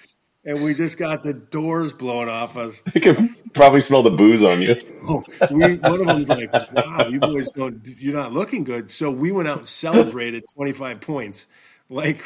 and 0.45 0.63
we 0.63 0.75
just 0.75 0.99
got 0.99 1.23
the 1.23 1.35
doors 1.35 1.93
blown 1.93 2.29
off 2.29 2.57
us. 2.57 2.83
They 2.93 3.01
can 3.01 3.35
probably 3.53 3.81
smell 3.81 4.03
the 4.03 4.11
booze 4.11 4.43
on 4.43 4.61
you. 4.61 4.77
Oh, 5.05 5.25
we, 5.51 5.79
one 5.79 6.01
of 6.01 6.07
them's 6.07 6.29
like, 6.29 6.53
wow, 6.53 7.09
you 7.09 7.19
boys 7.19 7.51
don't, 7.51 7.85
you're 7.99 8.15
not 8.15 8.33
looking 8.33 8.63
good. 8.63 8.89
So 8.89 9.11
we 9.11 9.33
went 9.33 9.49
out 9.49 9.59
and 9.59 9.69
celebrated 9.69 10.45
25 10.55 11.01
points 11.01 11.49
like, 11.89 12.23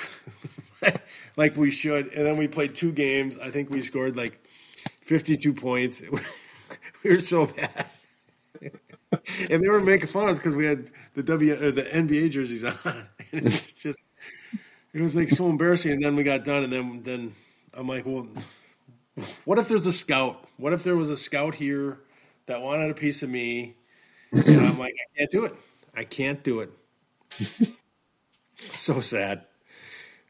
like 1.37 1.57
we 1.57 1.71
should. 1.71 2.13
And 2.13 2.27
then 2.27 2.37
we 2.37 2.49
played 2.49 2.75
two 2.75 2.93
games. 2.93 3.39
I 3.39 3.49
think 3.49 3.71
we 3.71 3.81
scored 3.81 4.15
like 4.15 4.47
52 5.01 5.55
points. 5.55 6.03
we 7.03 7.11
were 7.11 7.21
so 7.21 7.47
bad. 7.47 7.87
and 9.51 9.63
they 9.63 9.69
were 9.71 9.83
making 9.83 10.09
fun 10.09 10.25
of 10.25 10.31
us 10.31 10.39
because 10.39 10.55
we 10.55 10.67
had 10.67 10.91
the 11.15 11.23
W 11.23 11.55
or 11.55 11.71
the 11.71 11.85
NBA 11.85 12.33
jerseys 12.33 12.65
on. 12.65 13.09
And 13.33 13.41
it 13.41 13.45
was 13.45 13.73
just, 13.73 14.03
it 14.93 15.01
was 15.01 15.17
like 15.17 15.31
so 15.31 15.49
embarrassing. 15.49 15.93
And 15.93 16.05
then 16.05 16.15
we 16.15 16.25
got 16.25 16.45
done, 16.45 16.65
and 16.65 16.73
then 16.73 17.03
then 17.03 17.33
I'm 17.77 17.87
like, 17.87 18.07
well, 18.07 18.27
what 19.45 19.59
if 19.59 19.69
there's 19.69 19.87
a 19.87 19.93
scout? 19.93 20.43
What 20.57 20.73
if 20.73 20.83
there 20.83 20.97
was 20.97 21.11
a 21.11 21.17
scout 21.17 21.55
here 21.55 22.01
that 22.47 22.63
wanted 22.63 22.91
a 22.91 22.95
piece 22.95 23.23
of 23.23 23.29
me? 23.29 23.77
And 24.33 24.61
I'm 24.61 24.79
like, 24.79 24.95
I 24.95 25.19
can't 25.19 25.31
do 25.31 25.45
it. 25.45 25.53
I 25.95 26.05
can't 26.05 26.43
do 26.43 26.61
it. 26.61 26.71
so 28.57 29.01
sad. 29.01 29.45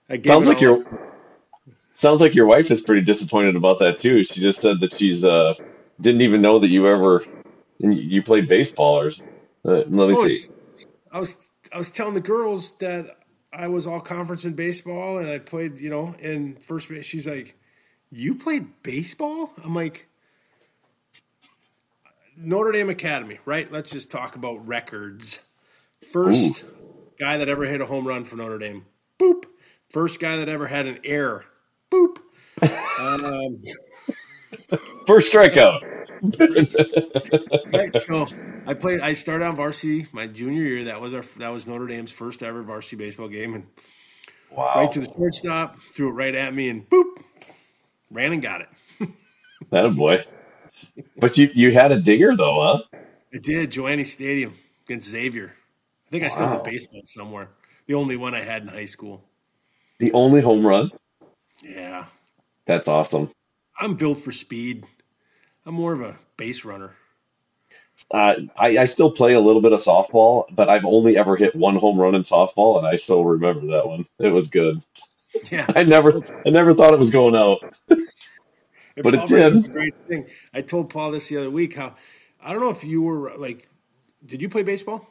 I 0.08 0.16
gave 0.16 0.32
Sounds 0.32 0.48
like 0.48 0.60
your 0.60 0.84
sounds 1.92 2.20
like 2.20 2.34
your 2.34 2.46
wife 2.46 2.70
is 2.70 2.80
pretty 2.80 3.02
disappointed 3.02 3.56
about 3.56 3.78
that 3.80 3.98
too. 3.98 4.22
She 4.22 4.40
just 4.40 4.60
said 4.60 4.80
that 4.80 4.92
she's 4.92 5.24
uh 5.24 5.54
didn't 6.00 6.22
even 6.22 6.42
know 6.42 6.58
that 6.58 6.68
you 6.68 6.86
ever 6.88 7.24
you 7.78 8.22
played 8.22 8.48
baseball 8.48 9.00
or 9.00 9.12
uh, 9.64 9.84
let 9.88 10.08
me 10.08 10.14
Oh, 10.16 10.26
see. 10.26 10.48
I 11.10 11.20
was 11.20 11.52
I 11.72 11.78
was 11.78 11.90
telling 11.90 12.14
the 12.14 12.20
girls 12.20 12.76
that 12.78 13.16
I 13.56 13.68
was 13.68 13.86
all 13.86 14.00
conference 14.00 14.44
in 14.44 14.52
baseball 14.52 15.18
and 15.18 15.28
I 15.28 15.38
played, 15.38 15.78
you 15.78 15.88
know, 15.88 16.14
in 16.18 16.56
first 16.56 16.88
base. 16.88 17.06
She's 17.06 17.26
like, 17.26 17.58
"You 18.10 18.34
played 18.34 18.82
baseball?" 18.82 19.50
I'm 19.64 19.74
like, 19.74 20.08
Notre 22.36 22.70
Dame 22.72 22.90
Academy, 22.90 23.38
right? 23.46 23.70
Let's 23.72 23.90
just 23.90 24.10
talk 24.10 24.36
about 24.36 24.66
records. 24.66 25.40
First 26.12 26.64
guy 27.18 27.38
that 27.38 27.48
ever 27.48 27.64
hit 27.64 27.80
a 27.80 27.86
home 27.86 28.06
run 28.06 28.24
for 28.24 28.36
Notre 28.36 28.58
Dame. 28.58 28.84
Boop. 29.18 29.44
First 29.88 30.20
guy 30.20 30.36
that 30.36 30.48
ever 30.48 30.66
had 30.66 30.86
an 30.86 30.98
error. 31.04 31.46
Boop. 31.90 32.18
Um, 32.98 33.62
First 35.06 35.30
strikeout. 35.30 35.95
right. 37.72 37.96
So 37.98 38.26
I 38.66 38.74
played. 38.74 39.00
I 39.00 39.12
started 39.12 39.44
on 39.46 39.56
varsity 39.56 40.06
my 40.12 40.26
junior 40.26 40.62
year. 40.62 40.84
That 40.84 41.00
was 41.00 41.14
our. 41.14 41.22
That 41.38 41.50
was 41.50 41.66
Notre 41.66 41.86
Dame's 41.86 42.12
first 42.12 42.42
ever 42.42 42.62
varsity 42.62 42.96
baseball 42.96 43.28
game, 43.28 43.54
and 43.54 43.66
Wow. 44.50 44.72
right 44.76 44.90
to 44.92 45.00
the 45.00 45.06
shortstop, 45.14 45.78
threw 45.80 46.08
it 46.08 46.12
right 46.12 46.34
at 46.34 46.54
me, 46.54 46.68
and 46.68 46.88
boop, 46.88 47.04
ran 48.10 48.32
and 48.32 48.42
got 48.42 48.60
it. 48.62 48.68
That 49.70 49.86
a 49.86 49.90
boy. 49.90 50.22
But 51.18 51.36
you 51.38 51.50
you 51.54 51.72
had 51.72 51.90
a 51.92 52.00
digger 52.00 52.36
though, 52.36 52.62
huh? 52.92 52.98
I 53.34 53.38
did. 53.42 53.72
Joannes 53.72 54.12
Stadium 54.12 54.54
against 54.86 55.08
Xavier. 55.08 55.54
I 56.06 56.10
think 56.10 56.22
I 56.24 56.28
still 56.28 56.46
have 56.46 56.56
Wow. 56.56 56.62
a 56.62 56.64
baseball 56.64 57.00
somewhere. 57.04 57.48
The 57.86 57.94
only 57.94 58.16
one 58.16 58.34
I 58.34 58.42
had 58.42 58.62
in 58.62 58.68
high 58.68 58.84
school. 58.84 59.24
The 59.98 60.12
only 60.12 60.40
home 60.42 60.64
run. 60.66 60.90
Yeah, 61.64 62.06
That's 62.66 62.86
awesome. 62.86 63.30
I'm 63.80 63.94
built 63.94 64.18
for 64.18 64.30
speed. 64.30 64.84
I'm 65.66 65.74
more 65.74 65.92
of 65.92 66.00
a 66.00 66.16
base 66.36 66.64
runner. 66.64 66.94
Uh, 68.10 68.34
I, 68.56 68.78
I 68.78 68.84
still 68.84 69.10
play 69.10 69.32
a 69.34 69.40
little 69.40 69.60
bit 69.60 69.72
of 69.72 69.80
softball, 69.80 70.44
but 70.54 70.68
I've 70.68 70.84
only 70.84 71.16
ever 71.16 71.36
hit 71.36 71.56
one 71.56 71.76
home 71.76 71.98
run 71.98 72.14
in 72.14 72.22
softball, 72.22 72.78
and 72.78 72.86
I 72.86 72.96
still 72.96 73.24
remember 73.24 73.66
that 73.68 73.86
one. 73.86 74.06
It 74.18 74.28
was 74.28 74.48
good. 74.48 74.82
Yeah, 75.50 75.66
I 75.74 75.82
never, 75.82 76.22
I 76.46 76.50
never 76.50 76.72
thought 76.72 76.92
it 76.92 77.00
was 77.00 77.10
going 77.10 77.34
out. 77.34 77.58
But 77.88 79.14
it 79.14 79.18
Paul 79.18 79.28
brings 79.28 79.50
up 79.50 79.52
did. 79.54 79.64
a 79.66 79.68
great 79.68 79.94
thing. 80.06 80.26
I 80.54 80.62
told 80.62 80.90
Paul 80.90 81.10
this 81.10 81.28
the 81.28 81.38
other 81.38 81.50
week. 81.50 81.76
How 81.76 81.94
I 82.40 82.52
don't 82.52 82.62
know 82.62 82.70
if 82.70 82.84
you 82.84 83.02
were 83.02 83.36
like, 83.36 83.68
did 84.24 84.40
you 84.40 84.48
play 84.48 84.62
baseball? 84.62 85.06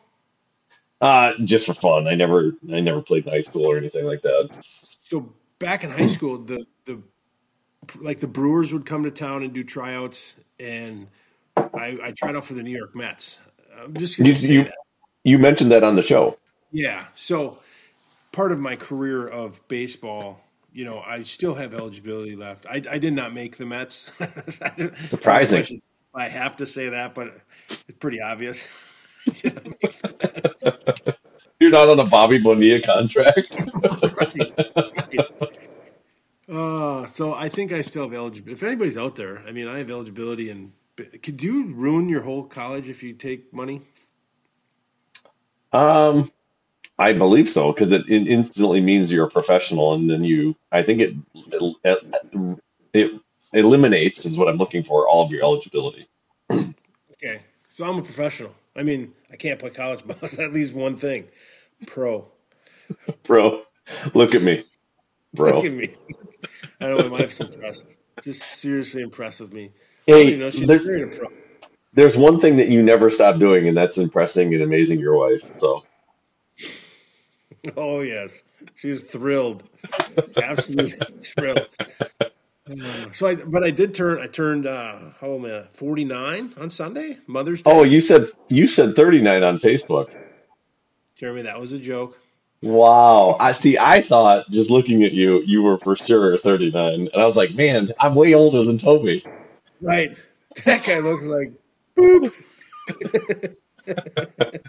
Uh, 1.01 1.33
just 1.43 1.65
for 1.65 1.73
fun. 1.73 2.07
I 2.07 2.15
never, 2.15 2.53
I 2.71 2.79
never 2.79 3.01
played 3.01 3.25
in 3.25 3.31
high 3.31 3.41
school 3.41 3.65
or 3.65 3.77
anything 3.77 4.05
like 4.05 4.21
that. 4.21 4.49
So 5.03 5.33
back 5.59 5.83
in 5.83 5.91
high 5.91 6.07
school, 6.07 6.37
the 6.37 6.65
the 6.85 7.01
like 7.99 8.19
the 8.19 8.27
Brewers 8.27 8.73
would 8.73 8.85
come 8.85 9.03
to 9.03 9.11
town 9.11 9.43
and 9.43 9.53
do 9.53 9.63
tryouts, 9.63 10.35
and 10.59 11.07
I, 11.55 11.97
I 12.03 12.11
tried 12.11 12.35
out 12.35 12.45
for 12.45 12.53
the 12.53 12.63
New 12.63 12.75
York 12.75 12.95
Mets. 12.95 13.39
I'm 13.77 13.93
just 13.95 14.17
gonna 14.17 14.29
You, 14.29 14.51
you, 14.51 14.69
you 15.23 15.39
mentioned 15.39 15.71
that 15.71 15.83
on 15.83 15.95
the 15.95 16.01
show. 16.01 16.37
Yeah. 16.71 17.05
So 17.13 17.59
part 18.31 18.51
of 18.51 18.59
my 18.59 18.75
career 18.75 19.27
of 19.27 19.65
baseball, 19.67 20.41
you 20.73 20.85
know, 20.85 20.99
I 20.99 21.23
still 21.23 21.55
have 21.55 21.73
eligibility 21.73 22.35
left. 22.35 22.65
I, 22.69 22.81
I 22.89 22.97
did 22.97 23.13
not 23.13 23.33
make 23.33 23.57
the 23.57 23.65
Mets. 23.65 24.11
Surprising. 25.09 25.81
I, 26.13 26.27
have 26.27 26.57
to 26.57 26.65
say 26.65 26.89
that, 26.89 27.15
but 27.15 27.29
it's 27.69 27.97
pretty 27.97 28.21
obvious. 28.21 28.67
I 29.27 29.31
did 29.31 29.55
not 29.55 29.65
make 29.65 30.01
the 30.01 30.99
Mets. 31.03 31.17
You're 31.59 31.71
not 31.71 31.87
on 31.87 31.97
a 31.99 32.05
Bobby 32.05 32.37
Bonilla 32.39 32.81
contract. 32.81 33.55
Right. 34.17 35.59
Uh, 36.47 37.05
so 37.05 37.34
I 37.34 37.49
think 37.49 37.71
I 37.71 37.81
still 37.81 38.03
have 38.03 38.13
eligibility. 38.13 38.53
If 38.53 38.63
anybody's 38.63 38.97
out 38.97 39.15
there, 39.15 39.39
I 39.47 39.51
mean, 39.51 39.67
I 39.67 39.79
have 39.79 39.89
eligibility, 39.89 40.49
and 40.49 40.73
could 41.23 41.41
you 41.41 41.73
ruin 41.73 42.08
your 42.08 42.21
whole 42.21 42.43
college 42.43 42.88
if 42.88 43.01
you 43.01 43.13
take 43.13 43.51
money? 43.51 43.81
Um, 45.73 46.31
I 46.97 47.13
believe 47.13 47.49
so 47.49 47.73
because 47.73 47.91
it, 47.91 48.10
it 48.10 48.27
instantly 48.27 48.79
means 48.79 49.12
you're 49.12 49.25
a 49.25 49.29
professional, 49.29 49.93
and 49.93 50.10
then 50.10 50.23
you. 50.23 50.55
I 50.71 50.84
think 50.84 51.01
it 51.01 51.15
it, 51.84 52.01
it 52.93 53.21
eliminates 53.53 54.25
is 54.25 54.38
what 54.38 54.47
I'm 54.47 54.58
looking 54.58 54.84
for 54.84 55.08
all 55.08 55.25
of 55.25 55.31
your 55.31 55.43
eligibility. 55.43 56.08
Okay, 56.51 57.41
so 57.67 57.86
I'm 57.86 57.97
a 57.97 58.01
professional. 58.01 58.53
I 58.75 58.84
mean, 58.84 59.13
I 59.31 59.36
can't 59.36 59.60
play 59.60 59.71
college 59.71 60.03
ball. 60.08 60.15
That 60.38 60.51
leaves 60.53 60.73
one 60.73 60.95
thing: 60.95 61.27
pro. 61.88 62.31
pro, 63.23 63.63
look 64.13 64.36
at 64.36 64.43
me, 64.43 64.63
bro. 65.35 65.55
Look 65.57 65.65
at 65.65 65.71
me. 65.73 65.89
I 66.81 66.87
know 66.87 66.97
my 66.97 67.19
wife's 67.19 67.39
impressed. 67.39 67.87
Just 68.21 68.41
seriously 68.41 69.01
impressed 69.01 69.41
with 69.41 69.53
me. 69.53 69.71
Hey, 70.07 70.27
even 70.27 70.39
know 70.39 70.49
there's 70.49 71.19
there's 71.93 72.17
one 72.17 72.39
thing 72.39 72.57
that 72.57 72.69
you 72.69 72.81
never 72.83 73.09
stop 73.09 73.39
doing, 73.39 73.67
and 73.67 73.75
that's 73.75 73.97
impressing 73.97 74.53
and 74.53 74.63
amazing 74.63 74.99
your 74.99 75.17
wife. 75.17 75.41
So 75.57 75.83
Oh 77.77 78.01
yes, 78.01 78.43
she's 78.75 79.01
thrilled, 79.01 79.63
absolutely 80.41 80.91
thrilled. 81.23 81.67
Uh, 82.21 83.11
So, 83.11 83.27
I, 83.27 83.35
but 83.35 83.63
I 83.63 83.69
did 83.69 83.93
turn. 83.93 84.19
I 84.19 84.27
turned. 84.27 84.65
Uh, 84.65 85.11
how 85.21 85.27
old 85.27 85.45
am 85.45 85.51
I? 85.51 85.67
Forty 85.71 86.03
nine 86.03 86.53
on 86.59 86.69
Sunday, 86.69 87.17
Mother's 87.27 87.61
Day. 87.61 87.71
Oh, 87.71 87.83
you 87.83 88.01
said 88.01 88.29
you 88.49 88.67
said 88.67 88.95
39 88.95 89.43
on 89.43 89.59
Facebook. 89.59 90.09
Jeremy, 91.15 91.43
that 91.43 91.59
was 91.59 91.73
a 91.73 91.79
joke. 91.79 92.19
Wow. 92.61 93.37
I 93.39 93.51
see. 93.51 93.77
I 93.77 94.01
thought 94.01 94.49
just 94.49 94.69
looking 94.69 95.03
at 95.03 95.11
you, 95.11 95.41
you 95.45 95.61
were 95.61 95.77
for 95.77 95.95
sure 95.95 96.37
39, 96.37 96.93
and 96.93 97.09
I 97.15 97.25
was 97.25 97.37
like, 97.37 97.53
man, 97.53 97.91
I'm 97.99 98.15
way 98.15 98.33
older 98.33 98.63
than 98.63 98.77
Toby. 98.77 99.23
Right, 99.81 100.17
that 100.65 100.83
guy 100.85 100.99
looks 100.99 101.25
like 101.25 101.53
boop. 101.95 102.33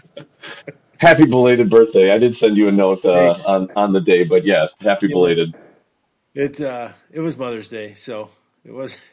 Happy 0.99 1.25
belated 1.25 1.69
birthday. 1.69 2.11
I 2.11 2.17
did 2.17 2.35
send 2.35 2.57
you 2.57 2.67
a 2.67 2.71
note 2.71 3.05
uh, 3.05 3.35
on 3.45 3.69
on 3.75 3.93
the 3.93 4.01
day, 4.01 4.23
but 4.23 4.45
yeah, 4.45 4.67
happy 4.81 5.07
belated. 5.07 5.53
It 6.33 6.59
uh, 6.59 6.89
it 7.11 7.19
was 7.19 7.37
Mother's 7.37 7.69
Day, 7.69 7.93
so 7.93 8.29
it 8.63 8.73
was. 8.73 9.03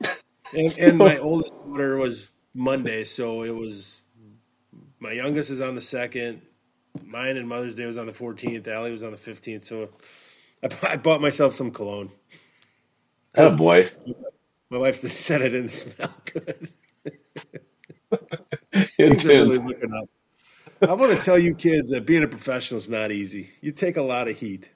And, 0.56 0.78
and 0.78 0.96
my 0.96 1.18
oldest 1.18 1.52
daughter 1.52 1.98
was 1.98 2.30
Monday, 2.54 3.04
so 3.04 3.42
it 3.42 3.54
was. 3.54 4.00
My 4.98 5.12
youngest 5.12 5.50
is 5.50 5.60
on 5.60 5.74
the 5.74 5.82
second. 5.82 6.40
Mine 7.04 7.36
and 7.36 7.48
Mother's 7.48 7.74
Day 7.74 7.86
was 7.86 7.96
on 7.96 8.06
the 8.06 8.12
fourteenth. 8.12 8.66
Allie 8.68 8.92
was 8.92 9.02
on 9.02 9.12
the 9.12 9.16
fifteenth. 9.16 9.64
So 9.64 9.88
I, 10.62 10.68
I 10.92 10.96
bought 10.96 11.20
myself 11.20 11.54
some 11.54 11.70
cologne. 11.70 12.10
Oh 13.36 13.56
boy. 13.56 13.90
My 14.70 14.78
wife 14.78 14.96
said 14.96 15.40
it 15.40 15.50
didn't 15.50 15.70
smell 15.70 16.12
good. 16.32 16.68
Things 18.72 19.26
are 19.26 19.28
really 19.28 19.58
looking 19.58 19.92
up. 19.94 20.08
I 20.82 20.92
want 20.92 21.16
to 21.16 21.24
tell 21.24 21.38
you 21.38 21.54
kids 21.54 21.90
that 21.90 22.06
being 22.06 22.22
a 22.22 22.28
professional 22.28 22.78
is 22.78 22.88
not 22.88 23.10
easy. 23.10 23.50
You 23.60 23.72
take 23.72 23.96
a 23.96 24.02
lot 24.02 24.28
of 24.28 24.38
heat. 24.38 24.70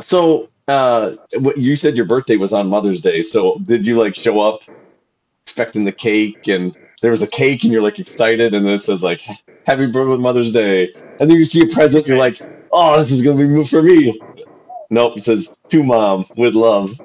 So, 0.00 0.48
uh, 0.66 1.12
what 1.34 1.58
you 1.58 1.76
said 1.76 1.96
your 1.96 2.06
birthday 2.06 2.36
was 2.36 2.52
on 2.52 2.68
Mother's 2.68 3.00
Day. 3.00 3.22
So, 3.22 3.58
did 3.64 3.86
you 3.86 3.98
like 3.98 4.14
show 4.14 4.40
up 4.40 4.62
expecting 5.44 5.84
the 5.84 5.92
cake 5.92 6.48
and 6.48 6.74
there 7.02 7.10
was 7.10 7.22
a 7.22 7.26
cake 7.26 7.62
and 7.64 7.72
you're 7.72 7.82
like 7.82 7.98
excited 7.98 8.54
and 8.54 8.64
then 8.66 8.72
it 8.72 8.82
says 8.82 9.02
like 9.02 9.20
Happy 9.66 9.86
birthday 9.86 10.16
Mother's 10.16 10.52
Day, 10.52 10.92
and 11.20 11.30
then 11.30 11.36
you 11.36 11.44
see 11.44 11.62
a 11.62 11.66
present, 11.72 12.06
you're 12.06 12.18
like, 12.18 12.40
oh, 12.72 12.98
this 12.98 13.10
is 13.12 13.22
gonna 13.22 13.38
be 13.38 13.46
moved 13.46 13.70
for 13.70 13.82
me. 13.82 14.20
Nope, 14.90 15.16
it 15.16 15.24
says 15.24 15.48
to 15.70 15.82
mom 15.82 16.26
with 16.36 16.54
love. 16.54 16.98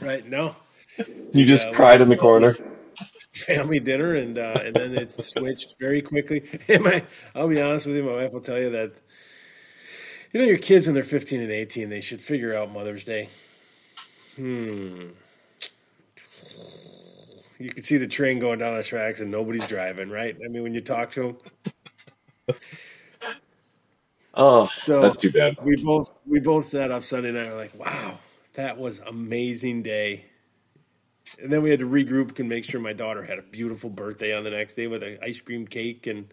Right? 0.00 0.26
No. 0.26 0.56
You 1.32 1.44
just 1.46 1.68
Yeah, 1.68 1.76
cried 1.76 2.00
in 2.00 2.08
the 2.08 2.16
corner. 2.16 2.56
family 3.32 3.80
dinner, 3.80 4.14
and 4.14 4.38
uh, 4.38 4.60
and 4.64 4.74
then 4.74 4.94
it 4.94 5.12
switched 5.12 5.76
very 5.80 6.02
quickly. 6.02 6.42
And 6.68 6.84
my, 6.84 7.04
I'll 7.34 7.48
be 7.48 7.60
honest 7.60 7.86
with 7.86 7.96
you, 7.96 8.04
my 8.04 8.14
wife 8.16 8.32
will 8.32 8.40
tell 8.40 8.58
you 8.58 8.70
that 8.70 8.92
you 10.32 10.40
know 10.40 10.46
your 10.46 10.58
kids 10.58 10.86
when 10.86 10.94
they're 10.94 11.02
fifteen 11.02 11.40
and 11.40 11.50
eighteen, 11.50 11.88
they 11.88 12.00
should 12.00 12.20
figure 12.20 12.54
out 12.54 12.70
Mother's 12.72 13.04
Day. 13.04 13.28
Hmm. 14.36 15.10
You 17.58 17.68
can 17.70 17.84
see 17.84 17.96
the 17.96 18.08
train 18.08 18.40
going 18.40 18.58
down 18.58 18.74
the 18.74 18.82
tracks 18.82 19.20
and 19.20 19.30
nobody's 19.30 19.66
driving, 19.66 20.10
right? 20.10 20.34
I 20.44 20.48
mean, 20.48 20.62
when 20.64 20.74
you 20.74 20.80
talk 20.80 21.12
to 21.12 21.36
them. 22.48 22.56
Oh, 24.34 24.70
So 24.74 25.02
that's 25.02 25.18
too 25.18 25.30
bad. 25.30 25.56
we 25.62 25.76
both 25.82 26.10
we 26.26 26.40
both 26.40 26.64
sat 26.64 26.90
up 26.90 27.02
Sunday 27.04 27.32
night. 27.32 27.48
We're 27.48 27.56
like, 27.56 27.78
wow, 27.78 28.18
that 28.54 28.78
was 28.78 29.00
amazing 29.00 29.82
day. 29.82 30.26
And 31.40 31.52
then 31.52 31.62
we 31.62 31.70
had 31.70 31.78
to 31.80 31.88
regroup 31.88 32.38
and 32.38 32.48
make 32.48 32.64
sure 32.64 32.80
my 32.80 32.92
daughter 32.92 33.22
had 33.22 33.38
a 33.38 33.42
beautiful 33.42 33.90
birthday 33.90 34.36
on 34.36 34.44
the 34.44 34.50
next 34.50 34.74
day 34.74 34.86
with 34.86 35.02
an 35.02 35.18
ice 35.22 35.40
cream 35.40 35.66
cake 35.66 36.06
and 36.06 36.32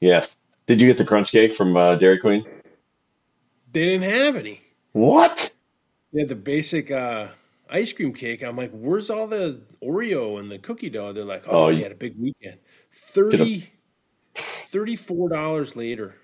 Yes. 0.00 0.36
Did 0.66 0.80
you 0.80 0.86
get 0.88 0.98
the 0.98 1.04
crunch 1.04 1.30
cake 1.30 1.54
from 1.54 1.76
uh, 1.76 1.94
Dairy 1.96 2.18
Queen? 2.18 2.44
they 3.72 3.84
didn't 3.98 4.10
have 4.10 4.36
any. 4.36 4.62
What? 4.92 5.50
They 6.12 6.20
had 6.20 6.28
the 6.28 6.34
basic 6.34 6.90
uh, 6.90 7.28
ice 7.68 7.92
cream 7.92 8.12
cake. 8.14 8.42
I'm 8.42 8.56
like, 8.56 8.70
where's 8.72 9.10
all 9.10 9.26
the 9.26 9.62
Oreo 9.82 10.40
and 10.40 10.50
the 10.50 10.58
cookie 10.58 10.88
dough? 10.90 11.12
They're 11.12 11.24
like, 11.24 11.44
oh, 11.46 11.64
Oh, 11.64 11.68
you- 11.68 11.82
had 11.82 11.92
a 11.92 11.96
big 11.96 12.14
weekend. 12.18 12.58
30 12.92 13.70
$34 14.70 15.76
later. 15.76 16.16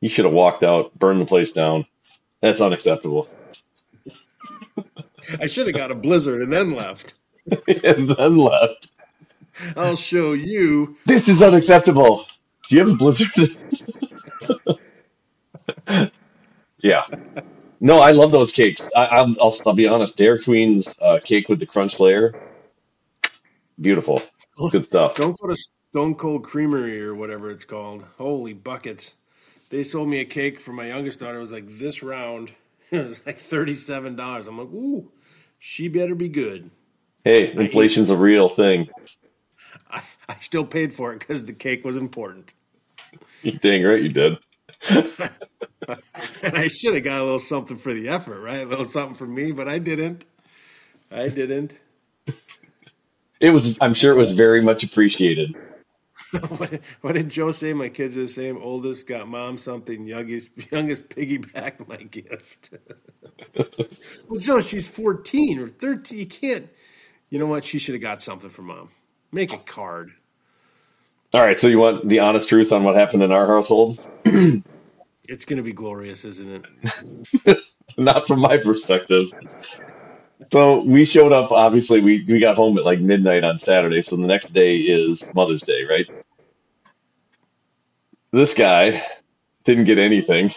You 0.00 0.08
should 0.08 0.24
have 0.24 0.34
walked 0.34 0.62
out, 0.62 0.98
burned 0.98 1.20
the 1.20 1.26
place 1.26 1.52
down. 1.52 1.86
That's 2.40 2.60
unacceptable. 2.60 3.28
I 5.40 5.46
should 5.46 5.66
have 5.66 5.76
got 5.76 5.90
a 5.90 5.94
blizzard 5.94 6.40
and 6.40 6.52
then 6.52 6.74
left. 6.74 7.14
and 7.84 8.10
then 8.10 8.36
left. 8.36 8.90
I'll 9.76 9.96
show 9.96 10.32
you. 10.32 10.96
This 11.06 11.28
is 11.28 11.42
unacceptable. 11.42 12.24
Do 12.68 12.76
you 12.76 12.86
have 12.86 12.94
a 12.94 12.96
blizzard? 12.96 13.28
yeah. 16.78 17.02
No, 17.80 17.98
I 17.98 18.12
love 18.12 18.32
those 18.32 18.52
cakes. 18.52 18.88
I, 18.96 19.06
I'll, 19.06 19.34
I'll, 19.40 19.54
I'll 19.66 19.74
be 19.74 19.88
honest. 19.88 20.16
Dairy 20.16 20.42
Queen's 20.42 20.98
uh, 21.00 21.18
cake 21.22 21.48
with 21.48 21.58
the 21.58 21.66
crunch 21.66 21.98
layer, 21.98 22.34
beautiful. 23.80 24.22
Good 24.70 24.84
stuff. 24.84 25.16
Don't 25.16 25.38
go 25.38 25.48
to 25.48 25.56
Stone 25.90 26.14
Cold 26.14 26.44
Creamery 26.44 27.02
or 27.02 27.16
whatever 27.16 27.50
it's 27.50 27.64
called. 27.64 28.06
Holy 28.16 28.52
buckets. 28.52 29.16
They 29.70 29.82
sold 29.82 30.08
me 30.08 30.20
a 30.20 30.24
cake 30.24 30.60
for 30.60 30.72
my 30.72 30.86
youngest 30.86 31.18
daughter. 31.18 31.38
It 31.38 31.40
was 31.40 31.52
like 31.52 31.66
this 31.66 32.02
round. 32.02 32.52
It 32.92 33.06
was 33.06 33.24
like 33.24 33.36
$37. 33.36 34.48
I'm 34.48 34.58
like, 34.58 34.66
ooh, 34.66 35.12
she 35.60 35.86
better 35.86 36.16
be 36.16 36.28
good. 36.28 36.72
Hey, 37.22 37.52
inflation's 37.52 38.10
a 38.10 38.16
real 38.16 38.48
thing. 38.48 38.88
I, 39.92 40.02
I 40.28 40.34
still 40.40 40.66
paid 40.66 40.92
for 40.92 41.12
it 41.12 41.20
because 41.20 41.46
the 41.46 41.52
cake 41.52 41.84
was 41.84 41.94
important. 41.94 42.52
You 43.42 43.52
dang 43.52 43.84
right 43.84 44.02
you 44.02 44.08
did. 44.08 44.38
And 44.88 45.08
I 46.42 46.66
should 46.66 46.94
have 46.94 47.04
got 47.04 47.20
a 47.20 47.22
little 47.22 47.38
something 47.38 47.76
for 47.76 47.94
the 47.94 48.08
effort, 48.08 48.40
right? 48.40 48.62
A 48.62 48.66
little 48.66 48.84
something 48.84 49.14
for 49.14 49.28
me, 49.28 49.52
but 49.52 49.68
I 49.68 49.78
didn't. 49.78 50.24
I 51.12 51.28
didn't. 51.28 51.78
It 53.38 53.50
was. 53.50 53.78
I'm 53.80 53.94
sure 53.94 54.12
it 54.12 54.18
was 54.18 54.32
very 54.32 54.62
much 54.62 54.82
appreciated. 54.82 55.54
what, 56.48 56.80
what 57.00 57.14
did 57.14 57.30
Joe 57.30 57.50
say? 57.52 57.72
My 57.72 57.88
kids 57.88 58.16
are 58.16 58.22
the 58.22 58.28
same. 58.28 58.56
Oldest 58.58 59.06
got 59.06 59.28
mom 59.28 59.56
something. 59.56 60.06
Youngest, 60.06 60.50
youngest 60.72 61.08
piggyback 61.08 61.88
my 61.88 61.96
gift. 61.96 62.70
well, 64.28 64.40
Joe, 64.40 64.60
she's 64.60 64.88
14 64.88 65.58
or 65.58 65.68
13. 65.68 66.18
You 66.18 66.26
can't. 66.26 66.68
You 67.30 67.38
know 67.38 67.46
what? 67.46 67.64
She 67.64 67.78
should 67.78 67.94
have 67.94 68.02
got 68.02 68.22
something 68.22 68.50
for 68.50 68.62
mom. 68.62 68.90
Make 69.32 69.52
a 69.52 69.58
card. 69.58 70.12
All 71.32 71.40
right. 71.40 71.58
So 71.58 71.68
you 71.68 71.78
want 71.78 72.08
the 72.08 72.20
honest 72.20 72.48
truth 72.48 72.72
on 72.72 72.84
what 72.84 72.96
happened 72.96 73.22
in 73.22 73.32
our 73.32 73.46
household? 73.46 74.00
It's 75.30 75.44
going 75.44 75.58
to 75.58 75.62
be 75.62 75.72
glorious, 75.72 76.24
isn't 76.24 76.66
it? 77.46 77.58
Not 77.96 78.26
from 78.26 78.40
my 78.40 78.56
perspective. 78.56 79.30
So 80.52 80.82
we 80.82 81.04
showed 81.04 81.32
up. 81.32 81.52
Obviously, 81.52 82.00
we 82.00 82.24
we 82.26 82.40
got 82.40 82.56
home 82.56 82.76
at 82.78 82.84
like 82.84 82.98
midnight 82.98 83.44
on 83.44 83.58
Saturday. 83.58 84.02
So 84.02 84.16
the 84.16 84.26
next 84.26 84.52
day 84.52 84.78
is 84.78 85.24
Mother's 85.32 85.62
Day, 85.62 85.84
right? 85.88 86.06
This 88.32 88.54
guy 88.54 89.04
didn't 89.64 89.84
get 89.86 89.98
anything 89.98 90.50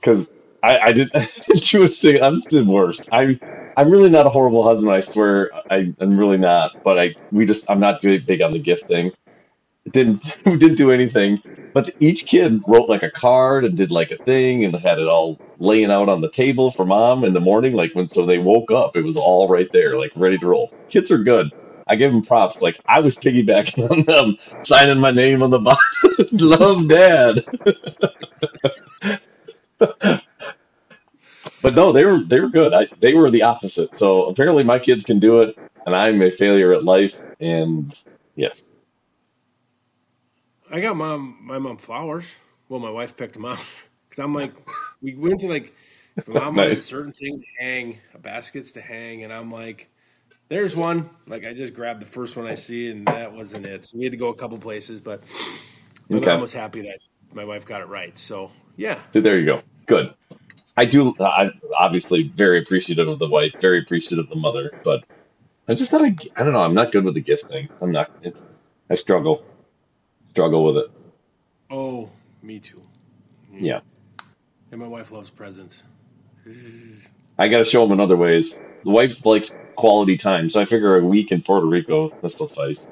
because 0.00 0.26
I, 0.62 0.78
I 0.78 0.92
did. 0.92 1.10
she 1.62 1.78
was 1.78 2.02
I'm 2.04 2.40
the 2.50 2.64
worst. 2.64 3.08
I'm 3.12 3.40
I'm 3.76 3.90
really 3.90 4.10
not 4.10 4.26
a 4.26 4.30
horrible 4.30 4.64
husband. 4.64 4.92
I 4.92 5.00
swear 5.00 5.50
I, 5.70 5.94
I'm 6.00 6.18
really 6.18 6.38
not. 6.38 6.72
But 6.84 6.98
I 6.98 7.16
we 7.30 7.46
just 7.46 7.70
I'm 7.70 7.80
not 7.80 8.02
big 8.02 8.42
on 8.42 8.52
the 8.52 8.60
gift 8.60 8.88
thing. 8.88 9.12
Didn't 9.92 10.24
we 10.46 10.58
didn't 10.58 10.76
do 10.78 10.90
anything. 10.92 11.40
But 11.74 11.90
each 12.00 12.26
kid 12.26 12.62
wrote 12.66 12.88
like 12.88 13.02
a 13.04 13.10
card 13.10 13.64
and 13.64 13.76
did 13.76 13.90
like 13.92 14.10
a 14.12 14.18
thing 14.18 14.64
and 14.64 14.74
had 14.76 14.98
it 14.98 15.08
all 15.08 15.40
laying 15.58 15.90
out 15.90 16.08
on 16.08 16.20
the 16.22 16.30
table 16.30 16.70
for 16.72 16.86
mom 16.86 17.24
in 17.24 17.34
the 17.34 17.40
morning. 17.40 17.74
Like 17.74 17.94
when 17.94 18.08
so 18.08 18.26
they 18.26 18.38
woke 18.38 18.70
up, 18.72 18.96
it 18.96 19.04
was 19.04 19.16
all 19.16 19.48
right 19.48 19.68
there, 19.72 19.98
like 19.98 20.12
ready 20.16 20.38
to 20.38 20.46
roll. 20.48 20.72
Kids 20.90 21.10
are 21.10 21.18
good. 21.18 21.50
I 21.90 21.96
give 21.96 22.12
them 22.12 22.22
props. 22.22 22.62
Like 22.62 22.80
I 22.86 23.00
was 23.00 23.16
piggybacking 23.16 23.90
on 23.90 24.02
them, 24.02 24.36
signing 24.62 25.00
my 25.00 25.10
name 25.10 25.42
on 25.42 25.50
the 25.50 25.58
bottom. 25.58 25.80
Love 26.32 26.88
dad. 26.88 27.40
but 31.62 31.74
no, 31.74 31.90
they 31.90 32.04
were 32.04 32.22
they 32.22 32.38
were 32.38 32.48
good. 32.48 32.72
I, 32.72 32.86
they 33.00 33.14
were 33.14 33.28
the 33.32 33.42
opposite. 33.42 33.96
So 33.96 34.26
apparently 34.26 34.62
my 34.62 34.78
kids 34.78 35.04
can 35.04 35.18
do 35.18 35.42
it, 35.42 35.58
and 35.84 35.96
I'm 35.96 36.22
a 36.22 36.30
failure 36.30 36.72
at 36.74 36.84
life. 36.84 37.16
And 37.40 37.92
yes, 38.36 38.62
I 40.72 40.80
got 40.80 40.96
mom 40.96 41.38
my 41.40 41.58
mom 41.58 41.76
flowers. 41.76 42.36
Well, 42.68 42.78
my 42.78 42.90
wife 42.90 43.16
picked 43.16 43.34
them 43.34 43.46
out 43.46 43.58
because 44.08 44.22
I'm 44.22 44.32
like, 44.32 44.52
we 45.02 45.16
went 45.16 45.40
to 45.40 45.48
like, 45.48 45.74
my 46.28 46.38
mom 46.38 46.54
wanted 46.54 46.78
a 46.78 46.80
certain 46.80 47.12
thing 47.12 47.40
to 47.40 47.46
hang, 47.58 47.98
baskets 48.20 48.70
to 48.72 48.80
hang, 48.80 49.24
and 49.24 49.32
I'm 49.32 49.50
like, 49.50 49.90
there's 50.50 50.76
one. 50.76 51.08
Like 51.26 51.46
I 51.46 51.54
just 51.54 51.72
grabbed 51.72 52.02
the 52.02 52.06
first 52.06 52.36
one 52.36 52.46
I 52.46 52.56
see, 52.56 52.90
and 52.90 53.06
that 53.06 53.32
wasn't 53.32 53.64
it. 53.64 53.86
So 53.86 53.96
we 53.96 54.04
had 54.04 54.12
to 54.12 54.18
go 54.18 54.28
a 54.28 54.34
couple 54.34 54.58
places, 54.58 55.00
but 55.00 55.22
Okay, 56.12 56.26
mom 56.26 56.40
was 56.40 56.52
happy 56.52 56.82
that 56.82 56.98
my 57.32 57.44
wife 57.44 57.64
got 57.64 57.80
it 57.80 57.88
right. 57.88 58.18
So 58.18 58.50
yeah, 58.76 58.98
so 59.12 59.20
there 59.20 59.38
you 59.38 59.46
go. 59.46 59.62
Good. 59.86 60.12
I 60.76 60.84
do. 60.84 61.14
I 61.20 61.50
obviously 61.78 62.24
very 62.24 62.60
appreciative 62.60 63.08
of 63.08 63.18
the 63.18 63.28
wife, 63.28 63.54
very 63.60 63.80
appreciative 63.80 64.24
of 64.24 64.28
the 64.28 64.36
mother, 64.36 64.72
but 64.84 65.04
I 65.68 65.74
just 65.74 65.90
thought 65.90 66.02
I. 66.02 66.14
I 66.36 66.42
don't 66.42 66.52
know. 66.52 66.62
I'm 66.62 66.74
not 66.74 66.92
good 66.92 67.04
with 67.04 67.14
the 67.14 67.20
gift 67.20 67.46
thing. 67.46 67.68
I'm 67.80 67.92
not. 67.92 68.10
It, 68.22 68.36
I 68.90 68.96
struggle. 68.96 69.44
Struggle 70.30 70.64
with 70.64 70.76
it. 70.84 70.90
oh, 71.70 72.10
me 72.42 72.58
too. 72.58 72.82
Mm. 73.52 73.62
Yeah. 73.62 73.80
And 74.72 74.80
my 74.80 74.86
wife 74.86 75.10
loves 75.12 75.30
presents. 75.30 75.82
I 77.40 77.48
got 77.48 77.58
to 77.58 77.64
show 77.64 77.82
them 77.82 77.92
in 77.92 78.00
other 78.00 78.18
ways. 78.18 78.54
The 78.84 78.90
wife 78.90 79.24
likes 79.24 79.50
quality 79.74 80.18
time, 80.18 80.50
so 80.50 80.60
I 80.60 80.66
figure 80.66 80.96
a 80.96 81.04
week 81.04 81.32
in 81.32 81.40
Puerto 81.40 81.66
Rico, 81.66 82.12
that's 82.20 82.36
suffice. 82.36 82.86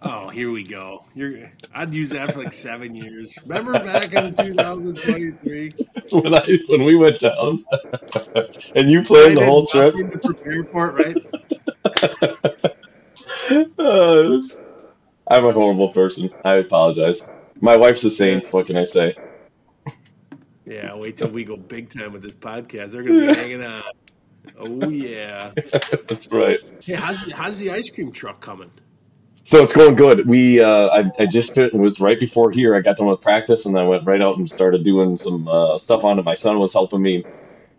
Oh, 0.00 0.28
here 0.28 0.52
we 0.52 0.62
go. 0.62 1.04
You're, 1.16 1.50
I'd 1.74 1.92
use 1.92 2.10
that 2.10 2.32
for 2.32 2.38
like 2.38 2.52
seven 2.52 2.94
years. 2.94 3.36
Remember 3.44 3.72
back 3.80 4.14
in 4.14 4.36
2023? 4.36 5.72
when 6.12 6.32
I 6.32 6.58
when 6.68 6.84
we 6.84 6.94
went 6.94 7.18
down, 7.18 7.64
and 8.76 8.88
you 8.88 9.02
planned 9.02 9.36
the 9.36 9.44
whole 9.44 9.66
trip. 9.66 9.92
to 9.94 10.18
prepare 10.20 10.64
for 10.70 10.88
it, 10.90 11.16
right? 12.14 12.64
Uh, 13.78 14.40
I'm 15.26 15.46
a 15.46 15.52
horrible 15.52 15.92
person. 15.92 16.30
I 16.44 16.56
apologize. 16.56 17.22
My 17.60 17.76
wife's 17.76 18.02
the 18.02 18.10
same. 18.10 18.42
What 18.50 18.66
can 18.66 18.76
I 18.76 18.84
say? 18.84 19.16
Yeah, 20.68 20.94
wait 20.96 21.16
till 21.16 21.30
we 21.30 21.44
go 21.44 21.56
big 21.56 21.88
time 21.88 22.12
with 22.12 22.22
this 22.22 22.34
podcast. 22.34 22.92
They're 22.92 23.02
gonna 23.02 23.20
be 23.20 23.34
hanging 23.34 23.62
on. 23.62 23.82
Oh 24.58 24.88
yeah. 24.88 25.52
That's 25.72 26.28
right. 26.30 26.58
Hey, 26.84 26.94
how's 26.94 27.30
how's 27.32 27.58
the 27.58 27.70
ice 27.70 27.90
cream 27.90 28.12
truck 28.12 28.40
coming? 28.40 28.70
So 29.44 29.62
it's 29.62 29.72
going 29.72 29.94
good. 29.94 30.28
We 30.28 30.62
uh, 30.62 30.88
I, 30.88 31.10
I 31.18 31.26
just 31.26 31.56
it 31.56 31.72
was 31.72 32.00
right 32.00 32.20
before 32.20 32.50
here. 32.50 32.76
I 32.76 32.82
got 32.82 32.98
done 32.98 33.06
with 33.06 33.22
practice, 33.22 33.64
and 33.64 33.78
I 33.78 33.84
went 33.84 34.04
right 34.04 34.20
out 34.20 34.36
and 34.36 34.50
started 34.50 34.84
doing 34.84 35.16
some 35.16 35.48
uh, 35.48 35.78
stuff 35.78 36.04
on 36.04 36.18
it. 36.18 36.24
My 36.26 36.34
son 36.34 36.58
was 36.58 36.74
helping 36.74 37.00
me. 37.00 37.24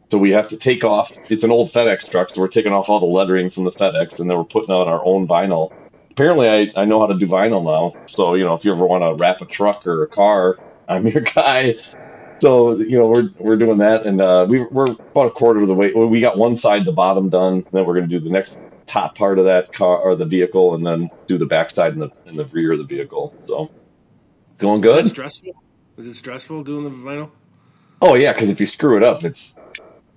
So 0.09 0.17
we 0.17 0.31
have 0.31 0.47
to 0.47 0.57
take 0.57 0.83
off. 0.83 1.11
It's 1.29 1.43
an 1.43 1.51
old 1.51 1.69
FedEx 1.69 2.09
truck, 2.09 2.31
so 2.31 2.41
we're 2.41 2.47
taking 2.47 2.71
off 2.71 2.89
all 2.89 2.99
the 2.99 3.05
lettering 3.05 3.51
from 3.51 3.65
the 3.65 3.71
FedEx, 3.71 4.19
and 4.19 4.27
then 4.27 4.35
we're 4.35 4.45
putting 4.45 4.71
on 4.71 4.87
our 4.87 5.05
own 5.05 5.27
vinyl. 5.27 5.71
Apparently, 6.09 6.49
I, 6.49 6.69
I 6.75 6.85
know 6.85 6.99
how 6.99 7.05
to 7.05 7.13
do 7.13 7.27
vinyl 7.27 7.63
now. 7.63 7.95
So 8.07 8.33
you 8.33 8.45
know, 8.45 8.55
if 8.55 8.65
you 8.65 8.73
ever 8.73 8.87
want 8.87 9.03
to 9.03 9.13
wrap 9.21 9.41
a 9.41 9.45
truck 9.45 9.85
or 9.85 10.01
a 10.01 10.07
car, 10.07 10.57
I'm 10.87 11.05
your 11.05 11.21
guy. 11.35 11.75
So 12.41 12.77
you 12.77 12.97
know, 12.97 13.07
we're 13.07 13.29
we're 13.37 13.57
doing 13.57 13.79
that, 13.79 14.05
and 14.05 14.21
uh, 14.21 14.45
we 14.49 14.63
we're 14.71 14.91
about 15.13 15.27
a 15.27 15.31
quarter 15.31 15.61
of 15.61 15.67
the 15.67 15.73
way. 15.73 15.91
We 15.93 16.21
got 16.21 16.37
one 16.37 16.55
side, 16.55 16.85
the 16.85 16.93
bottom 16.93 17.29
done. 17.29 17.65
Then 17.71 17.85
we're 17.85 17.95
going 17.95 18.07
to 18.09 18.17
do 18.17 18.23
the 18.23 18.29
next 18.29 18.59
top 18.87 19.15
part 19.15 19.39
of 19.39 19.45
that 19.45 19.71
car 19.73 19.97
or 19.99 20.15
the 20.15 20.25
vehicle, 20.25 20.73
and 20.75 20.85
then 20.85 21.09
do 21.27 21.37
the 21.37 21.45
backside 21.45 21.93
and 21.93 22.01
the 22.01 22.09
and 22.25 22.37
the 22.37 22.45
rear 22.45 22.71
of 22.73 22.79
the 22.79 22.85
vehicle. 22.85 23.35
So 23.45 23.69
going 24.57 24.83
Is 24.85 24.93
good. 24.93 25.05
stressful? 25.05 25.51
Is 25.97 26.07
it 26.07 26.13
stressful 26.15 26.63
doing 26.63 26.85
the 26.85 26.89
vinyl? 26.91 27.31
Oh 28.01 28.15
yeah, 28.15 28.31
because 28.31 28.49
if 28.49 28.59
you 28.61 28.65
screw 28.65 28.95
it 28.95 29.03
up, 29.03 29.23
it's 29.25 29.55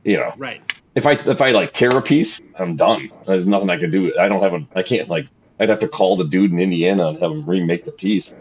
you 0.05 0.17
know 0.17 0.33
Right. 0.37 0.61
if 0.95 1.07
I 1.07 1.13
if 1.13 1.41
I 1.41 1.51
like 1.51 1.73
tear 1.73 1.91
a 1.97 2.03
piece, 2.03 2.41
I'm 2.57 2.77
done. 2.77 3.11
There's 3.27 3.47
nothing 3.49 3.71
I 3.71 3.79
can 3.79 3.91
do. 3.91 4.17
I 4.19 4.29
don't 4.29 4.43
have 4.43 4.55
a. 4.55 4.61
I 4.77 4.83
can't 4.83 5.09
like. 5.09 5.27
I'd 5.59 5.69
have 5.69 5.81
to 5.81 5.89
call 5.89 6.17
the 6.17 6.25
dude 6.25 6.53
in 6.53 6.61
Indiana 6.61 7.09
and 7.09 7.19
have 7.21 7.31
him 7.33 7.49
remake 7.49 7.85
the 7.85 7.93
piece. 7.93 8.33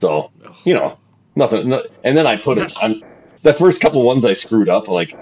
So 0.00 0.30
you 0.64 0.74
know, 0.74 0.98
nothing. 1.36 1.68
No, 1.68 1.82
and 2.02 2.16
then 2.16 2.26
I 2.26 2.36
put 2.36 2.58
it. 2.58 2.72
I'm 2.82 3.02
the 3.42 3.54
first 3.54 3.80
couple 3.80 4.04
ones 4.04 4.24
I 4.24 4.32
screwed 4.32 4.68
up. 4.68 4.88
Like 4.88 5.16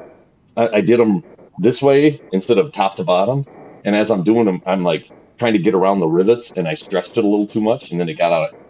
I, 0.57 0.69
I 0.69 0.81
did 0.81 1.01
them 1.01 1.23
this 1.59 1.83
way 1.83 2.21
instead 2.33 2.59
of 2.59 2.73
top 2.73 2.97
to 2.97 3.05
bottom. 3.05 3.47
And 3.85 3.97
as 3.97 4.11
I'm 4.11 4.23
doing 4.23 4.47
them, 4.47 4.63
I'm 4.67 4.85
like 4.85 5.11
trying 5.39 5.53
to 5.55 5.59
get 5.59 5.75
around 5.75 6.01
the 6.01 6.07
rivets, 6.07 6.53
and 6.53 6.69
I 6.69 6.75
stretched 6.75 7.19
it 7.19 7.25
a 7.25 7.27
little 7.27 7.47
too 7.47 7.61
much, 7.61 7.91
and 7.91 8.01
then 8.01 8.09
it 8.09 8.15
got 8.15 8.33
out. 8.33 8.55
Of, 8.55 8.61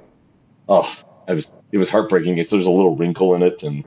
oh, 0.69 0.97
I 1.29 1.35
was 1.35 1.53
it 1.71 1.79
was 1.79 1.89
heartbreaking. 1.89 2.43
So 2.45 2.57
there's 2.57 2.67
a 2.67 2.71
little 2.71 2.97
wrinkle 2.97 3.35
in 3.35 3.43
it, 3.43 3.63
and 3.63 3.85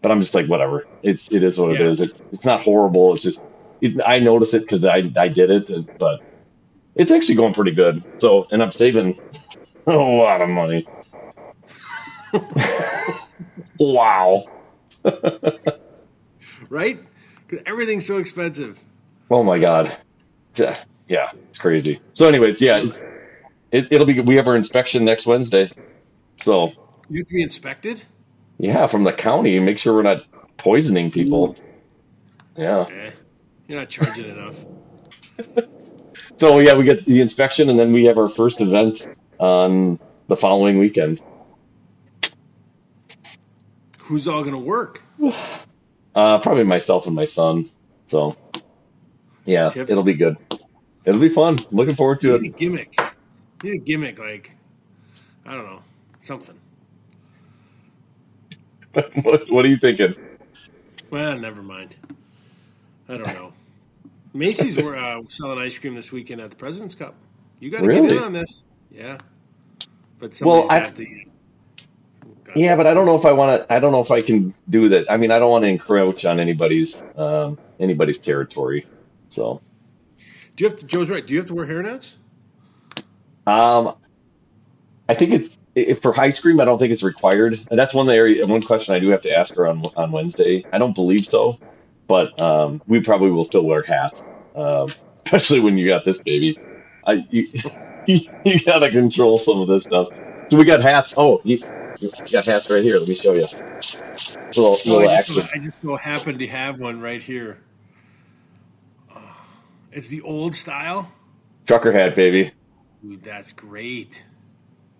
but 0.00 0.10
I'm 0.10 0.20
just 0.20 0.34
like 0.34 0.46
whatever. 0.46 0.86
It's 1.02 1.30
it 1.32 1.42
is 1.42 1.58
what 1.58 1.72
it 1.72 1.80
yeah. 1.80 1.86
is. 1.86 2.00
It, 2.00 2.12
it's 2.32 2.44
not 2.44 2.62
horrible. 2.62 3.12
It's 3.12 3.22
just 3.22 3.42
it, 3.80 4.00
I 4.06 4.18
notice 4.18 4.54
it 4.54 4.62
because 4.62 4.84
I 4.84 5.10
I 5.16 5.28
did 5.28 5.50
it, 5.50 5.68
and, 5.68 5.90
but 5.98 6.20
it's 6.94 7.10
actually 7.10 7.34
going 7.34 7.52
pretty 7.52 7.72
good. 7.72 8.02
So 8.18 8.46
and 8.50 8.62
I'm 8.62 8.72
saving 8.72 9.20
a 9.86 9.96
lot 9.96 10.40
of 10.40 10.48
money. 10.48 10.86
Wow. 13.78 14.44
Right? 16.70 16.98
Because 17.46 17.62
everything's 17.66 18.06
so 18.06 18.18
expensive. 18.18 18.78
Oh 19.30 19.42
my 19.42 19.58
god. 19.58 19.96
Yeah, 21.08 21.30
it's 21.50 21.58
crazy. 21.58 22.00
So, 22.14 22.26
anyways, 22.26 22.60
yeah, 22.60 22.78
it, 23.70 23.88
it'll 23.92 24.06
be. 24.06 24.20
We 24.20 24.36
have 24.36 24.48
our 24.48 24.56
inspection 24.56 25.04
next 25.04 25.26
Wednesday. 25.26 25.70
So, 26.40 26.72
You 27.08 27.20
have 27.20 27.26
to 27.28 27.34
be 27.34 27.42
inspected? 27.42 28.02
yeah, 28.58 28.86
from 28.86 29.04
the 29.04 29.12
county, 29.12 29.60
make 29.60 29.78
sure 29.78 29.94
we're 29.94 30.02
not 30.02 30.24
poisoning 30.56 31.10
people. 31.10 31.56
Yeah. 32.56 32.86
Eh. 32.90 33.10
You're 33.68 33.80
not 33.80 33.88
charging 33.88 34.30
enough. 34.30 34.64
So 36.38 36.58
yeah, 36.58 36.74
we 36.74 36.84
get 36.84 37.04
the 37.06 37.20
inspection, 37.22 37.70
and 37.70 37.78
then 37.78 37.92
we 37.92 38.04
have 38.04 38.18
our 38.18 38.28
first 38.28 38.60
event 38.60 39.06
on 39.38 39.98
the 40.28 40.36
following 40.36 40.78
weekend. 40.78 41.20
Who's 44.06 44.26
all 44.28 44.42
gonna 44.44 44.58
work? 44.58 45.02
Uh, 46.14 46.38
probably 46.38 46.64
myself 46.64 47.06
and 47.06 47.14
my 47.14 47.26
son. 47.26 47.68
So, 48.06 48.34
yeah, 49.44 49.68
Tips? 49.68 49.90
it'll 49.90 50.02
be 50.02 50.14
good. 50.14 50.38
It'll 51.04 51.20
be 51.20 51.28
fun. 51.28 51.56
Looking 51.70 51.94
forward 51.94 52.22
to 52.22 52.28
You 52.28 52.34
it. 52.36 52.44
a 52.46 52.48
gimmick. 52.48 52.98
You 53.62 53.72
need 53.74 53.82
a 53.82 53.84
gimmick 53.84 54.18
like 54.18 54.56
I 55.44 55.52
don't 55.52 55.66
know. 55.66 55.82
Something. 56.22 56.58
what, 58.94 59.50
what 59.50 59.64
are 59.66 59.68
you 59.68 59.76
thinking? 59.76 60.14
Well, 61.10 61.38
never 61.38 61.62
mind. 61.62 61.96
I 63.10 63.18
don't 63.18 63.26
know. 63.34 63.52
Macy's 64.32 64.78
were 64.82 64.96
uh, 64.96 65.20
selling 65.28 65.58
ice 65.58 65.78
cream 65.78 65.94
this 65.94 66.10
weekend 66.12 66.40
at 66.40 66.48
the 66.48 66.56
President's 66.56 66.94
Cup. 66.94 67.14
You 67.60 67.70
got 67.70 67.82
to 67.82 67.88
get 67.88 67.94
Really? 67.94 68.16
in 68.16 68.22
on 68.22 68.32
this. 68.32 68.64
Yeah, 68.90 69.18
but 70.18 70.40
Well, 70.42 70.66
I 70.70 70.88
the. 70.88 71.25
Yeah, 72.54 72.76
but 72.76 72.86
I 72.86 72.94
don't 72.94 73.06
know 73.06 73.16
if 73.16 73.24
I 73.24 73.32
want 73.32 73.62
to. 73.62 73.72
I 73.72 73.78
don't 73.80 73.92
know 73.92 74.00
if 74.00 74.10
I 74.10 74.20
can 74.20 74.54
do 74.68 74.88
that. 74.90 75.10
I 75.10 75.16
mean, 75.16 75.30
I 75.30 75.38
don't 75.38 75.50
want 75.50 75.64
to 75.64 75.68
encroach 75.68 76.24
on 76.24 76.40
anybody's 76.40 77.02
um, 77.16 77.58
anybody's 77.80 78.18
territory. 78.18 78.88
So, 79.28 79.62
Do 80.56 80.64
you 80.64 80.70
have 80.70 80.78
to? 80.80 80.86
Joe's 80.86 81.10
right. 81.10 81.26
Do 81.26 81.34
you 81.34 81.40
have 81.40 81.48
to 81.48 81.54
wear 81.54 81.66
hairnets? 81.66 82.16
um, 83.46 83.94
I 85.08 85.14
think 85.14 85.32
it's 85.32 85.58
if 85.74 86.02
for 86.02 86.12
high 86.12 86.30
scream. 86.30 86.60
I 86.60 86.64
don't 86.64 86.78
think 86.78 86.92
it's 86.92 87.02
required. 87.02 87.64
And 87.70 87.78
that's 87.78 87.94
one 87.94 88.08
area. 88.10 88.46
One 88.46 88.62
question 88.62 88.94
I 88.94 88.98
do 89.00 89.08
have 89.10 89.22
to 89.22 89.32
ask 89.36 89.54
her 89.56 89.66
on 89.68 89.82
on 89.96 90.12
Wednesday. 90.12 90.66
I 90.72 90.78
don't 90.78 90.94
believe 90.94 91.26
so, 91.26 91.60
but 92.08 92.38
um, 92.40 92.82
we 92.86 93.00
probably 93.00 93.30
will 93.30 93.44
still 93.44 93.64
wear 93.66 93.82
hats, 93.82 94.22
um, 94.56 94.88
especially 95.26 95.60
when 95.60 95.78
you 95.78 95.88
got 95.88 96.04
this 96.04 96.20
baby. 96.20 96.60
I 97.06 97.24
you, 97.30 97.48
you 98.06 98.64
got 98.66 98.80
to 98.80 98.90
control 98.90 99.38
some 99.38 99.60
of 99.60 99.68
this 99.68 99.84
stuff. 99.84 100.08
So 100.50 100.56
we 100.58 100.64
got 100.64 100.82
hats. 100.82 101.14
Oh, 101.16 101.40
you, 101.44 101.58
got 102.30 102.44
hats 102.44 102.68
right 102.70 102.82
here. 102.82 102.98
Let 102.98 103.08
me 103.08 103.14
show 103.14 103.32
you. 103.34 103.42
Little, 103.42 103.54
Oh, 104.56 104.78
little 104.86 105.08
I 105.08 105.22
just, 105.22 105.54
I 105.54 105.58
just 105.58 105.80
so 105.82 105.96
happen 105.96 106.38
to 106.38 106.46
have 106.46 106.80
one 106.80 107.00
right 107.00 107.22
here. 107.22 107.58
Oh, 109.14 109.36
it's 109.92 110.08
the 110.08 110.20
old 110.22 110.54
style. 110.54 111.10
Trucker 111.66 111.92
hat, 111.92 112.14
baby. 112.16 112.52
Dude, 113.02 113.22
that's 113.22 113.52
great. 113.52 114.24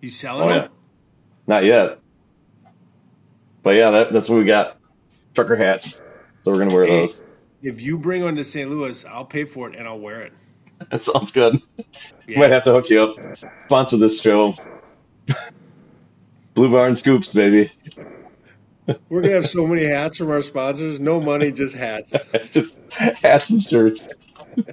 You 0.01 0.09
selling 0.09 0.45
Oh, 0.45 0.49
them? 0.53 0.61
yeah. 0.63 0.67
Not 1.47 1.63
yet. 1.65 1.99
But 3.63 3.75
yeah, 3.75 3.89
that, 3.91 4.13
that's 4.13 4.29
what 4.29 4.37
we 4.37 4.45
got. 4.45 4.77
Trucker 5.33 5.55
hats. 5.55 5.93
So 6.43 6.51
we're 6.51 6.59
gonna 6.59 6.73
wear 6.73 6.85
Hey. 6.85 7.01
those. 7.01 7.21
If 7.61 7.81
you 7.81 7.97
bring 7.97 8.23
one 8.23 8.35
to 8.35 8.43
St. 8.43 8.69
Louis, 8.69 9.03
I'll 9.05 9.25
pay 9.25 9.43
for 9.43 9.69
it 9.69 9.75
and 9.75 9.87
I'll 9.87 9.99
wear 9.99 10.21
it. 10.21 10.33
That 10.91 11.01
sounds 11.01 11.31
good. 11.31 11.59
Yeah. 12.27 12.39
Might 12.39 12.51
have 12.51 12.63
to 12.65 12.71
hook 12.71 12.89
you 12.91 13.01
up. 13.01 13.15
Sponsor 13.65 13.97
this 13.97 14.21
show. 14.21 14.53
Blue 16.57 16.71
Barn 16.71 16.95
Scoops, 16.95 17.27
baby. 17.27 17.71
We're 19.09 19.21
gonna 19.21 19.35
have 19.35 19.45
so 19.45 19.67
many 19.67 19.85
hats 19.85 20.17
from 20.17 20.31
our 20.31 20.41
sponsors. 20.41 20.99
No 20.99 21.21
money, 21.21 21.51
just 21.51 21.77
hats. 21.77 22.15
Just 22.51 22.75
hats 22.91 23.51
and 23.51 23.61
shirts. 23.61 24.09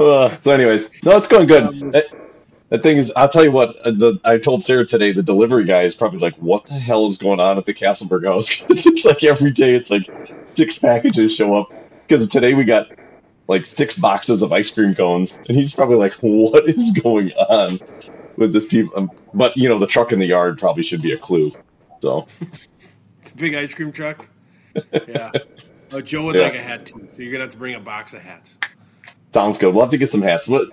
Uh, 0.00 0.28
so, 0.42 0.50
anyways, 0.50 0.90
no, 1.04 1.16
it's 1.16 1.28
going 1.28 1.46
good. 1.46 1.92
That, 1.92 2.06
that 2.70 2.82
thing 2.82 2.96
is, 2.96 3.12
I'll 3.14 3.28
tell 3.28 3.44
you 3.44 3.52
what. 3.52 3.76
uh, 3.86 3.92
The 3.92 4.18
I 4.24 4.38
told 4.38 4.64
Sarah 4.64 4.84
today, 4.84 5.12
the 5.12 5.22
delivery 5.22 5.64
guy 5.64 5.82
is 5.84 5.94
probably 5.94 6.18
like, 6.18 6.34
"What 6.38 6.64
the 6.64 6.74
hell 6.74 7.06
is 7.06 7.16
going 7.16 7.38
on 7.38 7.58
at 7.58 7.64
the 7.64 7.72
Castleberg 7.72 8.26
house?" 8.26 8.48
it's 8.70 9.04
like 9.04 9.22
every 9.22 9.52
day, 9.52 9.72
it's 9.76 9.92
like 9.92 10.10
six 10.54 10.80
packages 10.80 11.32
show 11.36 11.54
up. 11.54 11.68
Because 12.08 12.28
today 12.28 12.54
we 12.54 12.64
got 12.64 12.88
like 13.46 13.64
six 13.64 13.96
boxes 13.96 14.42
of 14.42 14.52
ice 14.52 14.68
cream 14.68 14.96
cones, 14.96 15.38
and 15.48 15.56
he's 15.56 15.72
probably 15.72 15.96
like, 15.96 16.14
"What 16.14 16.68
is 16.68 16.90
going 16.90 17.30
on 17.34 17.78
with 18.36 18.52
this 18.52 18.66
people?" 18.66 18.92
Um, 18.96 19.10
but 19.32 19.56
you 19.56 19.68
know, 19.68 19.78
the 19.78 19.86
truck 19.86 20.12
in 20.12 20.18
the 20.18 20.26
yard 20.26 20.58
probably 20.58 20.82
should 20.82 21.02
be 21.02 21.12
a 21.12 21.18
clue. 21.18 21.50
So 22.00 22.26
Big 23.36 23.54
ice 23.54 23.74
cream 23.74 23.92
truck. 23.92 24.28
Yeah. 25.08 25.30
Oh, 25.92 26.00
Joe 26.00 26.24
would 26.24 26.34
Yeah. 26.34 26.42
like 26.44 26.54
a 26.54 26.60
hat 26.60 26.86
too, 26.86 27.06
so 27.12 27.22
you're 27.22 27.30
gonna 27.30 27.44
have 27.44 27.52
to 27.52 27.58
bring 27.58 27.76
a 27.76 27.80
box 27.80 28.12
of 28.14 28.20
hats. 28.22 28.58
sounds 29.32 29.56
good. 29.56 29.72
We'll 29.72 29.84
have 29.84 29.92
to 29.92 29.98
get 29.98 30.10
some 30.10 30.22
hats. 30.22 30.48
What 30.48 30.68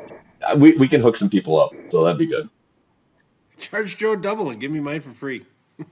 we 0.57 0.75
we 0.77 0.87
can 0.87 1.01
hook 1.01 1.17
some 1.17 1.29
people 1.29 1.59
up, 1.61 1.71
so 1.89 2.03
that'd 2.03 2.17
be 2.17 2.25
good. 2.25 2.49
Charge 3.59 3.95
Joe 3.97 4.15
double 4.15 4.49
and 4.49 4.59
give 4.59 4.71
me 4.71 4.79
mine 4.79 4.99
for 5.01 5.11
free. 5.11 5.45
yeah, 5.77 5.85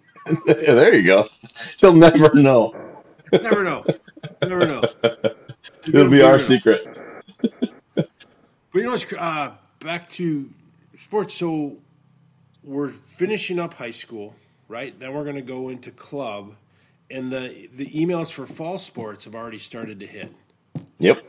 there 0.74 0.96
you 0.96 1.06
go. 1.06 1.28
He'll 1.78 1.94
never 1.94 2.34
know. 2.34 2.76
Never 3.32 3.64
know. 3.64 3.86
Never 4.42 4.66
know. 4.66 4.82
It'll 5.86 6.10
be 6.10 6.24
our 6.24 6.40
secret. 6.40 6.82
But 7.94 8.10
you 8.74 8.84
know 8.84 8.92
what's 8.92 9.12
uh, 9.14 9.52
back 9.80 10.08
to 10.10 10.50
sports. 11.00 11.34
So 11.36 11.78
we're 12.64 12.90
finishing 12.90 13.60
up 13.60 13.74
high 13.76 13.92
school, 13.92 14.36
right? 14.68 14.98
Then 15.00 15.14
we're 15.14 15.24
going 15.24 15.36
to 15.36 15.42
go 15.42 15.70
into 15.70 15.92
club, 15.92 16.56
and 17.10 17.32
the 17.32 17.70
the 17.76 17.88
emails 17.92 18.32
for 18.32 18.46
fall 18.46 18.78
sports 18.80 19.26
have 19.26 19.36
already 19.36 19.60
started 19.60 20.00
to 20.02 20.06
hit 20.06 20.32
Yep. 21.00 21.24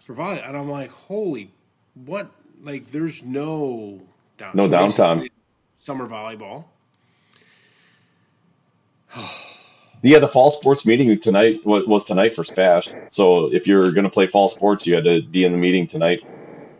for 0.00 0.14
volley, 0.14 0.40
and 0.40 0.56
I'm 0.56 0.70
like, 0.70 0.90
holy, 0.90 1.50
what? 1.94 2.30
Like, 2.62 2.86
there's 2.88 3.22
no 3.22 4.02
down, 4.38 4.52
No 4.54 4.68
downtime. 4.68 5.28
Summer 5.76 6.06
volleyball. 6.08 6.66
Yeah, 10.02 10.18
the 10.18 10.28
fall 10.28 10.50
sports 10.50 10.86
meeting 10.86 11.20
tonight 11.20 11.60
was, 11.66 11.86
was 11.86 12.06
tonight 12.06 12.34
for 12.34 12.42
Spash. 12.42 12.88
So 13.10 13.52
if 13.52 13.66
you're 13.66 13.92
going 13.92 14.04
to 14.04 14.10
play 14.10 14.26
fall 14.26 14.48
sports, 14.48 14.86
you 14.86 14.94
had 14.94 15.04
to 15.04 15.20
be 15.20 15.44
in 15.44 15.52
the 15.52 15.58
meeting 15.58 15.86
tonight. 15.86 16.24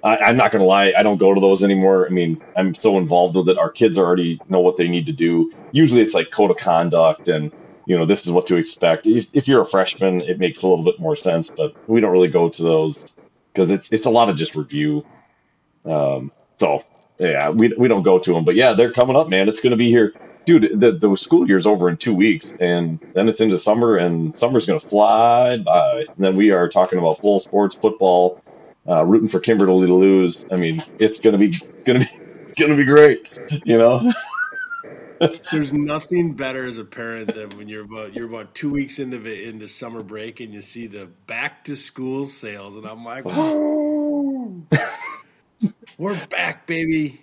I, 0.03 0.19
I'm 0.19 0.37
not 0.37 0.53
going 0.53 0.61
to 0.61 0.67
lie, 0.67 0.95
I 0.97 1.03
don't 1.03 1.19
go 1.19 1.35
to 1.35 1.41
those 1.41 1.65
anymore. 1.65 2.07
I 2.07 2.11
mean, 2.11 2.43
I'm 2.57 2.75
so 2.75 2.99
involved 2.99 3.37
with 3.37 3.49
it. 3.51 3.59
Our 3.59 3.71
kids 3.71 3.99
already 3.99 4.43
know 4.49 4.61
what 4.61 4.77
they 4.77 4.89
need 4.89 5.07
to 5.07 5.13
do. 5.13 5.53
Usually, 5.73 6.03
it's 6.03 6.15
like 6.15 6.31
code 6.33 6.51
of 6.51 6.59
conduct, 6.59 7.29
and 7.29 7.53
you 7.87 7.99
know, 7.99 8.07
this 8.07 8.27
is 8.27 8.33
what 8.33 8.47
to 8.49 8.57
expect. 8.57 9.07
If, 9.07 9.29
if 9.35 9.49
you're 9.49 9.63
a 9.63 9.67
freshman, 9.67 10.23
it 10.23 10.39
makes 10.39 10.63
a 10.63 10.69
little 10.69 10.85
bit 10.85 11.01
more 11.01 11.17
sense, 11.17 11.51
but 11.51 11.73
we 11.87 12.01
don't 12.01 12.13
really 12.13 12.29
go 12.29 12.49
to 12.51 12.63
those 12.63 13.05
because 13.55 13.71
it's 13.71 13.91
it's 13.93 14.07
a 14.07 14.11
lot 14.11 14.29
of 14.31 14.37
just 14.37 14.55
review. 14.57 15.07
Um, 15.85 16.33
so 16.61 16.85
yeah, 17.19 17.51
we 17.51 17.75
we 17.79 17.89
don't 17.89 18.03
go 18.03 18.19
to 18.19 18.35
them, 18.35 18.45
but 18.45 18.57
yeah, 18.57 18.75
they're 18.75 18.93
coming 18.93 19.17
up, 19.17 19.29
man. 19.29 19.49
It's 19.49 19.61
going 19.61 19.73
to 19.73 19.77
be 19.79 19.91
here 19.91 20.15
dude, 20.47 20.81
the, 20.81 20.93
the 20.93 21.17
school 21.17 21.47
year's 21.49 21.67
over 21.67 21.89
in 21.89 21.97
two 21.97 22.15
weeks, 22.15 22.53
and 22.61 23.01
then 23.15 23.29
it's 23.29 23.41
into 23.41 23.59
summer, 23.59 23.97
and 23.97 24.37
summer's 24.37 24.67
going 24.67 24.81
to 24.81 24.87
fly 24.87 25.59
by. 25.59 26.01
And 26.17 26.25
then 26.25 26.37
we 26.37 26.51
are 26.51 26.69
talking 26.69 26.99
about 26.99 27.21
full 27.21 27.39
sports 27.41 27.77
football, 27.81 28.41
uh, 28.89 29.05
rooting 29.05 29.29
for 29.29 29.41
Kimberly 29.41 29.87
to 29.87 29.95
lose. 29.95 30.45
I 30.51 30.57
mean, 30.57 30.83
it's 30.99 31.21
going 31.21 31.33
to 31.33 31.39
be 31.39 31.57
going 31.85 32.01
to 32.01 32.07
be 32.07 32.21
going 32.59 32.71
to 32.71 32.77
be 32.77 32.85
great, 32.85 33.29
you 33.65 33.79
know. 33.79 34.11
There's 35.53 35.73
nothing 35.73 36.33
better 36.33 36.65
as 36.65 36.79
a 36.79 36.85
parent 36.85 37.35
than 37.35 37.51
when 37.51 37.69
you're 37.69 37.85
about 37.85 38.17
you're 38.17 38.27
about 38.27 38.55
two 38.55 38.71
weeks 38.71 38.99
into 38.99 39.19
the 39.19 39.49
into 39.49 39.69
summer 39.69 40.03
break 40.03 40.41
and 40.41 40.55
you 40.55 40.63
see 40.63 40.87
the 40.87 41.11
back 41.27 41.65
to 41.65 41.77
school 41.77 42.25
sales, 42.25 42.77
and 42.77 42.87
I'm 42.87 43.05
like, 43.05 43.25
whoa, 43.25 44.63
we're 45.99 46.27
back, 46.27 46.67
baby. 46.67 47.21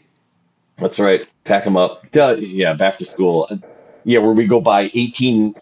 That's 0.77 0.99
right. 0.99 1.27
Pack 1.43 1.63
them 1.63 1.75
up. 1.75 2.05
Yeah, 2.13 2.73
back 2.73 2.99
to 2.99 3.05
school. 3.05 3.49
Yeah, 4.03 4.19
where 4.19 4.31
we 4.31 4.45
go 4.45 4.61
buy 4.61 4.91
18 4.93 5.55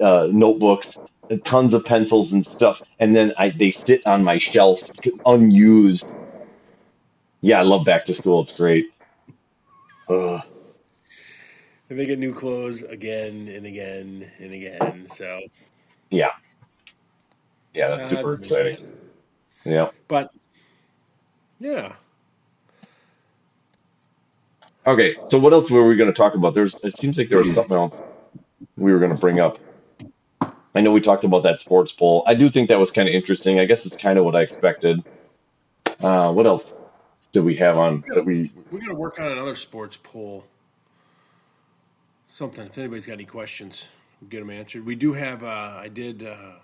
uh, 0.00 0.28
notebooks, 0.32 0.98
tons 1.44 1.74
of 1.74 1.84
pencils 1.84 2.32
and 2.32 2.46
stuff, 2.46 2.82
and 2.98 3.14
then 3.14 3.32
I 3.38 3.50
they 3.50 3.70
sit 3.70 4.06
on 4.06 4.24
my 4.24 4.38
shelf 4.38 4.80
unused. 5.26 6.06
Yeah, 7.40 7.60
I 7.60 7.62
love 7.62 7.84
back 7.84 8.04
to 8.06 8.14
school. 8.14 8.40
It's 8.42 8.52
great. 8.52 8.86
Ugh. 10.08 10.42
And 11.90 11.98
they 11.98 12.06
get 12.06 12.18
new 12.18 12.32
clothes 12.32 12.82
again 12.82 13.48
and 13.48 13.66
again 13.66 14.26
and 14.40 14.52
again. 14.52 15.06
So, 15.06 15.40
Yeah. 16.10 16.30
Yeah, 17.74 17.88
that's 17.88 18.08
super 18.08 18.34
exciting. 18.34 18.78
Yeah. 19.64 19.90
But 20.08 20.30
yeah, 21.60 21.96
Okay, 24.86 25.16
so 25.30 25.38
what 25.38 25.52
else 25.52 25.70
were 25.70 25.86
we 25.86 25.96
going 25.96 26.12
to 26.12 26.16
talk 26.16 26.34
about? 26.34 26.54
There's 26.54 26.74
it 26.84 26.96
seems 26.96 27.16
like 27.16 27.28
there 27.28 27.38
was 27.38 27.52
something 27.54 27.76
else 27.76 28.00
we 28.76 28.92
were 28.92 28.98
going 28.98 29.12
to 29.12 29.18
bring 29.18 29.40
up. 29.40 29.58
I 30.74 30.80
know 30.80 30.90
we 30.90 31.00
talked 31.00 31.24
about 31.24 31.44
that 31.44 31.60
sports 31.60 31.92
poll. 31.92 32.24
I 32.26 32.34
do 32.34 32.48
think 32.48 32.68
that 32.68 32.78
was 32.78 32.90
kind 32.90 33.08
of 33.08 33.14
interesting. 33.14 33.60
I 33.60 33.64
guess 33.64 33.86
it's 33.86 33.96
kind 33.96 34.18
of 34.18 34.24
what 34.24 34.34
I 34.34 34.42
expected. 34.42 35.04
Uh, 36.00 36.32
what 36.32 36.46
else 36.46 36.74
did 37.32 37.44
we 37.44 37.54
have 37.56 37.78
on 37.78 38.04
that 38.08 38.24
we? 38.24 38.50
we 38.70 38.80
got 38.80 38.88
to 38.88 38.94
work 38.94 39.20
on 39.20 39.30
another 39.30 39.54
sports 39.54 39.96
poll. 39.96 40.46
Something. 42.28 42.66
If 42.66 42.76
anybody's 42.78 43.06
got 43.06 43.14
any 43.14 43.24
questions, 43.24 43.88
we'll 44.20 44.28
get 44.28 44.40
them 44.40 44.50
answered. 44.50 44.84
We 44.84 44.96
do 44.96 45.12
have. 45.12 45.42
Uh, 45.42 45.78
I 45.80 45.88
did. 45.88 46.24
Uh, 46.24 46.54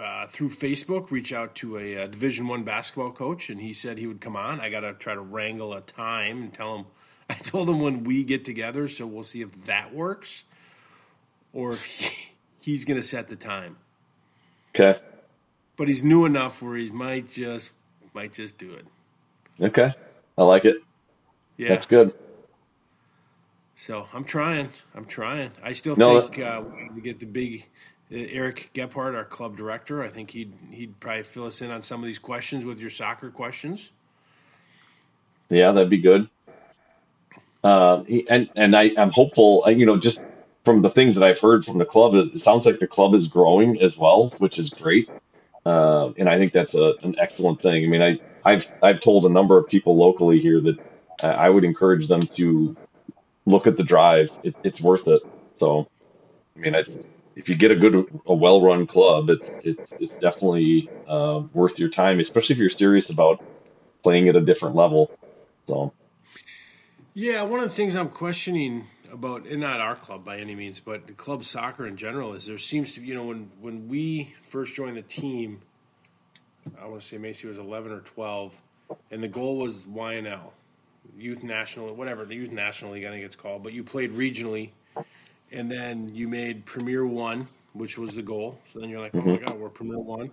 uh, 0.00 0.26
through 0.26 0.48
Facebook, 0.48 1.10
reach 1.10 1.32
out 1.32 1.54
to 1.56 1.78
a, 1.78 2.04
uh 2.04 2.06
Division 2.06 2.48
One 2.48 2.64
basketball 2.64 3.12
coach, 3.12 3.50
and 3.50 3.60
he 3.60 3.74
said 3.74 3.98
he 3.98 4.06
would 4.06 4.20
come 4.20 4.36
on. 4.36 4.60
I 4.60 4.70
got 4.70 4.80
to 4.80 4.94
try 4.94 5.14
to 5.14 5.20
wrangle 5.20 5.74
a 5.74 5.80
time 5.80 6.42
and 6.42 6.52
tell 6.52 6.76
him. 6.76 6.86
I 7.30 7.34
told 7.34 7.68
him 7.68 7.80
when 7.80 8.04
we 8.04 8.24
get 8.24 8.44
together, 8.44 8.88
so 8.88 9.06
we'll 9.06 9.22
see 9.22 9.42
if 9.42 9.66
that 9.66 9.94
works, 9.94 10.44
or 11.52 11.74
if 11.74 11.84
he, 11.84 12.32
he's 12.60 12.84
going 12.84 13.00
to 13.00 13.06
set 13.06 13.28
the 13.28 13.36
time. 13.36 13.76
Okay, 14.74 14.98
But 15.76 15.88
he's 15.88 16.02
new 16.04 16.24
enough 16.24 16.62
where 16.62 16.76
he 16.76 16.90
might 16.90 17.30
just 17.30 17.74
might 18.14 18.32
just 18.32 18.58
do 18.58 18.72
it. 18.74 18.86
okay, 19.60 19.92
I 20.38 20.42
like 20.44 20.64
it. 20.64 20.76
Yeah. 21.58 21.68
That's 21.70 21.86
good. 21.86 22.12
So 23.74 24.08
I'm 24.12 24.24
trying. 24.24 24.70
I'm 24.94 25.04
trying. 25.04 25.50
I 25.62 25.72
still 25.72 25.96
No, 25.96 26.20
think 26.20 26.38
uh, 26.38 26.62
we 26.94 27.00
get 27.02 27.18
the 27.20 27.26
big 27.26 27.66
uh, 28.12 28.16
Eric 28.16 28.70
Gephardt, 28.74 29.14
our 29.14 29.24
club 29.24 29.56
director. 29.56 30.02
I 30.02 30.08
think 30.08 30.30
he'd 30.30 30.52
he'd 30.70 31.00
probably 31.00 31.22
fill 31.24 31.46
us 31.46 31.60
in 31.62 31.70
on 31.70 31.82
some 31.82 32.00
of 32.00 32.06
these 32.06 32.18
questions 32.18 32.64
with 32.64 32.80
your 32.80 32.90
soccer 32.90 33.30
questions. 33.30 33.90
Yeah, 35.50 35.72
that'd 35.72 35.90
be 35.90 35.98
good. 35.98 36.28
Uh, 37.64 38.04
he- 38.04 38.26
and 38.28 38.48
and 38.56 38.74
I 38.76 38.92
I'm 38.96 39.10
hopeful. 39.10 39.64
You 39.68 39.86
know, 39.86 39.96
just 39.96 40.20
from 40.64 40.82
the 40.82 40.90
things 40.90 41.16
that 41.16 41.24
I've 41.24 41.40
heard 41.40 41.64
from 41.64 41.78
the 41.78 41.84
club, 41.84 42.14
it 42.14 42.38
sounds 42.40 42.66
like 42.66 42.78
the 42.78 42.86
club 42.86 43.14
is 43.14 43.26
growing 43.28 43.80
as 43.80 43.96
well, 43.98 44.28
which 44.38 44.58
is 44.58 44.70
great. 44.70 45.08
Uh, 45.64 46.10
and 46.18 46.28
I 46.28 46.38
think 46.38 46.52
that's 46.52 46.74
a, 46.74 46.94
an 47.02 47.16
excellent 47.18 47.62
thing. 47.62 47.84
I 47.84 47.88
mean, 47.88 48.02
I 48.02 48.20
I've 48.44 48.66
I've 48.82 49.00
told 49.00 49.24
a 49.24 49.28
number 49.28 49.58
of 49.58 49.68
people 49.68 49.96
locally 49.96 50.40
here 50.40 50.60
that 50.60 50.78
I 51.22 51.48
would 51.48 51.64
encourage 51.64 52.08
them 52.08 52.20
to 52.36 52.76
look 53.46 53.66
at 53.66 53.76
the 53.76 53.84
drive. 53.84 54.30
It, 54.42 54.56
it's 54.62 54.80
worth 54.80 55.06
it. 55.08 55.22
So, 55.60 55.88
I 56.56 56.60
mean, 56.60 56.74
I, 56.74 56.84
if 57.36 57.48
you 57.48 57.56
get 57.56 57.70
a 57.70 57.76
good, 57.76 58.06
a 58.26 58.34
well-run 58.34 58.86
club, 58.86 59.30
it's 59.30 59.50
it's 59.62 59.94
it's 59.98 60.16
definitely 60.16 60.90
uh, 61.06 61.42
worth 61.52 61.78
your 61.78 61.90
time, 61.90 62.20
especially 62.20 62.54
if 62.54 62.58
you're 62.58 62.70
serious 62.70 63.10
about 63.10 63.40
playing 64.02 64.28
at 64.28 64.36
a 64.36 64.40
different 64.40 64.76
level. 64.76 65.12
So, 65.68 65.94
Yeah, 67.14 67.42
one 67.42 67.60
of 67.60 67.68
the 67.68 67.74
things 67.74 67.94
I'm 67.94 68.08
questioning 68.08 68.86
about, 69.12 69.46
and 69.46 69.60
not 69.60 69.80
our 69.80 69.94
club 69.94 70.24
by 70.24 70.38
any 70.38 70.54
means, 70.54 70.80
but 70.80 71.06
the 71.06 71.12
club 71.12 71.44
soccer 71.44 71.86
in 71.86 71.96
general, 71.96 72.32
is 72.32 72.46
there 72.46 72.58
seems 72.58 72.94
to 72.94 73.00
be, 73.00 73.06
you 73.06 73.14
know, 73.14 73.24
when 73.24 73.50
when 73.60 73.88
we 73.88 74.34
first 74.48 74.74
joined 74.74 74.96
the 74.96 75.02
team, 75.02 75.60
I 76.80 76.86
want 76.86 77.02
to 77.02 77.06
say 77.06 77.18
Macy 77.18 77.46
was 77.46 77.58
11 77.58 77.92
or 77.92 78.00
12, 78.00 78.60
and 79.10 79.22
the 79.22 79.28
goal 79.28 79.58
was 79.58 79.84
YNL, 79.84 80.52
youth 81.16 81.42
national, 81.42 81.94
whatever 81.94 82.24
the 82.24 82.34
youth 82.34 82.52
national 82.52 82.92
league 82.92 83.04
I 83.04 83.10
think 83.10 83.24
it's 83.24 83.36
called, 83.36 83.62
but 83.62 83.72
you 83.72 83.84
played 83.84 84.12
regionally, 84.12 84.70
and 85.50 85.70
then 85.70 86.14
you 86.14 86.28
made 86.28 86.64
Premier 86.64 87.06
One, 87.06 87.48
which 87.74 87.98
was 87.98 88.14
the 88.14 88.22
goal. 88.22 88.58
So 88.72 88.80
then 88.80 88.88
you're 88.88 89.00
like, 89.00 89.12
mm-hmm. 89.12 89.28
oh 89.28 89.32
my 89.32 89.38
god, 89.38 89.58
we're 89.58 89.68
Premier 89.68 89.98
One, 89.98 90.30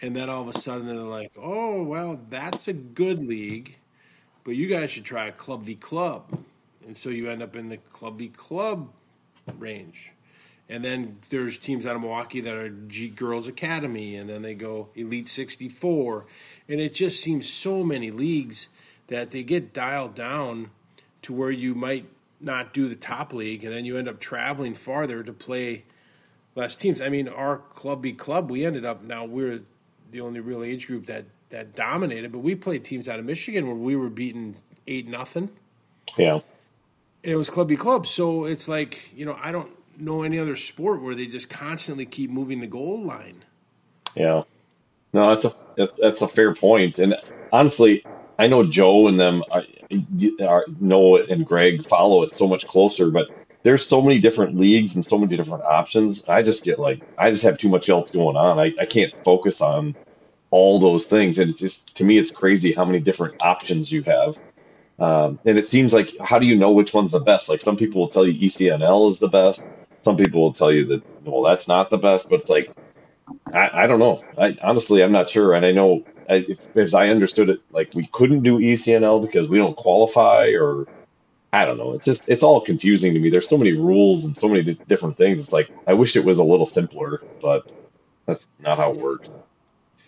and 0.00 0.14
then 0.14 0.30
all 0.30 0.42
of 0.42 0.48
a 0.48 0.58
sudden 0.58 0.86
they're 0.86 0.96
like, 0.96 1.32
oh 1.36 1.82
well, 1.82 2.20
that's 2.30 2.68
a 2.68 2.72
good 2.72 3.18
league, 3.18 3.76
but 4.44 4.52
you 4.52 4.68
guys 4.68 4.90
should 4.90 5.04
try 5.04 5.26
a 5.26 5.32
club 5.32 5.62
v 5.62 5.74
club, 5.74 6.38
and 6.86 6.96
so 6.96 7.10
you 7.10 7.28
end 7.28 7.42
up 7.42 7.56
in 7.56 7.68
the 7.68 7.76
club 7.76 8.18
v 8.18 8.28
club 8.28 8.90
range. 9.58 10.12
And 10.68 10.84
then 10.84 11.18
there's 11.28 11.58
teams 11.58 11.84
out 11.84 11.96
of 11.96 12.02
Milwaukee 12.02 12.40
that 12.40 12.54
are 12.54 12.70
G 12.70 13.10
Girls 13.10 13.48
Academy, 13.48 14.16
and 14.16 14.28
then 14.28 14.42
they 14.42 14.54
go 14.54 14.88
Elite 14.94 15.28
64. 15.28 16.26
And 16.68 16.80
it 16.80 16.94
just 16.94 17.20
seems 17.20 17.48
so 17.48 17.84
many 17.84 18.10
leagues 18.10 18.68
that 19.08 19.32
they 19.32 19.42
get 19.42 19.74
dialed 19.74 20.14
down 20.14 20.70
to 21.22 21.32
where 21.32 21.50
you 21.50 21.74
might 21.74 22.06
not 22.40 22.72
do 22.72 22.88
the 22.88 22.96
top 22.96 23.32
league, 23.32 23.64
and 23.64 23.72
then 23.72 23.84
you 23.84 23.96
end 23.96 24.08
up 24.08 24.18
traveling 24.18 24.74
farther 24.74 25.22
to 25.22 25.32
play 25.32 25.84
less 26.54 26.76
teams. 26.76 27.00
I 27.00 27.08
mean, 27.08 27.28
our 27.28 27.58
club 27.58 28.02
B 28.02 28.12
club, 28.12 28.50
we 28.50 28.64
ended 28.64 28.84
up 28.84 29.02
now 29.02 29.24
we're 29.24 29.60
the 30.10 30.20
only 30.20 30.40
real 30.40 30.62
age 30.62 30.86
group 30.86 31.06
that 31.06 31.24
that 31.50 31.74
dominated, 31.74 32.32
but 32.32 32.40
we 32.40 32.54
played 32.54 32.84
teams 32.84 33.08
out 33.08 33.18
of 33.18 33.24
Michigan 33.24 33.66
where 33.66 33.76
we 33.76 33.94
were 33.94 34.10
beaten 34.10 34.56
eight 34.86 35.06
nothing. 35.06 35.50
Yeah, 36.16 36.40
it 37.22 37.36
was 37.36 37.50
clubby 37.50 37.76
club, 37.76 38.06
so 38.06 38.44
it's 38.44 38.68
like 38.68 39.10
you 39.14 39.24
know 39.24 39.38
I 39.42 39.52
don't 39.52 39.70
know 39.96 40.22
any 40.22 40.38
other 40.38 40.56
sport 40.56 41.02
where 41.02 41.14
they 41.14 41.26
just 41.26 41.50
constantly 41.50 42.06
keep 42.06 42.30
moving 42.30 42.60
the 42.60 42.66
goal 42.66 43.02
line. 43.02 43.44
Yeah, 44.14 44.42
no, 45.12 45.28
that's 45.30 45.44
a 45.44 45.54
that's, 45.76 45.98
that's 45.98 46.22
a 46.22 46.28
fair 46.28 46.54
point. 46.54 46.98
And 46.98 47.16
honestly, 47.50 48.06
I 48.38 48.46
know 48.46 48.62
Joe 48.62 49.08
and 49.08 49.20
them 49.20 49.42
are, 49.50 49.64
are 50.40 50.62
uh, 50.62 50.72
Noah 50.80 51.24
and 51.28 51.46
Greg 51.46 51.86
follow 51.86 52.22
it 52.22 52.34
so 52.34 52.48
much 52.48 52.66
closer, 52.66 53.10
but 53.10 53.28
there's 53.62 53.86
so 53.86 54.02
many 54.02 54.18
different 54.18 54.56
leagues 54.56 54.94
and 54.94 55.04
so 55.04 55.18
many 55.18 55.36
different 55.36 55.64
options. 55.64 56.26
I 56.28 56.42
just 56.42 56.64
get 56.64 56.78
like 56.78 57.02
I 57.18 57.30
just 57.30 57.44
have 57.44 57.58
too 57.58 57.68
much 57.68 57.88
else 57.88 58.10
going 58.10 58.36
on. 58.36 58.58
I, 58.58 58.72
I 58.80 58.86
can't 58.86 59.12
focus 59.24 59.60
on 59.60 59.96
all 60.50 60.78
those 60.78 61.06
things, 61.06 61.38
and 61.38 61.50
it's 61.50 61.60
just 61.60 61.96
to 61.96 62.04
me 62.04 62.18
it's 62.18 62.30
crazy 62.30 62.72
how 62.72 62.84
many 62.84 63.00
different 63.00 63.34
options 63.40 63.92
you 63.92 64.02
have. 64.02 64.36
Um, 65.02 65.40
and 65.44 65.58
it 65.58 65.66
seems 65.66 65.92
like 65.92 66.16
how 66.20 66.38
do 66.38 66.46
you 66.46 66.54
know 66.54 66.70
which 66.70 66.94
one's 66.94 67.10
the 67.10 67.18
best? 67.18 67.48
Like 67.48 67.60
some 67.60 67.76
people 67.76 68.00
will 68.00 68.08
tell 68.08 68.24
you 68.24 68.48
ECNL 68.48 69.10
is 69.10 69.18
the 69.18 69.26
best. 69.26 69.68
Some 70.02 70.16
people 70.16 70.40
will 70.40 70.52
tell 70.52 70.70
you 70.70 70.84
that 70.86 71.02
well 71.24 71.42
that's 71.42 71.66
not 71.66 71.90
the 71.90 71.98
best, 71.98 72.28
but 72.28 72.42
it's 72.42 72.48
like 72.48 72.70
I, 73.52 73.82
I 73.82 73.86
don't 73.88 73.98
know. 73.98 74.22
I 74.38 74.56
honestly 74.62 75.02
I'm 75.02 75.10
not 75.10 75.28
sure, 75.28 75.54
and 75.54 75.66
I 75.66 75.72
know 75.72 76.04
if, 76.28 76.60
as 76.76 76.94
I 76.94 77.08
understood 77.08 77.50
it, 77.50 77.60
like 77.72 77.92
we 77.96 78.08
couldn't 78.12 78.44
do 78.44 78.58
ECNL 78.58 79.20
because 79.20 79.48
we 79.48 79.58
don't 79.58 79.76
qualify, 79.76 80.52
or 80.52 80.86
I 81.52 81.64
don't 81.64 81.78
know. 81.78 81.94
It's 81.94 82.04
just 82.04 82.28
it's 82.28 82.44
all 82.44 82.60
confusing 82.60 83.12
to 83.14 83.18
me. 83.18 83.28
There's 83.28 83.48
so 83.48 83.58
many 83.58 83.72
rules 83.72 84.24
and 84.24 84.36
so 84.36 84.48
many 84.48 84.62
different 84.86 85.16
things. 85.16 85.40
It's 85.40 85.52
like 85.52 85.68
I 85.88 85.94
wish 85.94 86.14
it 86.14 86.24
was 86.24 86.38
a 86.38 86.44
little 86.44 86.66
simpler, 86.66 87.20
but 87.40 87.72
that's 88.26 88.46
not 88.60 88.76
how 88.76 88.92
it 88.92 88.98
works. 88.98 89.28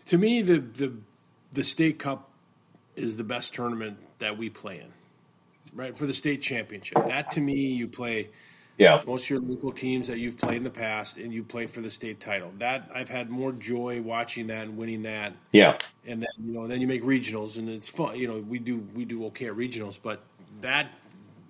To 0.06 0.18
me, 0.18 0.40
the 0.40 0.58
the 0.58 0.92
the 1.50 1.64
state 1.64 1.98
cup 1.98 2.30
is 2.96 3.16
the 3.16 3.24
best 3.24 3.54
tournament 3.54 3.98
that 4.18 4.36
we 4.36 4.50
play 4.50 4.80
in, 4.80 4.92
right? 5.72 5.96
For 5.96 6.06
the 6.06 6.14
state 6.14 6.42
championship, 6.42 7.04
that 7.06 7.30
to 7.32 7.40
me, 7.40 7.54
you 7.54 7.88
play 7.88 8.30
yeah. 8.76 9.02
Most 9.06 9.26
of 9.26 9.30
your 9.30 9.40
local 9.40 9.72
teams 9.72 10.08
that 10.08 10.18
you've 10.18 10.36
played 10.36 10.56
in 10.56 10.64
the 10.64 10.70
past, 10.70 11.16
and 11.16 11.32
you 11.32 11.44
play 11.44 11.66
for 11.66 11.80
the 11.80 11.90
state 11.90 12.18
title. 12.18 12.52
That 12.58 12.90
I've 12.92 13.08
had 13.08 13.30
more 13.30 13.52
joy 13.52 14.02
watching 14.02 14.48
that 14.48 14.62
and 14.62 14.76
winning 14.76 15.02
that. 15.02 15.32
Yeah. 15.52 15.78
And 16.06 16.22
then 16.22 16.28
you 16.44 16.52
know, 16.52 16.66
then 16.66 16.80
you 16.80 16.88
make 16.88 17.04
regionals, 17.04 17.56
and 17.56 17.68
it's 17.68 17.88
fun. 17.88 18.16
You 18.16 18.26
know, 18.26 18.38
we 18.40 18.58
do 18.58 18.84
we 18.94 19.04
do 19.04 19.26
okay 19.26 19.46
at 19.46 19.52
regionals, 19.52 19.98
but 20.02 20.24
that 20.60 20.90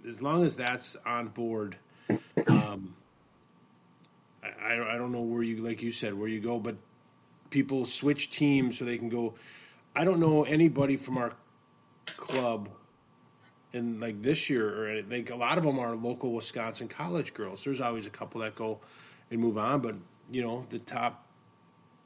as 0.07 0.21
long 0.21 0.45
as 0.45 0.57
that's 0.57 0.97
on 1.07 1.29
board, 1.29 1.77
um, 2.47 2.95
I, 4.43 4.75
I 4.75 4.99
don't 4.99 5.13
know 5.13 5.23
where 5.23 5.43
you 5.43 5.57
like 5.65 5.83
you 5.83 5.93
said 5.93 6.13
where 6.13 6.29
you 6.29 6.41
go, 6.41 6.59
but 6.59 6.77
people 7.49 7.87
switch 7.87 8.33
teams 8.33 8.79
so 8.79 8.85
they 8.85 8.99
can 8.99 9.09
go. 9.09 9.35
I 9.95 10.05
don't 10.05 10.21
know 10.21 10.45
anybody 10.45 10.97
from 10.97 11.19
our 11.19 11.33
club 12.17 12.69
and 13.73 14.01
like 14.01 14.23
this 14.23 14.49
year, 14.49 14.69
or 14.69 15.03
like 15.03 15.31
a 15.31 15.37
lot 15.37 15.59
of 15.59 15.65
them 15.65 15.79
are 15.79 15.95
local 15.95 16.33
Wisconsin 16.33 16.89
college 16.89 17.35
girls. 17.35 17.65
There's 17.65 17.81
always 17.81 18.07
a 18.07 18.11
couple 18.11 18.41
that 18.41 18.55
go 18.55 18.81
and 19.31 19.41
move 19.41 19.59
on, 19.59 19.81
but 19.81 19.97
you 20.31 20.43
know 20.43 20.65
the 20.71 20.79
top 20.79 21.27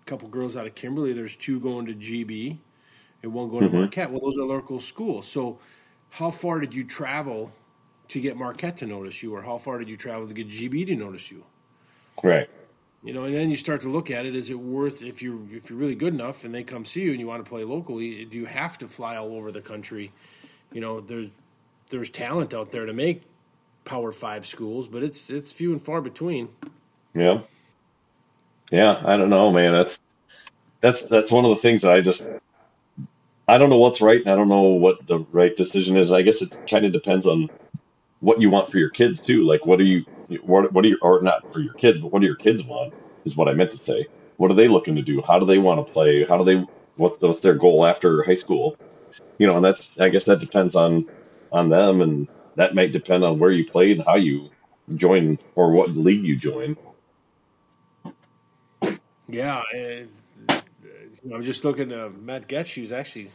couple 0.06 0.28
girls 0.28 0.56
out 0.56 0.66
of 0.66 0.74
Kimberly, 0.74 1.12
there's 1.12 1.36
two 1.36 1.60
going 1.60 1.86
to 1.86 1.94
GB 1.94 2.58
and 3.22 3.32
one 3.32 3.48
going 3.48 3.64
mm-hmm. 3.64 3.74
to 3.74 3.80
Marquette. 3.80 4.10
Well, 4.10 4.20
those 4.20 4.38
are 4.38 4.44
local 4.44 4.80
schools. 4.80 5.28
So, 5.28 5.58
how 6.10 6.30
far 6.30 6.60
did 6.60 6.72
you 6.72 6.84
travel 6.84 7.52
to 8.08 8.20
get 8.20 8.36
Marquette 8.36 8.78
to 8.78 8.86
notice 8.86 9.22
you, 9.22 9.34
or 9.34 9.42
how 9.42 9.58
far 9.58 9.78
did 9.78 9.88
you 9.88 9.96
travel 9.96 10.26
to 10.26 10.34
get 10.34 10.48
GB 10.48 10.86
to 10.86 10.96
notice 10.96 11.30
you? 11.30 11.44
Right. 12.22 12.48
You 13.02 13.12
know, 13.12 13.24
and 13.24 13.34
then 13.34 13.50
you 13.50 13.56
start 13.56 13.82
to 13.82 13.88
look 13.88 14.10
at 14.10 14.26
it: 14.26 14.34
is 14.34 14.50
it 14.50 14.58
worth 14.58 15.02
if 15.02 15.22
you're 15.22 15.40
if 15.52 15.70
you're 15.70 15.78
really 15.78 15.94
good 15.94 16.14
enough 16.14 16.44
and 16.44 16.54
they 16.54 16.64
come 16.64 16.84
see 16.84 17.02
you 17.02 17.12
and 17.12 17.20
you 17.20 17.26
want 17.26 17.44
to 17.44 17.48
play 17.48 17.64
locally? 17.64 18.24
Do 18.24 18.36
you 18.36 18.46
have 18.46 18.76
to 18.78 18.88
fly 18.88 19.16
all 19.16 19.34
over 19.36 19.52
the 19.52 19.60
country? 19.60 20.12
You 20.72 20.80
know, 20.80 21.00
there's 21.00 21.30
there's 21.90 22.10
talent 22.10 22.54
out 22.54 22.72
there 22.72 22.86
to 22.86 22.92
make 22.92 23.22
Power 23.84 24.10
Five 24.10 24.46
schools, 24.46 24.88
but 24.88 25.02
it's 25.02 25.30
it's 25.30 25.52
few 25.52 25.72
and 25.72 25.80
far 25.80 26.00
between. 26.00 26.48
Yeah, 27.14 27.42
yeah. 28.70 29.00
I 29.04 29.16
don't 29.16 29.30
know, 29.30 29.52
man. 29.52 29.72
That's 29.72 30.00
that's 30.80 31.02
that's 31.02 31.30
one 31.30 31.44
of 31.44 31.50
the 31.50 31.62
things 31.62 31.82
that 31.82 31.92
I 31.92 32.00
just 32.00 32.28
I 33.46 33.58
don't 33.58 33.70
know 33.70 33.78
what's 33.78 34.00
right, 34.00 34.20
and 34.20 34.28
I 34.28 34.36
don't 34.36 34.48
know 34.48 34.62
what 34.62 35.06
the 35.06 35.20
right 35.32 35.54
decision 35.56 35.96
is. 35.96 36.12
I 36.12 36.22
guess 36.22 36.42
it 36.42 36.56
kind 36.68 36.84
of 36.84 36.92
depends 36.92 37.26
on 37.26 37.48
what 38.20 38.40
you 38.40 38.50
want 38.50 38.70
for 38.70 38.78
your 38.78 38.90
kids 38.90 39.20
too. 39.20 39.44
Like, 39.44 39.64
what 39.66 39.78
do 39.78 39.84
you 39.84 40.04
what 40.42 40.72
what 40.72 40.82
do 40.82 40.88
you 40.88 40.98
or 41.02 41.22
not 41.22 41.52
for 41.52 41.60
your 41.60 41.74
kids, 41.74 41.98
but 41.98 42.12
what 42.12 42.20
do 42.20 42.26
your 42.26 42.36
kids 42.36 42.62
want? 42.62 42.94
Is 43.24 43.36
what 43.36 43.48
I 43.48 43.52
meant 43.52 43.70
to 43.72 43.78
say. 43.78 44.06
What 44.36 44.50
are 44.50 44.54
they 44.54 44.68
looking 44.68 44.96
to 44.96 45.02
do? 45.02 45.22
How 45.22 45.38
do 45.38 45.46
they 45.46 45.58
want 45.58 45.84
to 45.84 45.92
play? 45.92 46.24
How 46.24 46.36
do 46.36 46.44
they 46.44 46.64
what's 46.96 47.20
what's 47.20 47.40
their 47.40 47.54
goal 47.54 47.86
after 47.86 48.22
high 48.22 48.34
school? 48.34 48.76
You 49.38 49.46
know, 49.46 49.56
and 49.56 49.64
that's 49.64 49.98
I 49.98 50.08
guess 50.08 50.24
that 50.24 50.40
depends 50.40 50.74
on 50.74 51.06
on 51.52 51.68
them, 51.68 52.02
and 52.02 52.28
that 52.56 52.74
might 52.74 52.92
depend 52.92 53.24
on 53.24 53.38
where 53.38 53.50
you 53.50 53.64
played 53.64 53.98
and 53.98 54.06
how 54.06 54.16
you 54.16 54.50
join 54.94 55.38
or 55.54 55.72
what 55.72 55.90
league 55.90 56.24
you 56.24 56.36
join. 56.36 56.76
Yeah, 59.28 59.62
I'm 61.32 61.42
just 61.42 61.64
looking. 61.64 61.92
Uh, 61.92 62.10
Matt 62.18 62.48
Getch, 62.48 62.74
who's 62.74 62.92
actually 62.92 63.30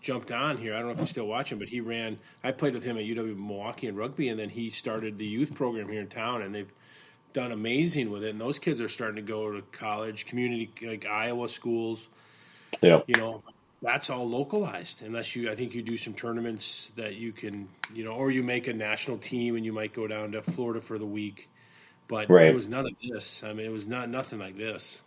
jumped 0.00 0.32
on 0.32 0.56
here. 0.56 0.74
I 0.74 0.78
don't 0.78 0.86
know 0.86 0.92
if 0.92 1.00
he's 1.00 1.10
still 1.10 1.26
watching, 1.26 1.58
but 1.58 1.68
he 1.68 1.80
ran. 1.80 2.18
I 2.42 2.52
played 2.52 2.74
with 2.74 2.84
him 2.84 2.96
at 2.96 3.04
UW 3.04 3.36
Milwaukee 3.36 3.86
in 3.86 3.96
rugby, 3.96 4.28
and 4.28 4.38
then 4.38 4.48
he 4.48 4.70
started 4.70 5.18
the 5.18 5.26
youth 5.26 5.54
program 5.54 5.88
here 5.88 6.00
in 6.00 6.08
town, 6.08 6.42
and 6.42 6.54
they've 6.54 6.72
done 7.32 7.52
amazing 7.52 8.10
with 8.10 8.24
it. 8.24 8.30
And 8.30 8.40
those 8.40 8.58
kids 8.58 8.80
are 8.80 8.88
starting 8.88 9.16
to 9.16 9.22
go 9.22 9.52
to 9.52 9.62
college, 9.72 10.26
community 10.26 10.70
like 10.82 11.06
Iowa 11.06 11.48
schools. 11.48 12.08
Yeah, 12.80 13.00
you 13.06 13.16
know, 13.16 13.42
that's 13.82 14.10
all 14.10 14.28
localized 14.28 15.02
unless 15.02 15.34
you 15.34 15.50
i 15.50 15.54
think 15.54 15.74
you 15.74 15.82
do 15.82 15.96
some 15.96 16.12
tournaments 16.12 16.88
that 16.96 17.16
you 17.16 17.32
can 17.32 17.68
you 17.94 18.04
know 18.04 18.12
or 18.12 18.30
you 18.30 18.42
make 18.42 18.66
a 18.68 18.72
national 18.72 19.16
team 19.18 19.56
and 19.56 19.64
you 19.64 19.72
might 19.72 19.92
go 19.92 20.06
down 20.06 20.32
to 20.32 20.42
florida 20.42 20.80
for 20.80 20.98
the 20.98 21.06
week 21.06 21.48
but 22.08 22.28
right. 22.28 22.46
it 22.46 22.54
was 22.54 22.68
none 22.68 22.86
of 22.86 22.92
this 23.02 23.42
i 23.42 23.52
mean 23.52 23.66
it 23.66 23.72
was 23.72 23.86
not 23.86 24.08
nothing 24.08 24.38
like 24.38 24.56
this 24.56 25.00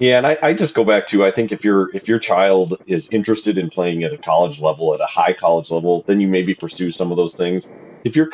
yeah 0.00 0.18
and 0.18 0.28
I, 0.28 0.38
I 0.42 0.54
just 0.54 0.76
go 0.76 0.84
back 0.84 1.08
to 1.08 1.26
i 1.26 1.32
think 1.32 1.52
if 1.52 1.64
your 1.64 1.90
if 1.94 2.08
your 2.08 2.20
child 2.20 2.76
is 2.86 3.08
interested 3.12 3.58
in 3.58 3.70
playing 3.70 4.04
at 4.04 4.14
a 4.14 4.18
college 4.20 4.60
level 4.60 4.94
at 4.94 5.02
a 5.02 5.06
high 5.06 5.34
college 5.34 5.70
level 5.72 6.04
then 6.08 6.20
you 6.20 6.28
maybe 6.28 6.56
pursue 6.56 6.92
some 6.92 7.12
of 7.12 7.18
those 7.18 7.36
things 7.36 7.68
if 8.04 8.16
your 8.16 8.28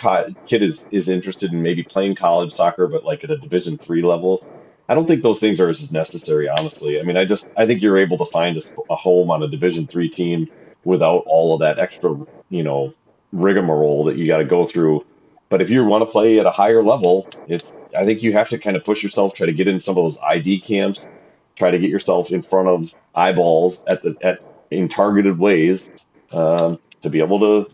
kid 0.49 0.62
is 0.64 0.87
is 0.93 1.09
interested 1.11 1.53
in 1.55 1.62
maybe 1.62 1.85
playing 1.85 2.17
college 2.17 2.55
soccer 2.55 2.89
but 2.89 3.05
like 3.05 3.25
at 3.25 3.33
a 3.33 3.39
division 3.39 3.79
three 3.79 4.03
level 4.03 4.41
I 4.89 4.95
don't 4.95 5.09
think 5.09 5.25
those 5.25 5.41
things 5.41 5.61
are 5.61 5.71
as 5.71 5.93
necessary, 5.93 6.49
honestly. 6.49 7.01
I 7.01 7.05
mean, 7.05 7.19
I 7.19 7.27
just 7.27 7.53
I 7.59 7.67
think 7.67 7.83
you're 7.83 7.99
able 7.99 8.19
to 8.19 8.27
find 8.27 8.59
a, 8.59 8.62
a 8.91 8.97
home 8.97 9.33
on 9.33 9.43
a 9.43 9.49
Division 9.49 9.89
three 9.89 10.11
team 10.11 10.49
without 10.85 11.25
all 11.27 11.55
of 11.55 11.62
that 11.62 11.81
extra, 11.81 12.17
you 12.51 12.64
know, 12.64 12.95
rigmarole 13.33 14.05
that 14.07 14.19
you 14.19 14.29
got 14.29 14.39
to 14.39 14.47
go 14.47 14.67
through. 14.67 15.03
But 15.51 15.62
if 15.62 15.71
you 15.71 15.85
want 15.87 16.05
to 16.05 16.12
play 16.12 16.41
at 16.41 16.47
a 16.47 16.53
higher 16.53 16.85
level, 16.85 17.31
it's 17.49 17.73
I 17.99 18.07
think 18.07 18.23
you 18.23 18.35
have 18.35 18.51
to 18.51 18.61
kind 18.61 18.77
of 18.79 18.85
push 18.85 19.03
yourself, 19.03 19.35
try 19.35 19.47
to 19.49 19.55
get 19.55 19.69
in 19.69 19.81
some 19.81 19.99
of 19.99 20.05
those 20.05 20.19
ID 20.25 20.62
camps, 20.62 21.09
try 21.57 21.70
to 21.70 21.78
get 21.78 21.90
yourself 21.90 22.30
in 22.30 22.42
front 22.42 22.68
of 22.68 22.94
eyeballs 23.14 23.82
at 23.86 24.02
the 24.02 24.16
at 24.22 24.40
in 24.70 24.88
targeted 24.88 25.38
ways 25.38 25.88
um, 26.32 26.78
to 27.02 27.11
be 27.11 27.20
able 27.20 27.40
to 27.40 27.72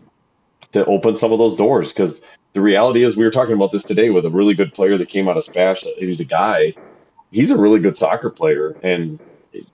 to 0.71 0.85
open 0.85 1.15
some 1.15 1.31
of 1.31 1.39
those 1.39 1.55
doors. 1.55 1.91
Because 1.93 2.21
the 2.53 2.61
reality 2.61 3.03
is, 3.03 3.15
we 3.15 3.23
were 3.23 3.31
talking 3.31 3.53
about 3.53 3.71
this 3.71 3.83
today 3.83 4.09
with 4.09 4.25
a 4.25 4.29
really 4.29 4.53
good 4.53 4.73
player 4.73 4.97
that 4.97 5.09
came 5.09 5.27
out 5.27 5.37
of 5.37 5.43
Spash. 5.43 5.83
He's 5.97 6.19
a 6.19 6.25
guy 6.25 6.73
he's 7.33 7.51
a 7.51 7.57
really 7.57 7.79
good 7.79 7.97
soccer 7.97 8.29
player 8.29 8.77
and 8.83 9.19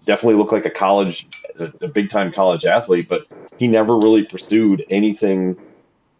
definitely 0.06 0.36
looked 0.36 0.52
like 0.52 0.66
a 0.66 0.70
college, 0.70 1.28
a, 1.60 1.72
a 1.82 1.88
big 1.88 2.10
time 2.10 2.32
college 2.32 2.66
athlete, 2.66 3.08
but 3.08 3.28
he 3.58 3.68
never 3.68 3.98
really 3.98 4.24
pursued 4.24 4.84
anything 4.90 5.56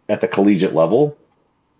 at 0.08 0.20
the 0.20 0.28
collegiate 0.28 0.74
level, 0.74 1.16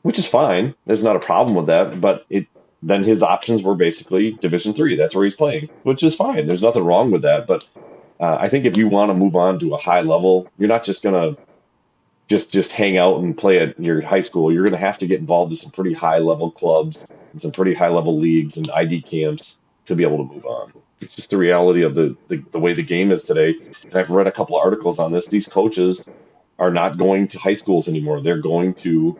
which 0.02 0.18
is 0.18 0.26
fine. 0.26 0.74
There's 0.86 1.02
not 1.02 1.16
a 1.16 1.20
problem 1.20 1.54
with 1.54 1.66
that, 1.66 2.00
but 2.00 2.26
it 2.30 2.46
then 2.82 3.04
his 3.04 3.22
options 3.22 3.62
were 3.62 3.74
basically 3.74 4.32
Division 4.32 4.72
three. 4.72 4.96
That's 4.96 5.14
where 5.14 5.24
he's 5.24 5.34
playing, 5.34 5.68
which 5.82 6.02
is 6.02 6.14
fine. 6.14 6.46
There's 6.46 6.62
nothing 6.62 6.84
wrong 6.84 7.10
with 7.10 7.22
that. 7.22 7.46
But 7.46 7.68
uh, 8.18 8.38
I 8.40 8.48
think 8.48 8.64
if 8.64 8.76
you 8.76 8.88
want 8.88 9.10
to 9.10 9.14
move 9.14 9.36
on 9.36 9.58
to 9.60 9.74
a 9.74 9.78
high 9.78 10.00
level, 10.00 10.48
you're 10.58 10.68
not 10.68 10.84
just 10.84 11.02
gonna 11.02 11.36
just 12.28 12.52
just 12.52 12.72
hang 12.72 12.96
out 12.96 13.18
and 13.18 13.36
play 13.36 13.56
at 13.56 13.78
your 13.78 14.00
high 14.00 14.20
school. 14.20 14.52
You're 14.52 14.66
to 14.66 14.76
have 14.76 14.98
to 14.98 15.06
get 15.06 15.20
involved 15.20 15.50
in 15.50 15.56
some 15.56 15.72
pretty 15.72 15.92
high 15.92 16.18
level 16.18 16.50
clubs 16.50 17.04
and 17.32 17.40
some 17.40 17.50
pretty 17.50 17.74
high 17.74 17.88
level 17.88 18.18
leagues 18.18 18.56
and 18.56 18.70
ID 18.70 19.02
camps 19.02 19.58
to 19.86 19.96
be 19.96 20.04
able 20.04 20.18
to 20.18 20.34
move 20.34 20.46
on. 20.46 20.72
It's 21.00 21.14
just 21.14 21.30
the 21.30 21.38
reality 21.38 21.82
of 21.82 21.94
the, 21.94 22.16
the, 22.28 22.44
the 22.52 22.58
way 22.58 22.74
the 22.74 22.82
game 22.82 23.10
is 23.10 23.22
today. 23.22 23.56
And 23.84 23.96
I've 23.96 24.10
read 24.10 24.26
a 24.26 24.32
couple 24.32 24.56
of 24.56 24.64
articles 24.64 24.98
on 24.98 25.12
this. 25.12 25.26
These 25.26 25.46
coaches 25.46 26.08
are 26.58 26.70
not 26.70 26.98
going 26.98 27.28
to 27.28 27.38
high 27.38 27.54
schools 27.54 27.88
anymore. 27.88 28.20
They're 28.22 28.38
going 28.38 28.74
to 28.74 29.18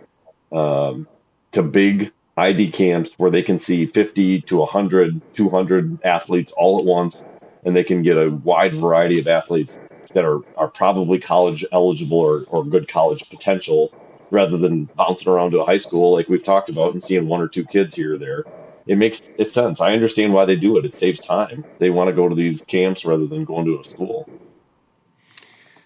um, 0.52 1.08
to 1.52 1.62
big 1.62 2.12
ID 2.36 2.70
camps 2.70 3.12
where 3.16 3.30
they 3.30 3.42
can 3.42 3.58
see 3.58 3.86
50 3.86 4.42
to 4.42 4.56
100, 4.58 5.20
200 5.34 5.98
athletes 6.04 6.52
all 6.52 6.78
at 6.78 6.84
once, 6.84 7.22
and 7.64 7.76
they 7.76 7.84
can 7.84 8.02
get 8.02 8.16
a 8.16 8.30
wide 8.30 8.74
variety 8.74 9.18
of 9.18 9.26
athletes 9.26 9.78
that 10.14 10.24
are, 10.24 10.40
are 10.56 10.68
probably 10.68 11.18
college 11.18 11.64
eligible 11.72 12.18
or, 12.18 12.44
or 12.48 12.64
good 12.64 12.88
college 12.88 13.28
potential 13.28 13.92
rather 14.30 14.56
than 14.56 14.84
bouncing 14.84 15.30
around 15.32 15.50
to 15.50 15.60
a 15.60 15.64
high 15.64 15.76
school 15.76 16.14
like 16.14 16.28
we've 16.28 16.42
talked 16.42 16.70
about 16.70 16.92
and 16.92 17.02
seeing 17.02 17.26
one 17.26 17.40
or 17.40 17.48
two 17.48 17.64
kids 17.64 17.94
here 17.94 18.14
or 18.14 18.18
there. 18.18 18.44
It 18.86 18.96
makes 18.96 19.20
it 19.38 19.46
sense. 19.46 19.80
I 19.80 19.92
understand 19.92 20.32
why 20.32 20.46
they 20.46 20.56
do 20.56 20.76
it. 20.78 20.84
It 20.84 20.94
saves 20.94 21.20
time. 21.20 21.64
They 21.78 21.90
want 21.90 22.08
to 22.08 22.12
go 22.12 22.28
to 22.28 22.34
these 22.34 22.62
camps 22.62 23.04
rather 23.04 23.26
than 23.26 23.44
going 23.44 23.66
to 23.66 23.78
a 23.78 23.84
school. 23.84 24.28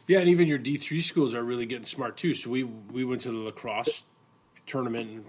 Yeah, 0.07 0.20
and 0.20 0.28
even 0.28 0.49
your 0.49 0.59
D 0.59 0.76
three 0.76 1.01
schools 1.01 1.34
are 1.34 1.42
really 1.42 1.66
getting 1.66 1.86
smart 1.86 2.16
too. 2.16 2.34
So 2.34 2.51
we 2.51 2.64
we 2.64 3.05
went 3.05 3.22
to 3.22 3.30
the 3.30 3.38
lacrosse 3.38 4.05
tournament 4.66 5.26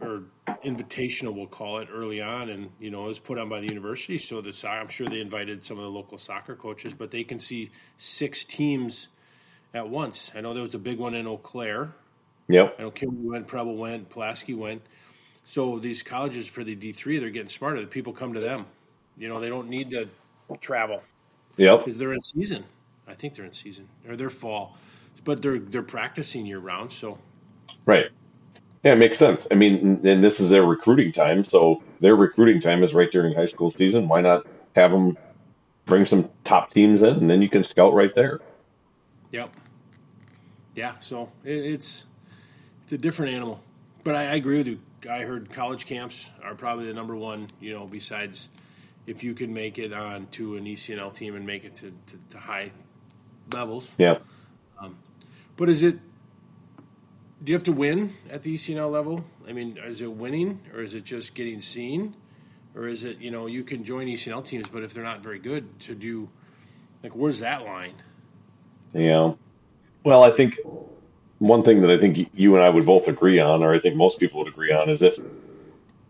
or 0.00 0.24
invitational, 0.64 1.34
we'll 1.34 1.46
call 1.46 1.78
it, 1.78 1.88
early 1.92 2.20
on, 2.20 2.48
and 2.48 2.70
you 2.80 2.90
know 2.90 3.04
it 3.04 3.08
was 3.08 3.18
put 3.18 3.38
on 3.38 3.48
by 3.48 3.60
the 3.60 3.68
university. 3.68 4.18
So 4.18 4.40
the 4.40 4.68
I'm 4.68 4.88
sure 4.88 5.06
they 5.06 5.20
invited 5.20 5.64
some 5.64 5.78
of 5.78 5.84
the 5.84 5.90
local 5.90 6.18
soccer 6.18 6.54
coaches, 6.54 6.94
but 6.94 7.10
they 7.10 7.24
can 7.24 7.40
see 7.40 7.70
six 7.96 8.44
teams 8.44 9.08
at 9.74 9.88
once. 9.88 10.32
I 10.34 10.40
know 10.40 10.54
there 10.54 10.62
was 10.62 10.74
a 10.74 10.78
big 10.78 10.98
one 10.98 11.14
in 11.14 11.26
Eau 11.26 11.36
Claire. 11.36 11.94
Yep. 12.48 12.76
I 12.78 12.82
know 12.82 12.90
Kimberly 12.90 13.28
went, 13.28 13.46
Preble 13.46 13.76
went, 13.76 14.08
Pulaski 14.10 14.54
went. 14.54 14.82
So 15.44 15.78
these 15.78 16.02
colleges 16.02 16.48
for 16.48 16.64
the 16.64 16.74
D 16.74 16.92
three, 16.92 17.18
they're 17.18 17.30
getting 17.30 17.48
smarter. 17.48 17.80
The 17.80 17.86
people 17.86 18.12
come 18.12 18.34
to 18.34 18.40
them. 18.40 18.66
You 19.16 19.28
know, 19.28 19.40
they 19.40 19.48
don't 19.48 19.68
need 19.68 19.90
to 19.90 20.08
travel. 20.60 21.02
Yep. 21.56 21.80
Because 21.80 21.98
they're 21.98 22.12
in 22.12 22.22
season. 22.22 22.64
I 23.06 23.14
think 23.14 23.34
they're 23.34 23.44
in 23.44 23.52
season 23.52 23.88
or 24.08 24.16
they're 24.16 24.30
fall, 24.30 24.76
but 25.24 25.42
they're 25.42 25.58
they're 25.58 25.82
practicing 25.82 26.46
year 26.46 26.58
round. 26.58 26.92
So. 26.92 27.18
Right. 27.86 28.06
Yeah, 28.84 28.92
it 28.92 28.98
makes 28.98 29.18
sense. 29.18 29.46
I 29.50 29.54
mean, 29.54 30.00
and 30.04 30.22
this 30.22 30.40
is 30.40 30.50
their 30.50 30.64
recruiting 30.64 31.12
time, 31.12 31.44
so 31.44 31.82
their 32.00 32.14
recruiting 32.14 32.60
time 32.60 32.82
is 32.82 32.94
right 32.94 33.10
during 33.10 33.34
high 33.34 33.46
school 33.46 33.70
season. 33.70 34.08
Why 34.08 34.20
not 34.20 34.46
have 34.76 34.92
them 34.92 35.18
bring 35.84 36.06
some 36.06 36.30
top 36.44 36.72
teams 36.72 37.02
in, 37.02 37.16
and 37.16 37.30
then 37.30 37.42
you 37.42 37.48
can 37.48 37.64
scout 37.64 37.92
right 37.92 38.14
there. 38.14 38.40
Yep. 39.32 39.52
Yeah. 40.74 40.98
So 41.00 41.30
it, 41.44 41.56
it's 41.56 42.06
it's 42.84 42.92
a 42.92 42.98
different 42.98 43.34
animal, 43.34 43.60
but 44.04 44.14
I, 44.14 44.26
I 44.26 44.34
agree 44.34 44.58
with 44.58 44.68
you. 44.68 44.80
I 45.10 45.20
heard 45.20 45.50
college 45.50 45.86
camps 45.86 46.30
are 46.42 46.54
probably 46.54 46.86
the 46.86 46.94
number 46.94 47.16
one. 47.16 47.48
You 47.60 47.74
know, 47.74 47.86
besides 47.86 48.48
if 49.06 49.24
you 49.24 49.34
can 49.34 49.52
make 49.52 49.78
it 49.78 49.92
on 49.92 50.26
to 50.26 50.56
an 50.56 50.66
ECNL 50.66 51.14
team 51.14 51.34
and 51.34 51.46
make 51.46 51.64
it 51.64 51.74
to, 51.76 51.90
to, 52.06 52.18
to 52.30 52.38
high 52.38 52.70
levels. 53.52 53.94
Yeah. 53.96 54.18
Um, 54.78 54.98
but 55.56 55.70
is 55.70 55.82
it 55.82 55.98
do 57.42 57.52
you 57.52 57.56
have 57.56 57.64
to 57.64 57.72
win 57.72 58.14
at 58.30 58.42
the 58.42 58.54
ECNL 58.54 58.90
level? 58.90 59.24
I 59.46 59.52
mean, 59.52 59.78
is 59.78 60.00
it 60.00 60.12
winning 60.12 60.60
or 60.74 60.80
is 60.80 60.94
it 60.94 61.04
just 61.04 61.34
getting 61.34 61.60
seen? 61.60 62.14
Or 62.74 62.86
is 62.86 63.04
it, 63.04 63.18
you 63.18 63.30
know, 63.30 63.46
you 63.46 63.64
can 63.64 63.82
join 63.84 64.06
ECNL 64.06 64.44
teams, 64.44 64.68
but 64.68 64.82
if 64.82 64.94
they're 64.94 65.04
not 65.04 65.20
very 65.20 65.38
good, 65.38 65.80
to 65.80 65.94
do, 65.94 66.28
like, 67.02 67.16
where's 67.16 67.40
that 67.40 67.64
line? 67.64 67.94
Yeah. 68.92 69.34
Well, 70.04 70.22
I 70.22 70.30
think 70.30 70.58
one 71.38 71.62
thing 71.62 71.80
that 71.82 71.90
I 71.90 71.98
think 71.98 72.30
you 72.34 72.54
and 72.54 72.64
I 72.64 72.70
would 72.70 72.86
both 72.86 73.08
agree 73.08 73.40
on, 73.40 73.62
or 73.62 73.74
I 73.74 73.80
think 73.80 73.96
most 73.96 74.18
people 74.18 74.40
would 74.40 74.48
agree 74.48 74.72
on, 74.72 74.90
is 74.90 75.02
if 75.02 75.18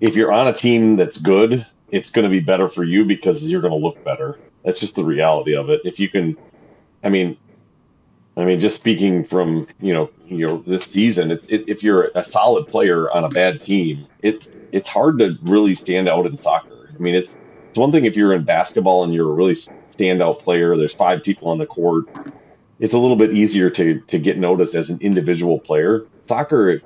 if 0.01 0.15
you're 0.15 0.33
on 0.33 0.49
a 0.49 0.53
team 0.53 0.97
that's 0.97 1.19
good, 1.19 1.67
it's 1.91 2.11
going 2.11 2.25
to 2.25 2.31
be 2.31 2.41
better 2.41 2.69
for 2.69 2.85
you 2.85 3.05
because 3.05 3.45
you're 3.47 3.61
going 3.61 3.73
to 3.73 3.79
look 3.79 4.03
better. 4.05 4.39
That's 4.65 4.79
just 4.79 4.95
the 4.95 5.05
reality 5.05 5.57
of 5.57 5.71
it. 5.71 5.81
If 5.85 5.99
you 5.99 6.09
can, 6.09 6.37
I 7.03 7.09
mean, 7.09 7.37
I 8.39 8.45
mean, 8.45 8.61
just 8.61 8.77
speaking 8.77 9.25
from 9.25 9.67
you 9.81 9.93
know, 9.93 10.11
you 10.27 10.47
know, 10.47 10.63
this 10.65 10.85
season, 10.85 11.33
it's 11.33 11.47
it, 11.47 11.69
if 11.69 11.83
you're 11.83 12.11
a 12.15 12.23
solid 12.23 12.69
player 12.69 13.11
on 13.11 13.25
a 13.25 13.29
bad 13.29 13.61
team, 13.61 14.07
it 14.23 14.47
it's 14.71 14.89
hard 14.89 15.19
to 15.19 15.37
really 15.43 15.75
stand 15.75 16.09
out 16.09 16.25
in 16.25 16.37
soccer. 16.37 16.89
I 16.95 16.99
mean, 16.99 17.17
it's 17.17 17.37
it's 17.69 17.79
one 17.79 17.91
thing 17.91 18.05
if 18.05 18.17
you're 18.17 18.33
in 18.33 18.45
basketball 18.45 19.03
and 19.03 19.13
you're 19.13 19.31
a 19.31 19.35
really 19.35 19.55
standout 19.55 20.39
player. 20.39 20.77
There's 20.77 20.95
five 20.95 21.25
people 21.25 21.49
on 21.49 21.59
the 21.59 21.67
court. 21.67 22.07
It's 22.79 22.95
a 22.95 22.99
little 22.99 23.17
bit 23.17 23.33
easier 23.33 23.71
to 23.71 24.01
to 24.01 24.19
get 24.21 24.39
noticed 24.39 24.77
as 24.77 24.89
an 24.89 24.99
individual 25.01 25.59
player. 25.59 26.07
Soccer, 26.27 26.81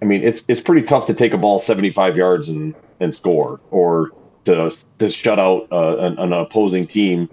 I 0.00 0.04
mean, 0.06 0.22
it's 0.22 0.42
it's 0.48 0.62
pretty 0.62 0.86
tough 0.86 1.04
to 1.06 1.14
take 1.14 1.34
a 1.34 1.38
ball 1.38 1.58
75 1.58 2.16
yards 2.16 2.48
and 2.48 2.74
and 2.98 3.14
score, 3.14 3.60
or 3.70 4.12
to 4.46 4.74
to 4.98 5.10
shut 5.10 5.38
out 5.38 5.68
uh, 5.70 5.98
an, 5.98 6.18
an 6.18 6.32
opposing 6.32 6.86
team 6.86 7.28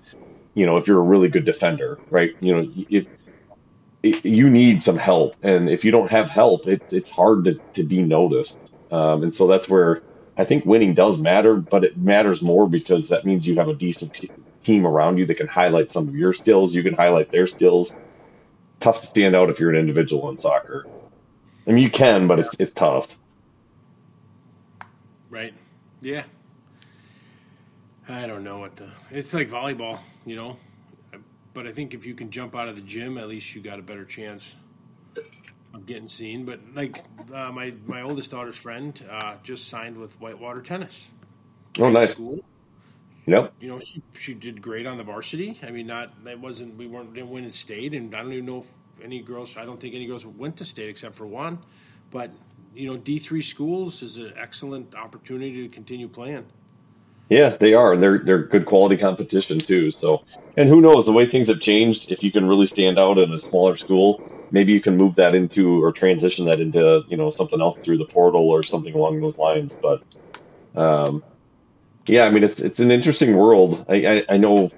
you 0.60 0.66
know, 0.66 0.76
if 0.76 0.88
you're 0.88 1.00
a 1.00 1.04
really 1.04 1.30
good 1.30 1.46
defender, 1.46 1.98
right? 2.10 2.36
You 2.42 2.54
know, 2.54 2.72
if 2.90 3.06
it, 4.04 4.26
you 4.26 4.50
need 4.50 4.84
some 4.84 4.98
help, 4.98 5.36
and 5.44 5.70
if 5.70 5.84
you 5.86 5.92
don't 5.92 6.12
have 6.12 6.30
help, 6.30 6.68
it, 6.68 6.84
it's 6.92 7.10
hard 7.10 7.46
to, 7.46 7.60
to 7.76 7.84
be 7.84 8.02
noticed. 8.04 8.60
Um, 8.92 9.24
and 9.24 9.36
so 9.36 9.48
that's 9.48 9.70
where 9.70 10.04
I 10.38 10.46
think 10.46 10.66
winning 10.66 10.94
does 10.94 11.20
matter, 11.20 11.56
but 11.58 11.84
it 11.86 11.98
matters 11.98 12.42
more 12.42 12.68
because 12.70 13.10
that 13.10 13.26
means 13.26 13.46
you 13.48 13.58
have 13.58 13.68
a 13.70 13.76
decent 13.76 14.14
team 14.64 14.86
around 14.88 15.18
you 15.18 15.26
that 15.28 15.36
can 15.36 15.48
highlight 15.48 15.92
some 15.92 16.08
of 16.08 16.16
your 16.16 16.34
skills. 16.34 16.74
You 16.76 16.84
can 16.84 16.94
highlight 16.96 17.32
their 17.32 17.48
skills. 17.48 17.94
tough 18.80 19.02
to 19.02 19.08
stand 19.08 19.36
out 19.36 19.50
if 19.50 19.60
you're 19.60 19.70
an 19.72 19.76
individual 19.78 20.30
in 20.30 20.38
soccer. 20.38 20.88
I 21.68 21.72
mean, 21.72 21.84
you 21.84 21.92
can, 21.92 22.28
but 22.28 22.40
it's 22.40 22.56
it's 22.60 22.74
tough. 22.74 23.08
Right. 25.30 25.54
Yeah. 26.02 26.24
I 28.10 28.28
don't 28.28 28.44
know 28.44 28.60
what 28.60 28.76
the. 28.78 28.90
It's 29.12 29.34
like 29.34 29.50
volleyball, 29.50 30.00
you 30.26 30.36
know 30.36 30.58
but 31.54 31.68
I 31.68 31.72
think 31.72 31.94
if 31.94 32.06
you 32.06 32.14
can 32.14 32.30
jump 32.30 32.56
out 32.56 32.68
of 32.68 32.76
the 32.76 32.82
gym, 32.82 33.18
at 33.18 33.28
least 33.28 33.56
you 33.56 33.62
got 33.62 33.80
a 33.80 33.84
better 33.84 34.06
chance 34.06 34.56
of 35.74 35.86
getting 35.86 36.08
seen. 36.08 36.46
But 36.46 36.60
like 36.76 37.04
uh, 37.34 37.52
my 37.52 37.74
my 37.86 38.02
oldest 38.02 38.32
daughter's 38.32 38.58
friend 38.58 39.02
uh, 39.10 39.36
just 39.44 39.68
signed 39.68 39.98
with 39.98 40.20
Whitewater 40.20 40.62
Tennis. 40.62 41.10
Oh, 41.80 41.90
nice. 41.90 42.12
School. 42.12 42.40
Yep. 43.26 43.54
You 43.60 43.68
know, 43.70 43.80
she 43.80 44.02
she 44.14 44.34
did 44.34 44.62
great 44.62 44.88
on 44.88 44.98
the 44.98 45.04
varsity. 45.04 45.60
I 45.62 45.72
mean, 45.72 45.88
not 45.88 46.24
that 46.24 46.40
wasn't 46.40 46.78
we 46.78 46.88
weren't 46.88 47.14
didn't 47.14 47.30
win 47.30 47.44
in 47.44 47.52
state, 47.52 47.94
and 47.94 48.16
I 48.16 48.24
don't 48.24 48.34
even 48.34 48.46
know 48.46 48.60
if 48.60 48.72
any 49.04 49.22
girls. 49.22 49.56
I 49.56 49.66
don't 49.66 49.80
think 49.80 49.94
any 49.94 50.08
girls 50.08 50.26
went 50.26 50.58
to 50.58 50.66
state 50.66 50.90
except 50.90 51.16
for 51.16 51.28
one. 51.28 51.60
But 52.12 52.32
you 52.74 52.88
know, 52.88 52.98
D 52.98 53.20
three 53.20 53.42
schools 53.42 54.02
is 54.02 54.18
an 54.18 54.34
excellent 54.38 54.96
opportunity 54.96 55.68
to 55.68 55.70
continue 55.70 56.08
playing. 56.08 56.46
Yeah, 57.30 57.58
they 57.60 57.76
are, 57.76 57.94
and 57.94 58.04
they're 58.04 58.20
they're 58.20 58.48
good 58.48 58.66
quality 58.68 58.98
competition 58.98 59.60
too. 59.60 59.92
So, 59.92 60.22
and 60.58 60.70
who 60.70 60.82
knows 60.82 61.08
the 61.08 61.14
way 61.14 61.28
things 61.30 61.50
have 61.50 61.60
changed? 61.62 62.12
If 62.12 62.24
you 62.24 62.32
can 62.32 62.48
really 62.48 62.68
stand 62.68 63.00
out 63.00 63.20
in 63.20 63.34
a 63.34 63.40
smaller 63.40 63.76
school, 63.76 64.24
maybe 64.52 64.74
you 64.74 64.82
can 64.82 64.98
move 64.98 65.16
that 65.18 65.36
into 65.36 65.84
or 65.84 65.92
transition 65.92 66.46
that 66.46 66.62
into 66.62 67.04
you 67.10 67.18
know 67.18 67.32
something 67.32 67.62
else 67.62 67.80
through 67.80 68.00
the 68.00 68.08
portal 68.14 68.50
or 68.50 68.64
something 68.64 68.96
along 68.96 69.22
those 69.22 69.40
lines. 69.40 69.78
But, 69.82 70.02
um, 70.76 71.24
yeah, 72.08 72.26
I 72.26 72.32
mean 72.32 72.44
it's 72.44 72.60
it's 72.62 72.80
an 72.80 72.92
interesting 72.92 73.38
world. 73.38 73.86
I 73.90 73.96
I, 74.08 74.26
I 74.32 74.38
know. 74.38 74.72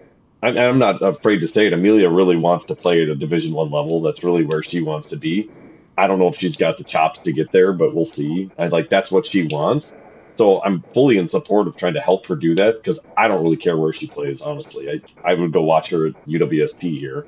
I, 0.44 0.50
I'm 0.50 0.80
not 0.80 1.02
afraid 1.02 1.40
to 1.42 1.48
say 1.50 1.68
it. 1.68 1.74
Amelia 1.74 2.10
really 2.10 2.38
wants 2.38 2.66
to 2.66 2.76
play 2.76 3.04
at 3.04 3.10
a 3.10 3.16
Division 3.16 3.54
One 3.54 3.72
level. 3.72 4.02
That's 4.02 4.24
really 4.24 4.46
where 4.46 4.64
she 4.64 4.82
wants 4.82 5.08
to 5.10 5.18
be. 5.18 5.52
I 5.98 6.08
don't 6.08 6.20
know 6.20 6.30
if 6.30 6.38
she's 6.38 6.58
got 6.58 6.78
the 6.78 6.86
chops 6.86 7.22
to 7.24 7.34
get 7.34 7.52
there, 7.54 7.74
but 7.74 7.96
we'll 7.96 8.06
see. 8.06 8.54
I 8.58 8.68
like 8.68 8.90
that's 8.90 9.12
what 9.12 9.26
she 9.28 9.48
wants 9.48 9.92
so 10.36 10.64
I'm 10.64 10.84
fully 10.94 11.18
in 11.18 11.28
support 11.28 11.68
of 11.68 11.76
trying 11.78 11.94
to 11.96 12.02
help 12.02 12.26
her 12.28 12.36
do 12.36 12.56
that 12.56 12.76
because 12.84 13.00
I 13.18 13.28
don't 13.28 13.44
really 13.44 13.58
care 13.58 13.78
where 13.78 13.94
she 13.94 14.10
plays, 14.10 14.42
honestly. 14.42 14.90
I, 14.90 15.32
I 15.32 15.34
would 15.36 15.52
go 15.52 15.62
watch 15.62 15.90
her 15.92 16.08
at 16.08 16.14
UWSP 16.28 17.00
here. 17.00 17.28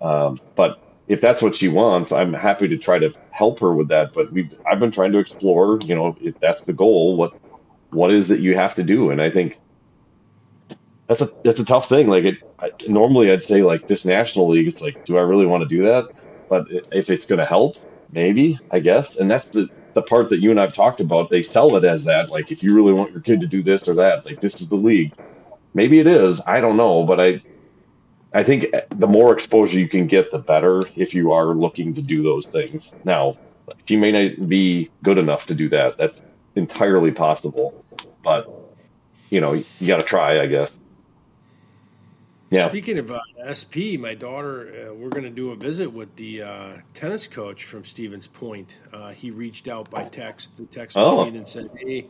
Um, 0.00 0.40
but 0.56 0.78
if 1.06 1.20
that's 1.20 1.42
what 1.42 1.54
she 1.54 1.68
wants, 1.68 2.12
I'm 2.12 2.32
happy 2.32 2.68
to 2.68 2.78
try 2.78 2.98
to 2.98 3.12
help 3.30 3.60
her 3.60 3.74
with 3.74 3.88
that. 3.88 4.12
But 4.14 4.32
we 4.32 4.50
I've 4.70 4.80
been 4.80 4.92
trying 4.92 5.12
to 5.12 5.18
explore, 5.18 5.78
you 5.84 5.94
know, 5.94 6.16
if 6.20 6.34
that's 6.40 6.62
the 6.62 6.72
goal, 6.72 7.16
what 7.16 7.32
what 7.90 8.12
is 8.12 8.30
it 8.30 8.40
you 8.40 8.54
have 8.56 8.74
to 8.76 8.82
do? 8.82 9.10
And 9.10 9.20
I 9.20 9.30
think 9.30 9.60
that's 11.08 11.22
a 11.22 11.28
that's 11.44 11.60
a 11.60 11.64
tough 11.64 11.88
thing. 11.88 12.08
Like 12.08 12.24
it 12.24 12.38
I, 12.60 12.70
normally 12.88 13.30
I'd 13.30 13.42
say 13.42 13.62
like 13.62 13.86
this 13.86 14.04
national 14.04 14.48
league, 14.48 14.68
it's 14.68 14.80
like, 14.80 14.98
do 15.04 15.18
I 15.18 15.22
really 15.22 15.46
want 15.46 15.62
to 15.62 15.68
do 15.68 15.82
that? 15.84 16.06
But 16.48 16.66
if 16.92 17.10
it's 17.10 17.26
going 17.26 17.38
to 17.40 17.44
help, 17.46 17.76
maybe 18.10 18.58
I 18.70 18.80
guess. 18.80 19.16
And 19.16 19.30
that's 19.30 19.48
the 19.50 19.68
the 19.94 20.02
part 20.02 20.28
that 20.30 20.40
you 20.40 20.50
and 20.50 20.60
I've 20.60 20.72
talked 20.72 21.00
about, 21.00 21.30
they 21.30 21.42
sell 21.42 21.76
it 21.76 21.84
as 21.84 22.04
that. 22.04 22.30
Like, 22.30 22.50
if 22.50 22.62
you 22.62 22.74
really 22.74 22.92
want 22.92 23.12
your 23.12 23.20
kid 23.20 23.40
to 23.40 23.46
do 23.46 23.62
this 23.62 23.88
or 23.88 23.94
that, 23.94 24.24
like 24.24 24.40
this 24.40 24.60
is 24.60 24.68
the 24.68 24.76
league. 24.76 25.12
Maybe 25.72 25.98
it 25.98 26.06
is. 26.06 26.40
I 26.46 26.60
don't 26.60 26.76
know, 26.76 27.04
but 27.04 27.20
I, 27.20 27.42
I 28.32 28.44
think 28.44 28.66
the 28.90 29.06
more 29.06 29.32
exposure 29.32 29.78
you 29.78 29.88
can 29.88 30.06
get, 30.06 30.30
the 30.30 30.38
better. 30.38 30.82
If 30.96 31.14
you 31.14 31.32
are 31.32 31.46
looking 31.46 31.94
to 31.94 32.02
do 32.02 32.22
those 32.22 32.46
things, 32.46 32.94
now 33.04 33.38
she 33.88 33.96
may 33.96 34.12
not 34.12 34.48
be 34.48 34.90
good 35.02 35.18
enough 35.18 35.46
to 35.46 35.54
do 35.54 35.68
that. 35.70 35.96
That's 35.98 36.20
entirely 36.54 37.10
possible, 37.10 37.84
but 38.22 38.46
you 39.30 39.40
know, 39.40 39.52
you 39.52 39.86
got 39.86 40.00
to 40.00 40.06
try, 40.06 40.40
I 40.40 40.46
guess. 40.46 40.78
Yeah. 42.54 42.68
Speaking 42.68 42.98
of 42.98 43.10
uh, 43.10 43.20
SP, 43.50 43.98
my 43.98 44.14
daughter, 44.14 44.88
uh, 44.90 44.94
we're 44.94 45.08
going 45.10 45.24
to 45.24 45.30
do 45.30 45.50
a 45.50 45.56
visit 45.56 45.92
with 45.92 46.14
the 46.16 46.42
uh, 46.42 46.72
tennis 46.92 47.26
coach 47.26 47.64
from 47.64 47.84
Stevens 47.84 48.26
Point. 48.28 48.80
Uh, 48.92 49.10
he 49.10 49.30
reached 49.30 49.66
out 49.66 49.90
by 49.90 50.04
text, 50.04 50.56
the 50.56 50.64
text 50.66 50.96
Oh. 50.96 51.18
machine, 51.24 51.36
and 51.36 51.48
said, 51.48 51.70
"Hey, 51.76 52.06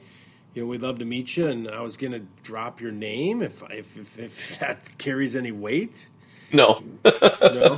you 0.52 0.62
know, 0.62 0.66
we'd 0.68 0.82
love 0.82 0.98
to 0.98 1.04
meet 1.04 1.36
you." 1.36 1.46
And 1.46 1.68
I 1.68 1.80
was 1.80 1.96
going 1.96 2.12
to 2.12 2.22
drop 2.42 2.80
your 2.80 2.92
name 2.92 3.40
if 3.42 3.62
if, 3.70 3.96
if, 3.96 4.18
if 4.18 4.58
that 4.60 4.90
carries 4.98 5.34
any 5.34 5.52
weight. 5.52 6.08
No. 6.52 6.82
No, 7.04 7.10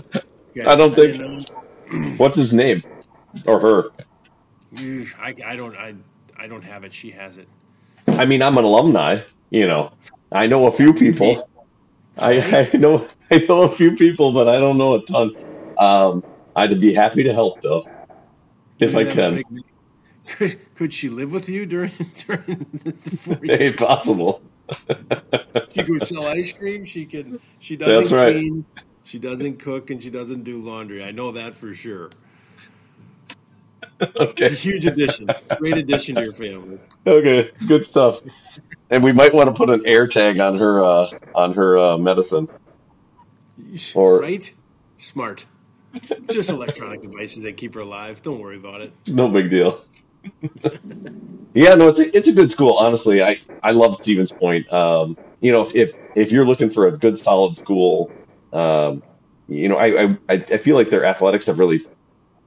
Okay. 0.59 0.65
I 0.67 0.75
don't 0.75 0.95
think- 0.95 1.19
didn't 1.19 1.51
know. 1.93 2.11
What's 2.17 2.37
his 2.37 2.53
name? 2.53 2.83
Or 3.47 3.61
her? 3.61 3.91
I, 5.21 5.35
I 5.45 5.57
don't 5.57 5.77
I 5.77 5.95
I 6.37 6.47
don't 6.49 6.65
have 6.65 6.83
it. 6.85 6.93
She 6.93 7.11
has 7.13 7.39
it. 7.39 7.49
I 8.09 8.25
mean, 8.25 8.43
I'm 8.43 8.59
an 8.59 8.65
alumni. 8.65 9.21
You 9.51 9.67
know, 9.69 9.93
I 10.33 10.47
know 10.49 10.67
a 10.67 10.73
few 10.73 10.93
people. 10.93 11.49
I, 12.17 12.69
I 12.73 12.77
know 12.77 13.07
I 13.31 13.39
know 13.49 13.63
a 13.63 13.73
few 13.73 13.97
people, 13.97 14.33
but 14.33 14.49
I 14.49 14.59
don't 14.59 14.79
know 14.79 14.95
a 14.95 15.05
ton. 15.05 15.33
Um, 15.79 16.25
I'd 16.55 16.81
be 16.81 16.95
happy 16.95 17.23
to 17.25 17.33
help 17.33 17.61
though, 17.63 17.87
if 18.79 18.95
I 18.95 19.05
have 19.05 19.35
a 19.35 19.43
can. 19.43 19.61
Could, 20.27 20.75
could 20.75 20.93
she 20.93 21.09
live 21.09 21.33
with 21.33 21.49
you 21.49 21.67
during 21.67 21.93
during 22.27 22.67
the 22.85 22.93
four 22.93 23.45
years? 23.45 23.59
Hey, 23.59 23.73
possible. 23.73 24.43
She 25.73 25.85
could 25.85 26.03
sell 26.03 26.27
ice 26.27 26.53
cream. 26.53 26.85
She 26.85 27.05
can. 27.07 27.39
She 27.61 27.77
doesn't 27.77 28.05
That's 28.05 28.13
right. 28.13 28.33
clean. 28.33 28.65
She 29.05 29.21
doesn't 29.21 29.59
cook, 29.59 29.91
and 29.91 30.03
she 30.03 30.11
doesn't 30.11 30.43
do 30.43 30.59
laundry. 30.59 31.05
I 31.05 31.13
know 31.13 31.31
that 31.33 31.55
for 31.55 31.73
sure. 31.73 32.11
Okay. 34.17 34.47
It's 34.47 34.55
a 34.55 34.69
huge 34.69 34.85
addition. 34.87 35.29
Great 35.59 35.79
addition 35.79 36.17
to 36.17 36.23
your 36.23 36.33
family. 36.33 36.79
Okay. 37.07 37.51
Good 37.67 37.87
stuff. 37.87 38.21
And 38.91 39.03
we 39.03 39.13
might 39.13 39.33
want 39.33 39.49
to 39.49 39.55
put 39.55 39.71
an 39.71 39.83
air 39.87 40.07
tag 40.07 40.39
on 40.39 40.59
her 40.59 40.85
uh, 40.85 41.11
on 41.35 41.55
her 41.55 41.79
uh, 41.79 41.97
medicine. 41.97 42.49
Or- 43.95 44.21
right? 44.21 44.53
Smart. 44.99 45.47
Just 46.31 46.51
electronic 46.51 47.01
devices 47.03 47.43
that 47.45 47.57
keep 47.57 47.75
her 47.75 47.81
alive. 47.81 48.23
Don't 48.23 48.39
worry 48.39 48.57
about 48.57 48.83
it. 48.83 48.93
No 49.09 49.29
big 49.29 49.49
deal. 49.51 49.83
yeah, 51.55 51.75
no, 51.75 51.89
it's 51.89 52.01
a, 52.01 52.17
it's 52.17 52.29
a 52.29 52.33
good 52.33 52.51
school. 52.51 52.73
Honestly, 52.75 53.23
I 53.23 53.41
I 53.63 53.71
love 53.73 54.03
Stevens 54.03 54.33
Point. 54.33 54.71
Um, 54.73 55.17
you 55.41 55.53
know, 55.53 55.63
if, 55.63 55.75
if 55.75 55.95
if 56.15 56.33
you're 56.33 56.45
looking 56.45 56.69
for 56.69 56.87
a 56.89 56.93
good 56.93 57.17
solid 57.19 57.57
school, 57.57 58.11
um, 58.53 59.03
you 59.49 59.69
know, 59.69 59.77
I, 59.77 60.17
I 60.29 60.35
I 60.35 60.59
feel 60.59 60.77
like 60.77 60.91
their 60.91 61.05
athletics 61.07 61.47
have 61.47 61.59
really 61.59 61.81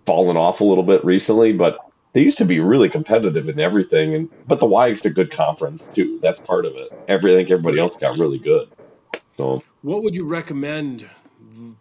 fallen 0.10 0.38
off 0.38 0.60
a 0.60 0.64
little 0.64 0.84
bit 0.84 1.05
recently, 1.05 1.53
but 1.53 1.78
they 2.14 2.22
used 2.24 2.39
to 2.39 2.45
be 2.45 2.60
really 2.60 2.89
competitive 2.89 3.47
in 3.47 3.60
everything. 3.60 4.16
And 4.16 4.30
but 4.47 4.60
the 4.60 4.66
WIAC's 4.66 5.05
a 5.05 5.12
good 5.12 5.30
conference 5.30 5.88
too. 5.88 6.18
That's 6.20 6.39
part 6.39 6.66
of 6.66 6.76
it. 6.76 6.91
Every, 7.07 7.32
I 7.32 7.36
think 7.36 7.51
everybody 7.51 7.78
else 7.78 7.95
got 7.95 8.18
really 8.18 8.39
good. 8.39 8.70
So 9.38 9.62
What 9.84 10.01
would 10.01 10.16
you 10.16 10.26
recommend 10.26 11.07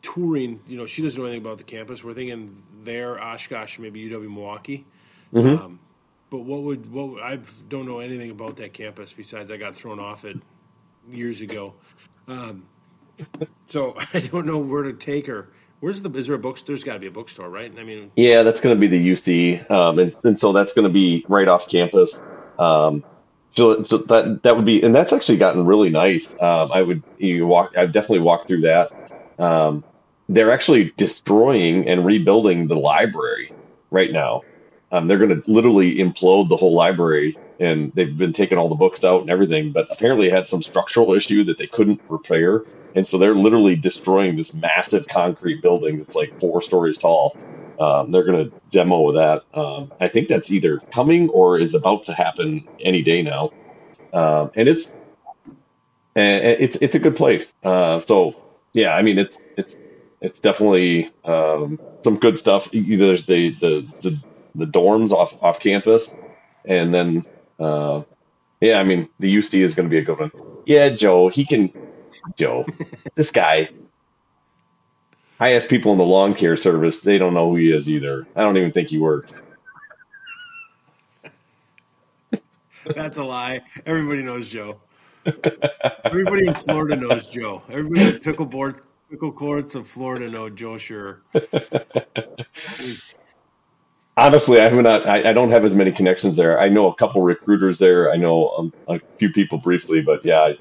touring? 0.03 0.61
You 0.67 0.77
know, 0.77 0.85
she 0.85 1.01
doesn't 1.01 1.19
know 1.19 1.25
anything 1.25 1.41
about 1.41 1.57
the 1.57 1.65
campus. 1.65 2.05
We're 2.05 2.13
thinking 2.13 2.63
there, 2.85 3.19
Oshkosh, 3.19 3.79
maybe 3.79 4.07
UW 4.11 4.31
Milwaukee. 4.31 4.85
Mhm. 5.33 5.59
Um, 5.59 5.81
but 6.29 6.41
what 6.41 6.61
would 6.65 6.93
what 6.93 7.23
I 7.23 7.39
don't 7.71 7.87
know 7.87 8.01
anything 8.01 8.31
about 8.31 8.57
that 8.57 8.75
campus 8.75 9.15
besides 9.15 9.51
I 9.51 9.57
got 9.57 9.75
thrown 9.75 9.99
off 9.99 10.27
it 10.27 10.37
years 11.11 11.41
ago. 11.41 11.77
Um, 12.27 12.67
so 13.65 13.97
I 14.13 14.21
don't 14.21 14.45
know 14.45 14.59
where 14.59 14.83
to 14.83 14.93
take 14.93 15.29
her. 15.29 15.49
Where's 15.81 16.03
the? 16.03 16.11
Is 16.11 16.27
there 16.27 16.35
a 16.35 16.39
book? 16.39 16.59
There's 16.67 16.83
got 16.83 16.95
to 16.95 16.99
be 16.99 17.07
a 17.07 17.11
bookstore, 17.11 17.49
right? 17.49 17.73
I 17.79 17.85
mean, 17.85 18.11
Yeah, 18.17 18.43
that's 18.43 18.61
going 18.61 18.75
to 18.75 18.81
be 18.81 18.89
the 18.89 19.11
UC, 19.13 19.71
um, 19.71 19.99
and, 19.99 20.15
and 20.25 20.39
so 20.39 20.53
that's 20.53 20.73
going 20.73 20.87
to 20.87 20.93
be 20.93 21.25
right 21.29 21.47
off 21.47 21.69
campus. 21.69 22.21
Um, 22.59 23.05
so, 23.55 23.83
so 23.83 23.99
that 23.99 24.43
that 24.43 24.57
would 24.57 24.65
be, 24.65 24.83
and 24.83 24.95
that's 24.95 25.13
actually 25.13 25.39
gotten 25.39 25.67
really 25.67 25.91
nice. 25.91 26.33
Um, 26.41 26.73
I 26.73 26.83
would 26.83 27.03
you 27.19 27.47
walk, 27.47 27.77
I've 27.77 27.93
definitely 27.93 28.21
walked 28.21 28.49
through 28.49 28.63
that. 28.63 28.91
Um, 29.39 29.85
they're 30.29 30.53
actually 30.53 30.93
destroying 30.97 31.89
and 31.89 32.05
rebuilding 32.05 32.67
the 32.67 32.77
library 32.77 33.53
right 33.91 34.13
now. 34.13 34.43
Um, 34.91 35.07
they're 35.07 35.19
going 35.19 35.43
to 35.43 35.51
literally 35.51 35.97
implode 35.97 36.49
the 36.49 36.57
whole 36.57 36.75
library, 36.75 37.39
and 37.61 37.93
they've 37.95 38.17
been 38.17 38.33
taking 38.33 38.59
all 38.59 38.69
the 38.69 38.75
books 38.75 39.05
out 39.05 39.21
and 39.21 39.31
everything. 39.31 39.71
But 39.71 39.87
apparently, 39.91 40.29
had 40.29 40.49
some 40.49 40.63
structural 40.63 41.15
issue 41.15 41.45
that 41.45 41.59
they 41.59 41.67
couldn't 41.67 42.01
repair, 42.09 42.65
and 42.99 43.07
so 43.09 43.19
they're 43.19 43.37
literally 43.37 43.77
destroying 43.77 44.37
this 44.37 44.55
massive 44.55 45.09
concrete 45.09 45.63
building 45.63 46.01
that's 46.01 46.17
like 46.17 46.35
four 46.41 46.63
stories 46.63 46.99
tall. 46.99 47.39
Um, 47.79 48.13
they're 48.13 48.25
going 48.25 48.47
to 48.47 48.55
demo 48.71 49.13
that. 49.15 49.45
Um, 49.55 49.93
I 50.01 50.09
think 50.09 50.29
that's 50.29 50.51
either 50.51 50.83
coming 50.93 51.31
or 51.31 51.61
is 51.61 51.75
about 51.75 52.07
to 52.07 52.15
happen 52.15 52.69
any 52.81 53.03
day 53.03 53.23
now, 53.23 53.53
um, 54.13 54.51
and 54.57 54.69
it's 54.69 54.95
it's 56.17 56.77
it's 56.83 56.97
a 56.97 57.01
good 57.01 57.17
place. 57.17 57.55
Uh, 57.65 58.01
so 58.01 58.37
yeah, 58.75 58.91
I 58.95 59.03
mean 59.03 59.19
it's 59.19 59.39
it's 59.57 59.77
it's 60.21 60.41
definitely 60.41 61.13
um, 61.25 61.81
some 62.05 62.19
good 62.19 62.39
stuff. 62.39 62.69
Either 62.75 63.07
There's 63.09 63.27
the 63.27 63.51
the 63.51 63.89
the, 64.03 64.23
the 64.57 64.67
dorms 64.67 65.13
off 65.13 65.35
off 65.43 65.61
campus, 65.61 66.11
and 66.67 66.95
then 66.95 67.25
uh, 67.61 68.03
yeah, 68.61 68.79
I 68.81 68.85
mean 68.85 69.11
the 69.21 69.35
UC 69.37 69.61
is 69.63 69.75
going 69.77 69.89
to 69.89 69.93
be 69.93 69.99
a 69.99 70.05
good 70.05 70.21
one. 70.21 70.33
Yeah, 70.67 70.91
Joe, 70.91 71.29
he 71.29 71.47
can. 71.47 71.73
Joe, 72.37 72.67
this 73.15 73.31
guy. 73.31 73.69
I 75.41 75.53
asked 75.53 75.69
people 75.69 75.93
in 75.93 75.99
the 75.99 76.05
lawn 76.05 76.35
care 76.35 76.57
service; 76.57 77.01
they 77.01 77.19
don't 77.19 77.35
know 77.35 77.51
who 77.51 77.57
he 77.57 77.73
is 77.73 77.89
either. 77.89 78.27
I 78.35 78.43
don't 78.43 78.57
even 78.57 78.73
think 78.73 78.89
he 78.89 78.99
worked. 78.99 79.35
that's 82.95 83.19
a 83.19 83.25
lie. 83.25 83.61
Everybody 83.87 84.23
knows 84.23 84.49
Joe. 84.49 84.81
Everybody 86.05 86.47
in 86.47 86.55
Florida 86.55 86.97
knows 86.97 87.29
Joe. 87.29 87.63
Everybody 87.69 88.03
in 88.03 88.15
pickleboard 88.19 88.81
pickle 89.11 89.33
courts 89.33 89.75
of 89.75 89.87
Florida 89.87 90.31
know 90.31 90.51
Joe 90.51 90.77
Sure. 90.77 91.23
Honestly, 94.17 94.59
I 94.61 94.69
have 94.69 94.83
not. 94.83 95.09
I, 95.09 95.31
I 95.31 95.33
don't 95.33 95.51
have 95.51 95.65
as 95.65 95.75
many 95.75 95.93
connections 95.93 96.35
there. 96.35 96.61
I 96.61 96.69
know 96.69 96.91
a 96.91 96.95
couple 96.97 97.23
recruiters 97.23 97.79
there. 97.79 98.11
I 98.11 98.17
know 98.17 98.49
um, 98.49 98.73
a 98.89 98.99
few 99.19 99.31
people 99.31 99.59
briefly, 99.59 100.01
but 100.01 100.25
yeah, 100.25 100.55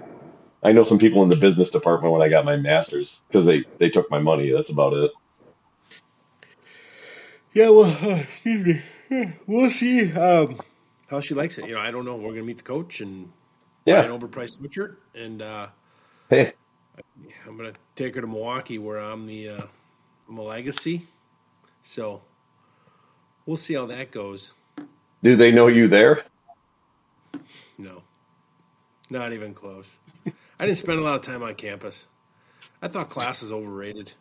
I, 0.68 0.72
know 0.72 0.84
some 0.84 1.00
people 1.00 1.24
in 1.24 1.30
the 1.30 1.36
business 1.36 1.70
department 1.70 2.14
when 2.14 2.22
I 2.22 2.30
got 2.30 2.46
my 2.46 2.58
master's 2.58 3.22
because 3.28 3.46
they 3.46 3.64
they 3.78 3.90
took 3.90 4.10
my 4.12 4.20
money. 4.20 4.52
That's 4.52 4.70
about 4.70 4.94
it. 4.94 5.12
Yeah, 7.54 7.70
well, 7.70 7.98
uh, 8.02 8.18
excuse 8.18 8.82
me. 9.10 9.34
We'll 9.48 9.70
see 9.70 10.12
um, 10.12 10.60
how 11.10 11.22
she 11.22 11.34
likes 11.34 11.58
it. 11.58 11.68
You 11.68 11.76
know, 11.76 11.82
I 11.82 11.92
don't 11.92 12.06
know. 12.06 12.16
We're 12.18 12.34
gonna 12.34 12.44
meet 12.44 12.58
the 12.58 12.64
coach 12.64 13.00
and 13.02 13.32
buy 13.86 14.04
an 14.04 14.12
overpriced 14.12 14.60
sweatshirt, 14.60 14.98
and 15.16 15.42
uh, 15.42 15.68
Hey, 16.30 16.54
I'm 17.46 17.56
gonna 17.56 17.72
take 17.96 18.16
her 18.16 18.22
to 18.22 18.28
Milwaukee, 18.28 18.78
where 18.78 18.98
I'm 18.98 19.28
the 19.28 19.50
uh, 19.50 19.62
I'm 20.28 20.38
a 20.38 20.42
legacy. 20.42 21.08
So 21.82 22.22
we'll 23.46 23.56
see 23.56 23.76
how 23.76 23.86
that 23.86 24.12
goes. 24.12 24.54
do 25.24 25.38
they 25.38 25.54
know 25.54 25.68
you 25.68 25.88
there? 25.88 26.26
No, 27.78 28.04
not 29.10 29.32
even 29.32 29.54
close. 29.54 30.00
I 30.60 30.66
didn't 30.66 30.78
spend 30.78 31.00
a 31.00 31.04
lot 31.04 31.16
of 31.16 31.22
time 31.22 31.44
on 31.44 31.56
campus. 31.56 32.08
I 32.82 32.88
thought 32.88 33.10
class 33.10 33.42
was 33.42 33.52
overrated. 33.52 34.14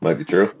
Might 0.00 0.14
be 0.14 0.24
true. 0.24 0.52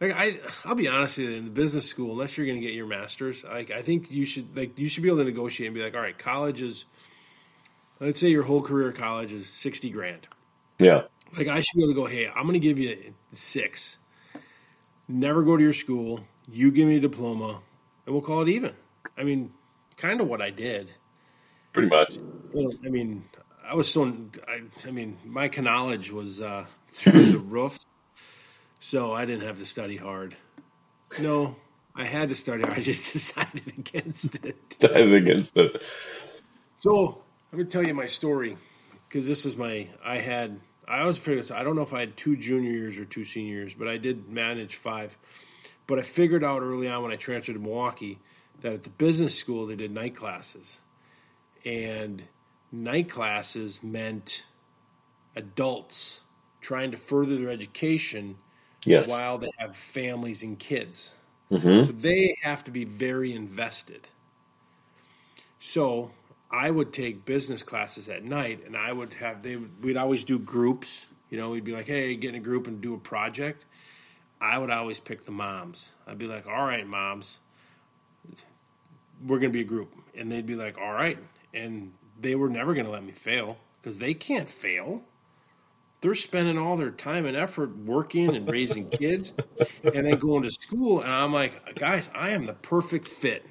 Like 0.00 0.12
I, 0.14 0.38
I'll 0.64 0.74
be 0.74 0.88
honest 0.88 1.18
with 1.18 1.30
you. 1.30 1.36
In 1.36 1.44
the 1.46 1.50
business 1.50 1.88
school, 1.88 2.12
unless 2.12 2.36
you're 2.36 2.46
going 2.46 2.60
to 2.60 2.66
get 2.66 2.74
your 2.74 2.86
master's, 2.86 3.44
like 3.44 3.70
I 3.70 3.80
think 3.80 4.10
you 4.10 4.24
should 4.26 4.56
like 4.56 4.78
you 4.78 4.88
should 4.88 5.02
be 5.02 5.08
able 5.08 5.18
to 5.18 5.24
negotiate 5.24 5.68
and 5.68 5.74
be 5.74 5.82
like, 5.82 5.94
all 5.94 6.02
right, 6.02 6.18
college 6.18 6.60
is. 6.60 6.84
Let's 7.98 8.20
say 8.20 8.28
your 8.28 8.42
whole 8.42 8.60
career 8.60 8.92
college 8.92 9.32
is 9.32 9.48
sixty 9.48 9.88
grand. 9.88 10.28
Yeah. 10.78 11.04
Like 11.38 11.48
I 11.48 11.62
should 11.62 11.76
be 11.76 11.84
able 11.84 11.94
to 11.94 12.00
go, 12.00 12.06
hey, 12.06 12.28
I'm 12.28 12.42
going 12.42 12.52
to 12.52 12.58
give 12.58 12.78
you 12.78 13.14
six. 13.32 13.98
Never 15.08 15.42
go 15.42 15.56
to 15.56 15.62
your 15.62 15.72
school. 15.72 16.20
You 16.50 16.72
give 16.72 16.88
me 16.88 16.96
a 16.96 17.00
diploma, 17.00 17.60
and 18.04 18.14
we'll 18.14 18.20
call 18.20 18.42
it 18.42 18.50
even. 18.50 18.74
I 19.16 19.24
mean, 19.24 19.54
kind 19.96 20.20
of 20.20 20.28
what 20.28 20.42
I 20.42 20.50
did. 20.50 20.90
Pretty 21.76 21.90
much. 21.90 22.16
Well, 22.54 22.72
I 22.86 22.88
mean, 22.88 23.22
I 23.62 23.74
was 23.74 23.92
so. 23.92 24.10
I, 24.48 24.62
I 24.88 24.90
mean, 24.90 25.18
my 25.26 25.50
knowledge 25.58 26.10
was 26.10 26.40
uh, 26.40 26.64
through 26.86 27.32
the 27.32 27.38
roof, 27.38 27.80
so 28.80 29.12
I 29.12 29.26
didn't 29.26 29.42
have 29.42 29.58
to 29.58 29.66
study 29.66 29.98
hard. 29.98 30.38
No, 31.20 31.56
I 31.94 32.04
had 32.04 32.30
to 32.30 32.34
study. 32.34 32.62
hard. 32.62 32.78
I 32.78 32.80
just 32.80 33.12
decided 33.12 33.74
against 33.76 34.42
it. 34.42 34.56
Decided 34.70 35.12
against 35.12 35.54
it. 35.58 35.82
So 36.78 37.22
let 37.52 37.58
me 37.58 37.64
tell 37.66 37.86
you 37.86 37.92
my 37.92 38.06
story 38.06 38.56
because 39.06 39.28
this 39.28 39.44
is 39.44 39.58
my. 39.58 39.86
I 40.02 40.16
had. 40.16 40.58
I 40.88 41.04
was 41.04 41.18
figuring. 41.18 41.44
I 41.52 41.62
don't 41.62 41.76
know 41.76 41.82
if 41.82 41.92
I 41.92 42.00
had 42.00 42.16
two 42.16 42.38
junior 42.38 42.70
years 42.70 42.96
or 42.96 43.04
two 43.04 43.24
senior 43.24 43.52
years, 43.52 43.74
but 43.74 43.86
I 43.86 43.98
did 43.98 44.30
manage 44.30 44.76
five. 44.76 45.18
But 45.86 45.98
I 45.98 46.02
figured 46.02 46.42
out 46.42 46.62
early 46.62 46.88
on 46.88 47.02
when 47.02 47.12
I 47.12 47.16
transferred 47.16 47.52
to 47.52 47.58
Milwaukee 47.58 48.18
that 48.62 48.72
at 48.72 48.82
the 48.84 48.90
business 48.90 49.38
school 49.38 49.66
they 49.66 49.76
did 49.76 49.90
night 49.90 50.16
classes, 50.16 50.80
and 51.66 52.22
night 52.72 53.10
classes 53.10 53.82
meant 53.82 54.44
adults 55.34 56.22
trying 56.62 56.92
to 56.92 56.96
further 56.96 57.36
their 57.36 57.50
education 57.50 58.38
Yes. 58.84 59.08
while 59.08 59.36
they 59.38 59.50
have 59.58 59.76
families 59.76 60.44
and 60.44 60.58
kids. 60.58 61.12
hmm 61.48 61.84
So 61.84 61.92
they 61.92 62.36
have 62.42 62.62
to 62.64 62.70
be 62.70 62.84
very 62.84 63.32
invested. 63.34 64.06
So 65.58 66.12
I 66.50 66.70
would 66.70 66.92
take 66.92 67.24
business 67.24 67.64
classes 67.64 68.08
at 68.08 68.22
night, 68.22 68.64
and 68.64 68.76
I 68.76 68.92
would 68.92 69.14
have 69.14 69.42
they 69.42 69.56
we'd 69.56 69.96
always 69.96 70.22
do 70.22 70.38
groups. 70.38 71.06
You 71.30 71.38
know, 71.38 71.50
we'd 71.50 71.64
be 71.64 71.72
like, 71.72 71.86
"Hey, 71.86 72.14
get 72.14 72.28
in 72.30 72.34
a 72.36 72.40
group 72.44 72.68
and 72.68 72.80
do 72.80 72.94
a 72.94 72.98
project." 72.98 73.64
I 74.40 74.58
would 74.58 74.70
always 74.70 75.00
pick 75.00 75.24
the 75.24 75.32
moms. 75.32 75.90
I'd 76.06 76.18
be 76.18 76.26
like, 76.28 76.46
"All 76.46 76.64
right, 76.66 76.86
moms, 76.86 77.38
we're 79.26 79.38
gonna 79.40 79.50
be 79.50 79.62
a 79.62 79.64
group," 79.64 79.92
and 80.14 80.30
they'd 80.30 80.46
be 80.46 80.54
like, 80.54 80.78
"All 80.78 80.92
right," 80.92 81.18
and 81.56 81.92
they 82.20 82.36
were 82.36 82.48
never 82.48 82.74
gonna 82.74 82.90
let 82.90 83.04
me 83.04 83.12
fail 83.12 83.58
because 83.80 83.98
they 83.98 84.14
can't 84.14 84.48
fail. 84.48 85.02
They're 86.02 86.14
spending 86.14 86.58
all 86.58 86.76
their 86.76 86.90
time 86.90 87.26
and 87.26 87.36
effort 87.36 87.76
working 87.78 88.36
and 88.36 88.48
raising 88.48 88.88
kids, 88.90 89.34
and 89.82 90.06
then 90.06 90.18
going 90.18 90.44
to 90.44 90.50
school. 90.52 91.00
And 91.00 91.12
I'm 91.12 91.32
like, 91.32 91.76
guys, 91.76 92.10
I 92.14 92.30
am 92.30 92.46
the 92.46 92.52
perfect 92.52 93.08
fit 93.08 93.44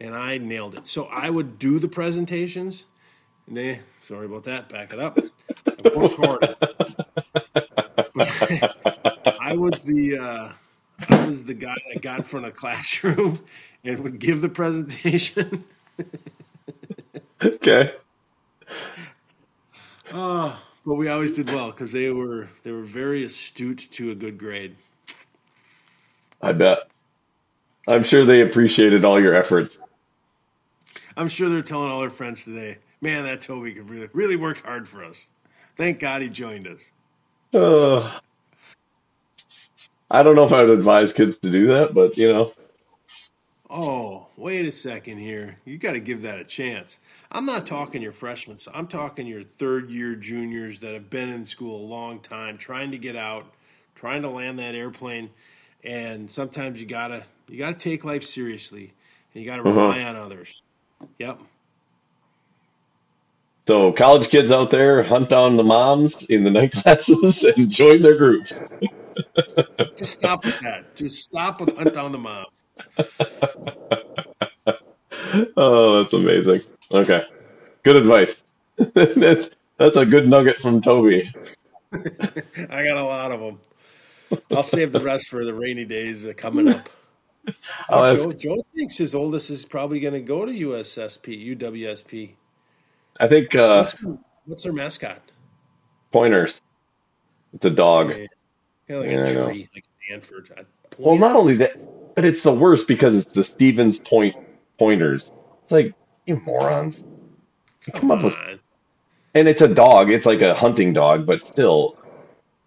and 0.00 0.14
I 0.14 0.38
nailed 0.38 0.74
it. 0.74 0.86
So 0.86 1.04
I 1.06 1.30
would 1.30 1.58
do 1.58 1.78
the 1.78 1.88
presentations. 1.88 2.84
And 3.46 3.56
they, 3.56 3.80
sorry 4.00 4.26
about 4.26 4.44
that, 4.44 4.68
back 4.68 4.92
it 4.92 4.98
up. 4.98 5.18
I 5.66 5.96
worked 5.96 6.16
hard. 6.16 6.56
I 9.40 9.54
was 9.56 9.82
the 9.82 10.18
uh, 10.18 10.52
I 11.10 11.26
was 11.26 11.44
the 11.44 11.54
guy 11.54 11.76
that 11.92 12.02
got 12.02 12.18
in 12.18 12.24
front 12.24 12.46
of 12.46 12.52
the 12.52 12.58
classroom 12.58 13.40
and 13.84 14.00
would 14.00 14.18
give 14.18 14.40
the 14.40 14.48
presentation. 14.48 15.64
Okay. 17.44 17.92
Uh, 20.12 20.54
but 20.86 20.94
we 20.94 21.08
always 21.08 21.34
did 21.34 21.46
well 21.46 21.70
because 21.70 21.92
they 21.92 22.10
were 22.10 22.48
they 22.62 22.72
were 22.72 22.82
very 22.82 23.24
astute 23.24 23.88
to 23.92 24.10
a 24.10 24.14
good 24.14 24.38
grade. 24.38 24.76
I 26.42 26.52
bet. 26.52 26.78
I'm 27.86 28.02
sure 28.02 28.24
they 28.24 28.42
appreciated 28.42 29.04
all 29.04 29.20
your 29.20 29.34
efforts. 29.34 29.78
I'm 31.16 31.28
sure 31.28 31.48
they're 31.48 31.62
telling 31.62 31.90
all 31.90 32.00
their 32.00 32.10
friends 32.10 32.44
today, 32.44 32.78
man, 33.00 33.24
that 33.24 33.40
Toby 33.40 33.72
could 33.72 33.88
really, 33.88 34.08
really 34.12 34.36
worked 34.36 34.62
hard 34.62 34.88
for 34.88 35.04
us. 35.04 35.28
Thank 35.76 36.00
God 36.00 36.22
he 36.22 36.28
joined 36.28 36.66
us. 36.66 36.92
Uh, 37.52 38.18
I 40.10 40.22
don't 40.22 40.34
know 40.34 40.44
if 40.44 40.52
I 40.52 40.62
would 40.62 40.70
advise 40.70 41.12
kids 41.12 41.36
to 41.38 41.50
do 41.50 41.68
that, 41.68 41.94
but 41.94 42.16
you 42.16 42.32
know. 42.32 42.52
Oh, 43.76 44.28
wait 44.36 44.66
a 44.66 44.70
second 44.70 45.18
here. 45.18 45.56
You 45.64 45.78
got 45.78 45.94
to 45.94 46.00
give 46.00 46.22
that 46.22 46.38
a 46.38 46.44
chance. 46.44 47.00
I'm 47.32 47.44
not 47.44 47.66
talking 47.66 48.02
your 48.02 48.12
freshmen. 48.12 48.56
I'm 48.72 48.86
talking 48.86 49.26
your 49.26 49.42
third 49.42 49.90
year 49.90 50.14
juniors 50.14 50.78
that 50.78 50.94
have 50.94 51.10
been 51.10 51.28
in 51.28 51.44
school 51.44 51.84
a 51.84 51.86
long 51.88 52.20
time, 52.20 52.56
trying 52.56 52.92
to 52.92 52.98
get 52.98 53.16
out, 53.16 53.52
trying 53.96 54.22
to 54.22 54.28
land 54.28 54.60
that 54.60 54.76
airplane. 54.76 55.30
And 55.82 56.30
sometimes 56.30 56.80
you 56.80 56.86
gotta 56.86 57.24
you 57.48 57.58
gotta 57.58 57.74
take 57.74 58.04
life 58.04 58.22
seriously, 58.22 58.92
and 59.34 59.42
you 59.42 59.50
gotta 59.50 59.64
rely 59.64 59.98
uh-huh. 59.98 60.10
on 60.10 60.16
others. 60.16 60.62
Yep. 61.18 61.40
So, 63.66 63.90
college 63.90 64.28
kids 64.28 64.52
out 64.52 64.70
there, 64.70 65.02
hunt 65.02 65.30
down 65.30 65.56
the 65.56 65.64
moms 65.64 66.22
in 66.26 66.44
the 66.44 66.50
night 66.50 66.72
classes 66.74 67.42
and 67.42 67.68
join 67.68 68.02
their 68.02 68.16
groups. 68.16 68.52
Just 69.96 70.12
stop 70.12 70.44
with 70.44 70.60
that. 70.60 70.94
Just 70.94 71.24
stop 71.24 71.60
with 71.60 71.76
hunt 71.76 71.92
down 71.92 72.12
the 72.12 72.18
moms. 72.18 72.46
oh, 75.56 76.02
that's 76.02 76.12
amazing. 76.12 76.60
Okay, 76.90 77.24
good 77.82 77.96
advice. 77.96 78.44
that's 78.94 79.50
that's 79.78 79.96
a 79.96 80.06
good 80.06 80.28
nugget 80.28 80.60
from 80.60 80.80
Toby. 80.80 81.32
I 81.92 82.84
got 82.84 82.96
a 82.96 83.04
lot 83.04 83.32
of 83.32 83.40
them. 83.40 83.60
I'll 84.50 84.62
save 84.62 84.92
the 84.92 85.00
rest 85.00 85.28
for 85.28 85.44
the 85.44 85.54
rainy 85.54 85.84
days 85.84 86.26
coming 86.36 86.68
up. 86.68 86.88
Oh, 87.88 88.14
Joe, 88.14 88.32
Joe 88.32 88.66
thinks 88.74 88.96
his 88.96 89.14
oldest 89.14 89.50
is 89.50 89.64
probably 89.64 90.00
going 90.00 90.14
to 90.14 90.20
go 90.20 90.44
to 90.46 90.52
USSP, 90.52 91.56
UWSP. 91.56 92.32
I 93.20 93.28
think. 93.28 93.54
Uh, 93.54 93.82
what's, 93.82 93.94
their, 93.94 94.18
what's, 94.46 94.62
their, 94.62 94.72
mascot? 94.72 95.20
Pointers. 96.10 96.60
It's 97.52 97.64
a 97.64 97.70
dog. 97.70 98.08
Kind 98.08 98.28
of 98.88 99.00
like 99.00 99.10
yeah, 99.10 99.18
a 99.20 99.46
tree, 99.46 99.68
like 99.74 99.84
Stanford. 100.06 100.66
Well, 100.98 101.18
not 101.18 101.36
only 101.36 101.56
that, 101.56 101.78
but 102.14 102.24
it's 102.24 102.42
the 102.42 102.52
worst 102.52 102.88
because 102.88 103.16
it's 103.16 103.32
the 103.32 103.44
Stevens 103.44 103.98
Point 103.98 104.36
pointers. 104.78 105.32
It's 105.62 105.72
like 105.72 105.94
you 106.26 106.40
morons. 106.44 107.04
Come, 107.92 108.00
Come 108.00 108.10
up 108.12 108.24
with, 108.24 108.36
and 109.34 109.48
it's 109.48 109.62
a 109.62 109.72
dog. 109.72 110.10
It's 110.10 110.26
like 110.26 110.40
a 110.40 110.54
hunting 110.54 110.92
dog, 110.92 111.26
but 111.26 111.46
still. 111.46 111.98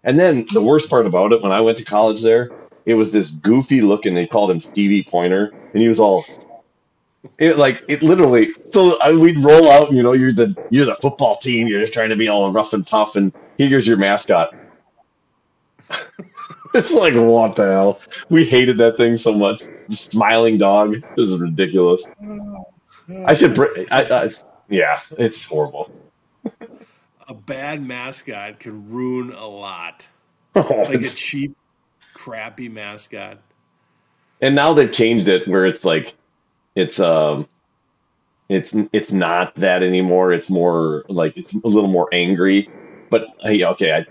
And 0.04 0.20
then 0.20 0.46
the 0.54 0.62
worst 0.62 0.90
part 0.90 1.06
about 1.06 1.34
it, 1.34 1.42
when 1.42 1.52
I 1.52 1.60
went 1.62 1.78
to 1.80 1.84
college 1.84 2.22
there, 2.22 2.52
it 2.86 2.94
was 2.94 3.12
this 3.12 3.32
goofy 3.32 3.82
looking. 3.82 4.14
They 4.14 4.28
called 4.28 4.52
him 4.52 4.60
Stevie 4.60 5.04
Pointer, 5.04 5.54
and 5.74 5.82
he 5.82 5.88
was 5.88 6.00
all 6.00 6.24
it 7.38 7.58
like 7.58 7.84
it 7.88 8.02
literally. 8.02 8.54
So 8.72 9.00
I, 9.02 9.12
we'd 9.12 9.40
roll 9.40 9.70
out. 9.70 9.92
You 9.92 10.04
know, 10.04 10.14
you're 10.14 10.32
the 10.32 10.56
you're 10.70 10.86
the 10.86 10.96
football 10.96 11.38
team. 11.38 11.68
You're 11.68 11.82
just 11.82 11.94
trying 11.94 12.10
to 12.10 12.16
be 12.16 12.28
all 12.28 12.52
rough 12.52 12.74
and 12.74 12.86
tough, 12.86 13.16
and 13.16 13.34
here's 13.58 13.88
your 13.88 13.98
mascot. 13.98 14.56
it's 16.78 16.94
like 16.94 17.14
what 17.14 17.56
the 17.56 17.66
hell? 17.66 18.00
We 18.30 18.46
hated 18.46 18.78
that 18.78 18.98
thing 18.98 19.18
so 19.18 19.34
much. 19.34 19.64
The 19.90 19.96
smiling 19.96 20.58
dog. 20.58 21.02
This 21.16 21.30
is 21.30 21.40
ridiculous. 21.40 22.06
I 23.26 23.34
should. 23.34 23.56
Br- 23.56 23.68
I, 23.92 24.04
I, 24.04 24.30
yeah, 24.70 25.02
it's 25.12 25.44
horrible. 25.46 25.92
a 27.28 27.34
bad 27.34 27.82
mascot 27.82 28.60
can 28.60 28.90
ruin 28.90 29.34
a 29.34 29.48
lot. 29.48 30.08
Oh, 30.56 30.86
like 30.88 31.02
a 31.02 31.10
cheap 31.10 31.56
crappy 32.16 32.68
mascot. 32.68 33.38
And 34.42 34.56
now 34.56 34.74
they've 34.74 34.92
changed 34.92 35.28
it 35.28 35.48
where 35.48 35.68
it's 35.68 35.86
like 35.86 36.16
it's 36.74 37.00
um 37.00 37.48
it's 38.50 38.74
it's 38.92 39.12
not 39.12 39.54
that 39.56 39.84
anymore. 39.84 40.34
It's 40.34 40.50
more 40.50 41.04
like 41.10 41.38
it's 41.38 41.54
a 41.54 41.68
little 41.68 41.90
more 41.90 42.10
angry. 42.12 42.70
But 43.12 43.28
hey, 43.42 43.64
okay, 43.64 43.92
I, 43.94 44.06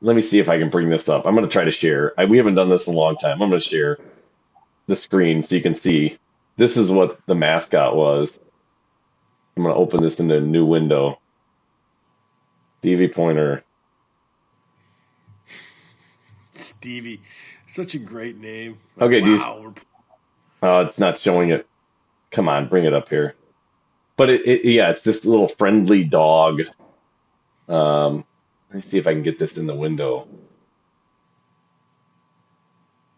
let 0.00 0.16
me 0.16 0.22
see 0.22 0.38
if 0.38 0.48
I 0.48 0.58
can 0.58 0.70
bring 0.70 0.90
this 0.90 1.08
up. 1.08 1.26
I'm 1.26 1.34
going 1.34 1.46
to 1.46 1.52
try 1.52 1.64
to 1.64 1.70
share. 1.70 2.12
I, 2.18 2.24
we 2.26 2.36
haven't 2.36 2.54
done 2.54 2.68
this 2.68 2.86
in 2.86 2.94
a 2.94 2.96
long 2.96 3.16
time. 3.16 3.42
I'm 3.42 3.48
going 3.48 3.60
to 3.60 3.60
share 3.60 3.98
the 4.86 4.96
screen 4.96 5.42
so 5.42 5.54
you 5.54 5.62
can 5.62 5.74
see. 5.74 6.18
This 6.56 6.76
is 6.76 6.90
what 6.90 7.18
the 7.26 7.34
mascot 7.34 7.96
was. 7.96 8.38
I'm 9.56 9.62
going 9.62 9.74
to 9.74 9.80
open 9.80 10.02
this 10.02 10.20
in 10.20 10.30
a 10.30 10.40
new 10.40 10.66
window. 10.66 11.18
Stevie 12.80 13.08
Pointer. 13.08 13.64
Stevie. 16.52 17.20
Such 17.66 17.94
a 17.94 17.98
great 17.98 18.36
name. 18.36 18.78
Like, 18.96 19.10
okay, 19.10 19.20
wow. 19.22 19.60
You, 19.60 19.74
oh, 20.62 20.80
it's 20.80 20.98
not 20.98 21.18
showing 21.18 21.50
it. 21.50 21.66
Come 22.30 22.48
on, 22.48 22.68
bring 22.68 22.84
it 22.84 22.94
up 22.94 23.08
here. 23.08 23.34
But 24.16 24.30
it, 24.30 24.46
it, 24.46 24.64
yeah, 24.64 24.90
it's 24.90 25.02
this 25.02 25.24
little 25.24 25.48
friendly 25.48 26.04
dog. 26.04 26.62
Um, 27.68 28.24
let 28.68 28.74
me 28.76 28.80
see 28.80 28.98
if 28.98 29.06
I 29.06 29.12
can 29.12 29.22
get 29.22 29.38
this 29.38 29.56
in 29.56 29.66
the 29.66 29.74
window. 29.74 30.28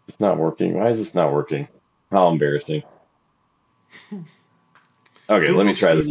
It's 0.07 0.21
not 0.21 0.39
working. 0.39 0.75
Why 0.75 0.89
is 0.89 0.99
this 0.99 1.15
not 1.15 1.33
working? 1.33 1.69
How 2.11 2.29
embarrassing. 2.29 2.83
Okay, 5.31 5.51
let 5.51 5.67
me 5.67 5.75
try 5.75 5.95
this. 5.95 6.09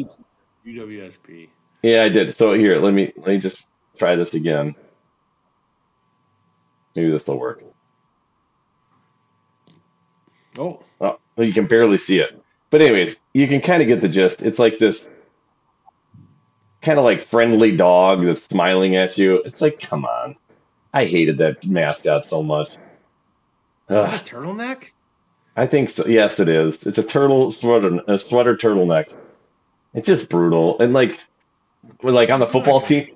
UWSP. 0.65 1.49
Yeah, 1.81 2.03
I 2.03 2.09
did. 2.09 2.35
So 2.35 2.53
here, 2.53 2.77
let 2.77 2.93
me 2.93 3.11
let 3.17 3.27
me 3.27 3.37
just 3.39 3.65
try 3.97 4.15
this 4.15 4.35
again. 4.35 4.75
Maybe 6.95 7.09
this 7.09 7.27
will 7.27 7.39
work. 7.39 7.63
Oh. 10.57 10.83
oh, 11.01 11.17
you 11.37 11.53
can 11.53 11.67
barely 11.67 11.97
see 11.97 12.19
it. 12.19 12.41
But 12.69 12.81
anyways, 12.81 13.19
you 13.33 13.47
can 13.47 13.61
kind 13.61 13.81
of 13.81 13.87
get 13.87 14.01
the 14.01 14.09
gist. 14.09 14.41
It's 14.41 14.59
like 14.59 14.79
this 14.79 15.07
kind 16.87 16.99
of 16.99 17.03
like 17.03 17.21
friendly 17.21 17.75
dog 17.75 18.23
that's 18.23 18.43
smiling 18.43 18.95
at 18.95 19.17
you. 19.17 19.41
It's 19.43 19.59
like, 19.59 19.77
come 19.81 20.05
on. 20.05 20.37
I 20.93 21.03
hated 21.03 21.37
that 21.39 21.65
mascot 21.67 22.23
so 22.23 22.41
much. 22.41 22.77
Ugh. 23.89 24.13
a 24.13 24.17
turtleneck? 24.23 24.91
I 25.57 25.67
think 25.67 25.89
so. 25.89 26.07
Yes, 26.07 26.39
it 26.39 26.47
is. 26.47 26.87
It's 26.87 26.97
a 26.97 27.03
turtle 27.03 27.51
sweater, 27.51 27.99
a 28.07 28.17
sweater 28.17 28.55
turtleneck. 28.55 29.11
It's 29.93 30.07
just 30.07 30.29
brutal. 30.29 30.79
And 30.79 30.93
like, 30.93 31.19
like 32.03 32.29
on 32.29 32.39
the 32.39 32.47
football 32.47 32.79
team, 32.79 33.09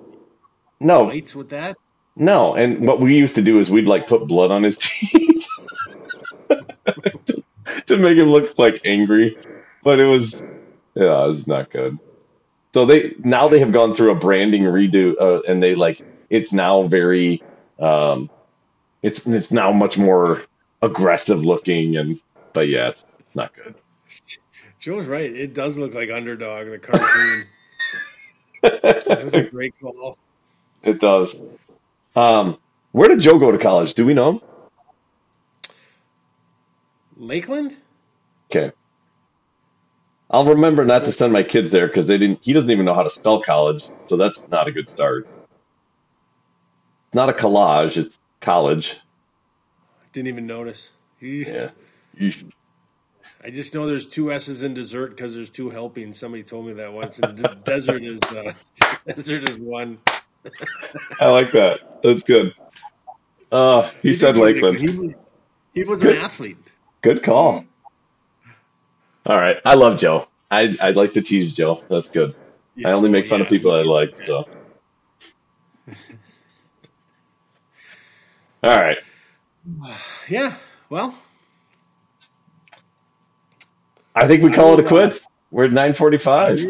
no 0.78 1.06
fights 1.06 1.34
with 1.34 1.48
that. 1.48 1.78
No, 2.14 2.54
and 2.54 2.86
what 2.86 3.00
we 3.00 3.16
used 3.16 3.36
to 3.36 3.42
do 3.42 3.58
is 3.58 3.70
we'd 3.70 3.86
like 3.86 4.06
put 4.06 4.26
blood 4.26 4.50
on 4.50 4.64
his 4.64 4.76
teeth 4.80 5.46
to, 6.48 7.44
to 7.86 7.96
make 7.96 8.18
him 8.18 8.28
look 8.28 8.58
like 8.58 8.82
angry, 8.84 9.38
but 9.82 9.98
it 9.98 10.04
was 10.04 10.34
yeah, 10.94 11.24
it 11.24 11.28
was 11.28 11.46
not 11.46 11.70
good. 11.70 11.98
So 12.74 12.86
they 12.86 13.14
now 13.18 13.48
they 13.48 13.58
have 13.58 13.72
gone 13.72 13.94
through 13.94 14.12
a 14.12 14.14
branding 14.14 14.62
redo, 14.62 15.14
uh, 15.20 15.42
and 15.46 15.62
they 15.62 15.74
like 15.74 16.02
it's 16.30 16.52
now 16.52 16.84
very, 16.84 17.42
um, 17.78 18.30
it's 19.02 19.26
it's 19.26 19.52
now 19.52 19.72
much 19.72 19.98
more 19.98 20.42
aggressive 20.80 21.44
looking, 21.44 21.96
and 21.96 22.18
but 22.54 22.68
yeah, 22.68 22.88
it's, 22.88 23.04
it's 23.18 23.36
not 23.36 23.52
good. 23.54 23.74
Joe's 24.78 25.06
right. 25.06 25.30
It 25.30 25.54
does 25.54 25.76
look 25.76 25.94
like 25.94 26.10
underdog 26.10 26.68
the 26.68 26.78
cartoon. 26.78 27.46
That's 28.62 29.34
a 29.34 29.42
great 29.44 29.74
call. 29.78 30.16
It 30.82 30.98
does. 30.98 31.36
Um, 32.16 32.58
where 32.92 33.08
did 33.08 33.20
Joe 33.20 33.38
go 33.38 33.52
to 33.52 33.58
college? 33.58 33.94
Do 33.94 34.06
we 34.06 34.14
know 34.14 34.32
him? 34.32 34.40
Lakeland. 37.16 37.76
Okay. 38.50 38.72
I'll 40.32 40.46
remember 40.46 40.84
not 40.84 41.04
to 41.04 41.12
send 41.12 41.32
my 41.32 41.42
kids 41.42 41.70
there 41.70 41.86
because 41.86 42.06
they 42.06 42.16
didn't. 42.16 42.38
He 42.42 42.52
doesn't 42.52 42.70
even 42.70 42.86
know 42.86 42.94
how 42.94 43.02
to 43.02 43.10
spell 43.10 43.42
college, 43.42 43.90
so 44.06 44.16
that's 44.16 44.48
not 44.50 44.66
a 44.66 44.72
good 44.72 44.88
start. 44.88 45.28
It's 47.06 47.14
not 47.14 47.28
a 47.28 47.32
collage; 47.32 47.98
it's 47.98 48.18
college. 48.40 48.98
Didn't 50.12 50.28
even 50.28 50.46
notice. 50.46 50.92
Yeah. 51.20 51.70
I 53.44 53.50
just 53.50 53.74
know 53.74 53.86
there's 53.86 54.06
two 54.06 54.30
S's 54.32 54.62
in 54.62 54.72
dessert 54.72 55.10
because 55.10 55.34
there's 55.34 55.50
two 55.50 55.70
helpings. 55.70 56.18
Somebody 56.18 56.44
told 56.44 56.66
me 56.66 56.74
that 56.74 56.92
once. 56.92 57.18
And 57.18 57.36
de- 57.36 57.54
desert 57.64 58.02
is 58.04 58.20
uh, 58.30 58.52
desert 59.06 59.48
is 59.48 59.58
one. 59.58 59.98
I 61.20 61.26
like 61.26 61.50
that. 61.52 62.02
That's 62.02 62.22
good. 62.22 62.54
Uh, 63.50 63.88
he, 64.00 64.14
said 64.14 64.32
did 64.32 64.40
Lakeland. 64.40 64.78
He 64.78 64.90
was, 64.90 65.16
he 65.74 65.84
was 65.84 66.02
an 66.04 66.16
athlete. 66.16 66.56
Good 67.02 67.22
call. 67.22 67.64
All 69.26 69.36
right, 69.36 69.56
I 69.64 69.74
love 69.74 69.98
Joe. 69.98 70.26
I 70.50 70.76
I 70.80 70.90
like 70.90 71.12
to 71.14 71.22
tease 71.22 71.54
Joe. 71.54 71.82
That's 71.88 72.08
good. 72.10 72.34
I 72.84 72.90
only 72.90 73.08
make 73.10 73.26
fun 73.26 73.40
of 73.40 73.46
Yeah. 73.46 73.50
people 73.50 73.72
I 73.72 73.82
like. 73.82 74.16
So. 74.26 74.48
All 78.62 78.76
right. 78.80 78.98
Yeah. 80.28 80.54
Well, 80.88 81.14
I 84.14 84.26
think 84.28 84.42
we 84.42 84.52
call 84.52 84.74
it 84.78 84.84
a 84.84 84.88
quits. 84.88 85.26
We're 85.50 85.64
at 85.66 85.72
nine 85.72 85.94
forty-five. 85.94 86.60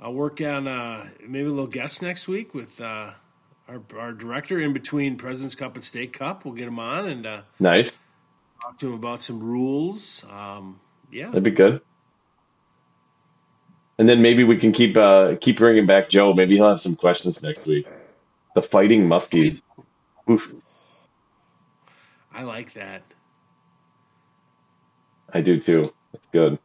I'll 0.00 0.12
work 0.14 0.40
on 0.40 0.66
uh, 0.68 1.06
maybe 1.26 1.46
a 1.46 1.50
little 1.50 1.66
guest 1.66 2.02
next 2.02 2.28
week 2.28 2.54
with 2.54 2.80
uh, 2.80 3.10
our, 3.68 3.82
our 3.98 4.12
director 4.12 4.60
in 4.60 4.72
between 4.72 5.16
President's 5.16 5.54
Cup 5.56 5.74
and 5.76 5.84
State 5.84 6.12
Cup. 6.12 6.44
We'll 6.44 6.54
get 6.54 6.68
him 6.68 6.78
on 6.78 7.06
and 7.08 7.26
uh, 7.26 7.42
Nice. 7.58 7.98
talk 8.62 8.78
to 8.80 8.88
him 8.88 8.94
about 8.94 9.22
some 9.22 9.40
rules. 9.42 10.24
Um, 10.30 10.78
yeah. 11.16 11.26
That'd 11.26 11.42
be 11.42 11.50
good. 11.50 11.80
And 13.98 14.06
then 14.06 14.20
maybe 14.20 14.44
we 14.44 14.58
can 14.58 14.72
keep 14.72 14.96
uh 14.96 15.36
keep 15.40 15.56
bringing 15.56 15.86
back 15.86 16.10
Joe. 16.10 16.34
Maybe 16.34 16.56
he'll 16.56 16.68
have 16.68 16.82
some 16.82 16.94
questions 16.94 17.42
next 17.42 17.66
week. 17.66 17.86
The 18.54 18.60
fighting 18.60 19.06
muskies. 19.06 19.62
Oof. 20.30 20.52
I 22.34 22.42
like 22.42 22.74
that. 22.74 23.02
I 25.32 25.40
do 25.40 25.58
too. 25.58 25.94
It's 26.12 26.26
good. 26.32 26.58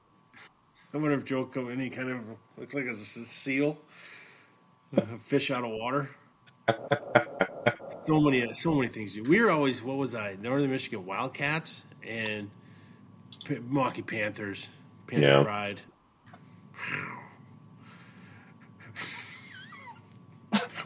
I 0.94 0.98
wonder 0.98 1.14
if 1.14 1.24
Joe 1.24 1.46
come 1.46 1.72
in. 1.72 1.80
He 1.80 1.90
kind 1.90 2.10
of 2.10 2.26
looks 2.58 2.76
like 2.76 2.86
a 2.86 2.96
seal, 2.96 3.78
a 4.96 5.02
fish 5.02 5.50
out 5.50 5.64
of 5.64 5.72
water. 5.72 6.10
so 8.06 8.20
many, 8.20 8.54
so 8.54 8.76
many 8.76 8.90
things. 8.90 9.18
We 9.18 9.42
were 9.42 9.50
always 9.50 9.82
what 9.82 9.96
was 9.96 10.14
I? 10.14 10.36
Northern 10.42 10.70
Michigan 10.70 11.06
Wildcats 11.06 11.86
and 12.06 12.50
P- 13.46 13.60
Milwaukee 13.60 14.02
Panthers, 14.02 14.70
Panther 15.08 15.28
Yeah. 15.28 15.44
Pride. 15.44 15.82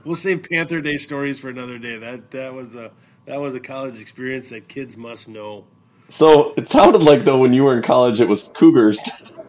we'll 0.04 0.16
save 0.16 0.48
Panther 0.50 0.82
Day 0.82 0.98
stories 0.98 1.40
for 1.40 1.50
another 1.50 1.80
day. 1.80 1.98
That 1.98 2.32
that 2.32 2.54
was 2.54 2.76
a 2.76 2.92
that 3.26 3.40
was 3.40 3.56
a 3.56 3.60
college 3.60 4.00
experience 4.00 4.50
that 4.50 4.68
kids 4.68 4.98
must 4.98 5.30
know. 5.30 5.66
So 6.10 6.54
it 6.58 6.70
sounded 6.70 7.02
like 7.02 7.26
though 7.26 7.40
when 7.40 7.54
you 7.54 7.64
were 7.64 7.76
in 7.76 7.84
college 7.84 8.22
it 8.22 8.28
was 8.28 8.44
Cougars, 8.54 9.00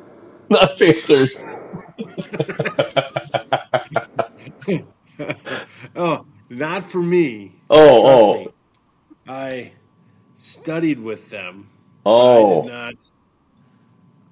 not 0.51 0.79
Panthers. 0.79 1.37
Oh, 5.99 6.27
not 6.51 6.85
for 6.85 7.03
me. 7.03 7.55
Oh, 7.71 8.03
Trust 8.03 8.23
oh. 8.23 8.35
me. 8.35 8.49
I 9.27 9.73
studied 10.35 11.01
with 11.01 11.31
them. 11.31 11.69
I 12.07 12.09
Oh. 12.09 12.63
did 12.63 12.73
not. 12.73 13.11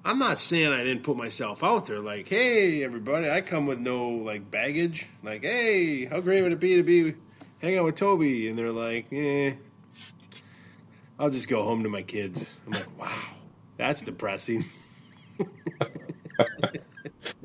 I'm 0.05 0.19
not 0.19 0.37
saying 0.37 0.71
I 0.71 0.83
didn't 0.83 1.03
put 1.03 1.17
myself 1.17 1.63
out 1.63 1.87
there. 1.87 1.99
Like, 1.99 2.27
hey, 2.27 2.83
everybody, 2.83 3.29
I 3.29 3.41
come 3.41 3.65
with 3.65 3.79
no 3.79 4.07
like 4.09 4.49
baggage. 4.51 5.07
Like, 5.23 5.41
hey, 5.41 6.05
how 6.05 6.21
great 6.21 6.43
would 6.43 6.51
it 6.51 6.59
be 6.59 6.75
to 6.75 6.83
be 6.83 7.15
hang 7.61 7.77
out 7.77 7.85
with 7.85 7.95
Toby? 7.95 8.47
And 8.47 8.57
they're 8.57 8.71
like, 8.71 9.11
eh, 9.11 9.53
I'll 11.19 11.31
just 11.31 11.49
go 11.49 11.63
home 11.63 11.81
to 11.83 11.89
my 11.89 12.03
kids. 12.03 12.53
I'm 12.67 12.73
like, 12.73 12.99
wow, 12.99 13.23
that's 13.77 14.03
depressing. 14.03 14.63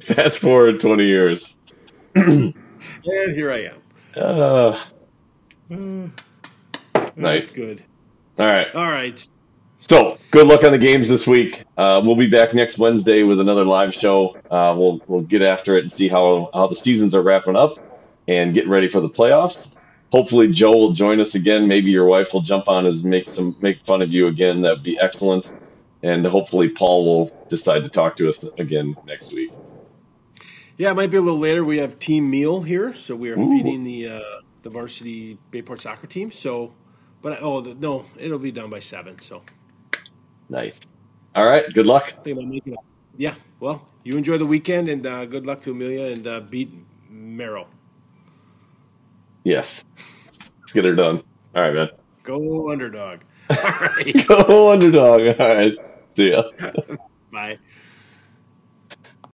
Fast 0.02 0.40
forward 0.40 0.80
twenty 0.80 1.06
years. 1.06 1.56
And 2.14 2.52
here 3.04 3.52
I 3.52 3.70
am. 3.70 3.76
Uh, 4.22 4.78
That's 7.14 7.16
nice. 7.16 7.50
good. 7.52 7.82
All 8.38 8.46
right. 8.46 8.66
All 8.74 8.90
right. 8.90 9.26
So 9.80 10.18
good 10.30 10.46
luck 10.46 10.62
on 10.62 10.72
the 10.72 10.78
games 10.78 11.08
this 11.08 11.26
week. 11.26 11.64
Uh, 11.78 12.02
we'll 12.04 12.14
be 12.14 12.26
back 12.26 12.52
next 12.52 12.76
Wednesday 12.76 13.22
with 13.22 13.40
another 13.40 13.64
live 13.64 13.94
show. 13.94 14.36
Uh, 14.50 14.74
we'll 14.76 15.00
we'll 15.06 15.22
get 15.22 15.40
after 15.40 15.74
it 15.74 15.80
and 15.80 15.90
see 15.90 16.06
how 16.06 16.50
how 16.52 16.66
the 16.66 16.76
seasons 16.76 17.14
are 17.14 17.22
wrapping 17.22 17.56
up 17.56 17.78
and 18.28 18.52
getting 18.52 18.68
ready 18.68 18.88
for 18.88 19.00
the 19.00 19.08
playoffs. 19.08 19.72
Hopefully 20.12 20.48
Joe 20.48 20.72
will 20.72 20.92
join 20.92 21.18
us 21.18 21.34
again. 21.34 21.66
Maybe 21.66 21.90
your 21.90 22.04
wife 22.04 22.34
will 22.34 22.42
jump 22.42 22.68
on 22.68 22.84
and 22.84 23.02
make 23.04 23.30
some 23.30 23.56
make 23.62 23.82
fun 23.82 24.02
of 24.02 24.10
you 24.10 24.26
again. 24.26 24.60
That'd 24.60 24.82
be 24.82 25.00
excellent. 25.00 25.50
And 26.02 26.26
hopefully 26.26 26.68
Paul 26.68 27.06
will 27.06 27.46
decide 27.48 27.82
to 27.84 27.88
talk 27.88 28.16
to 28.16 28.28
us 28.28 28.44
again 28.58 28.94
next 29.06 29.32
week. 29.32 29.50
Yeah, 30.76 30.90
it 30.90 30.94
might 30.94 31.10
be 31.10 31.16
a 31.16 31.22
little 31.22 31.38
later. 31.38 31.64
We 31.64 31.78
have 31.78 31.98
team 31.98 32.28
meal 32.28 32.62
here, 32.62 32.92
so 32.92 33.16
we 33.16 33.30
are 33.30 33.38
Ooh. 33.38 33.50
feeding 33.50 33.84
the 33.84 34.08
uh, 34.08 34.40
the 34.62 34.68
varsity 34.68 35.38
Bay 35.50 35.62
Port 35.62 35.80
soccer 35.80 36.06
team. 36.06 36.30
So, 36.30 36.74
but 37.22 37.38
oh 37.40 37.62
the, 37.62 37.74
no, 37.74 38.04
it'll 38.18 38.38
be 38.38 38.52
done 38.52 38.68
by 38.68 38.80
seven. 38.80 39.18
So 39.20 39.42
Nice. 40.50 40.80
All 41.36 41.46
right. 41.46 41.72
Good 41.72 41.86
luck. 41.86 42.12
I 42.18 42.22
think 42.22 42.38
I'll 42.38 42.44
make 42.44 42.66
it. 42.66 42.76
Yeah. 43.16 43.34
Well, 43.60 43.86
you 44.02 44.18
enjoy 44.18 44.36
the 44.36 44.46
weekend, 44.46 44.88
and 44.88 45.06
uh, 45.06 45.24
good 45.24 45.46
luck 45.46 45.62
to 45.62 45.70
Amelia 45.70 46.06
and 46.06 46.26
uh, 46.26 46.40
beat 46.40 46.72
Merrill. 47.08 47.68
Yes. 49.44 49.84
Let's 50.60 50.72
get 50.72 50.84
her 50.84 50.94
done. 50.94 51.22
All 51.54 51.62
right, 51.62 51.74
man. 51.74 51.88
Go 52.24 52.70
underdog. 52.70 53.20
All 53.50 53.56
right. 53.56 54.26
Go 54.28 54.72
underdog. 54.72 55.40
All 55.40 55.54
right. 55.54 55.74
See 56.16 56.30
ya. 56.32 56.42
Bye. 57.32 57.58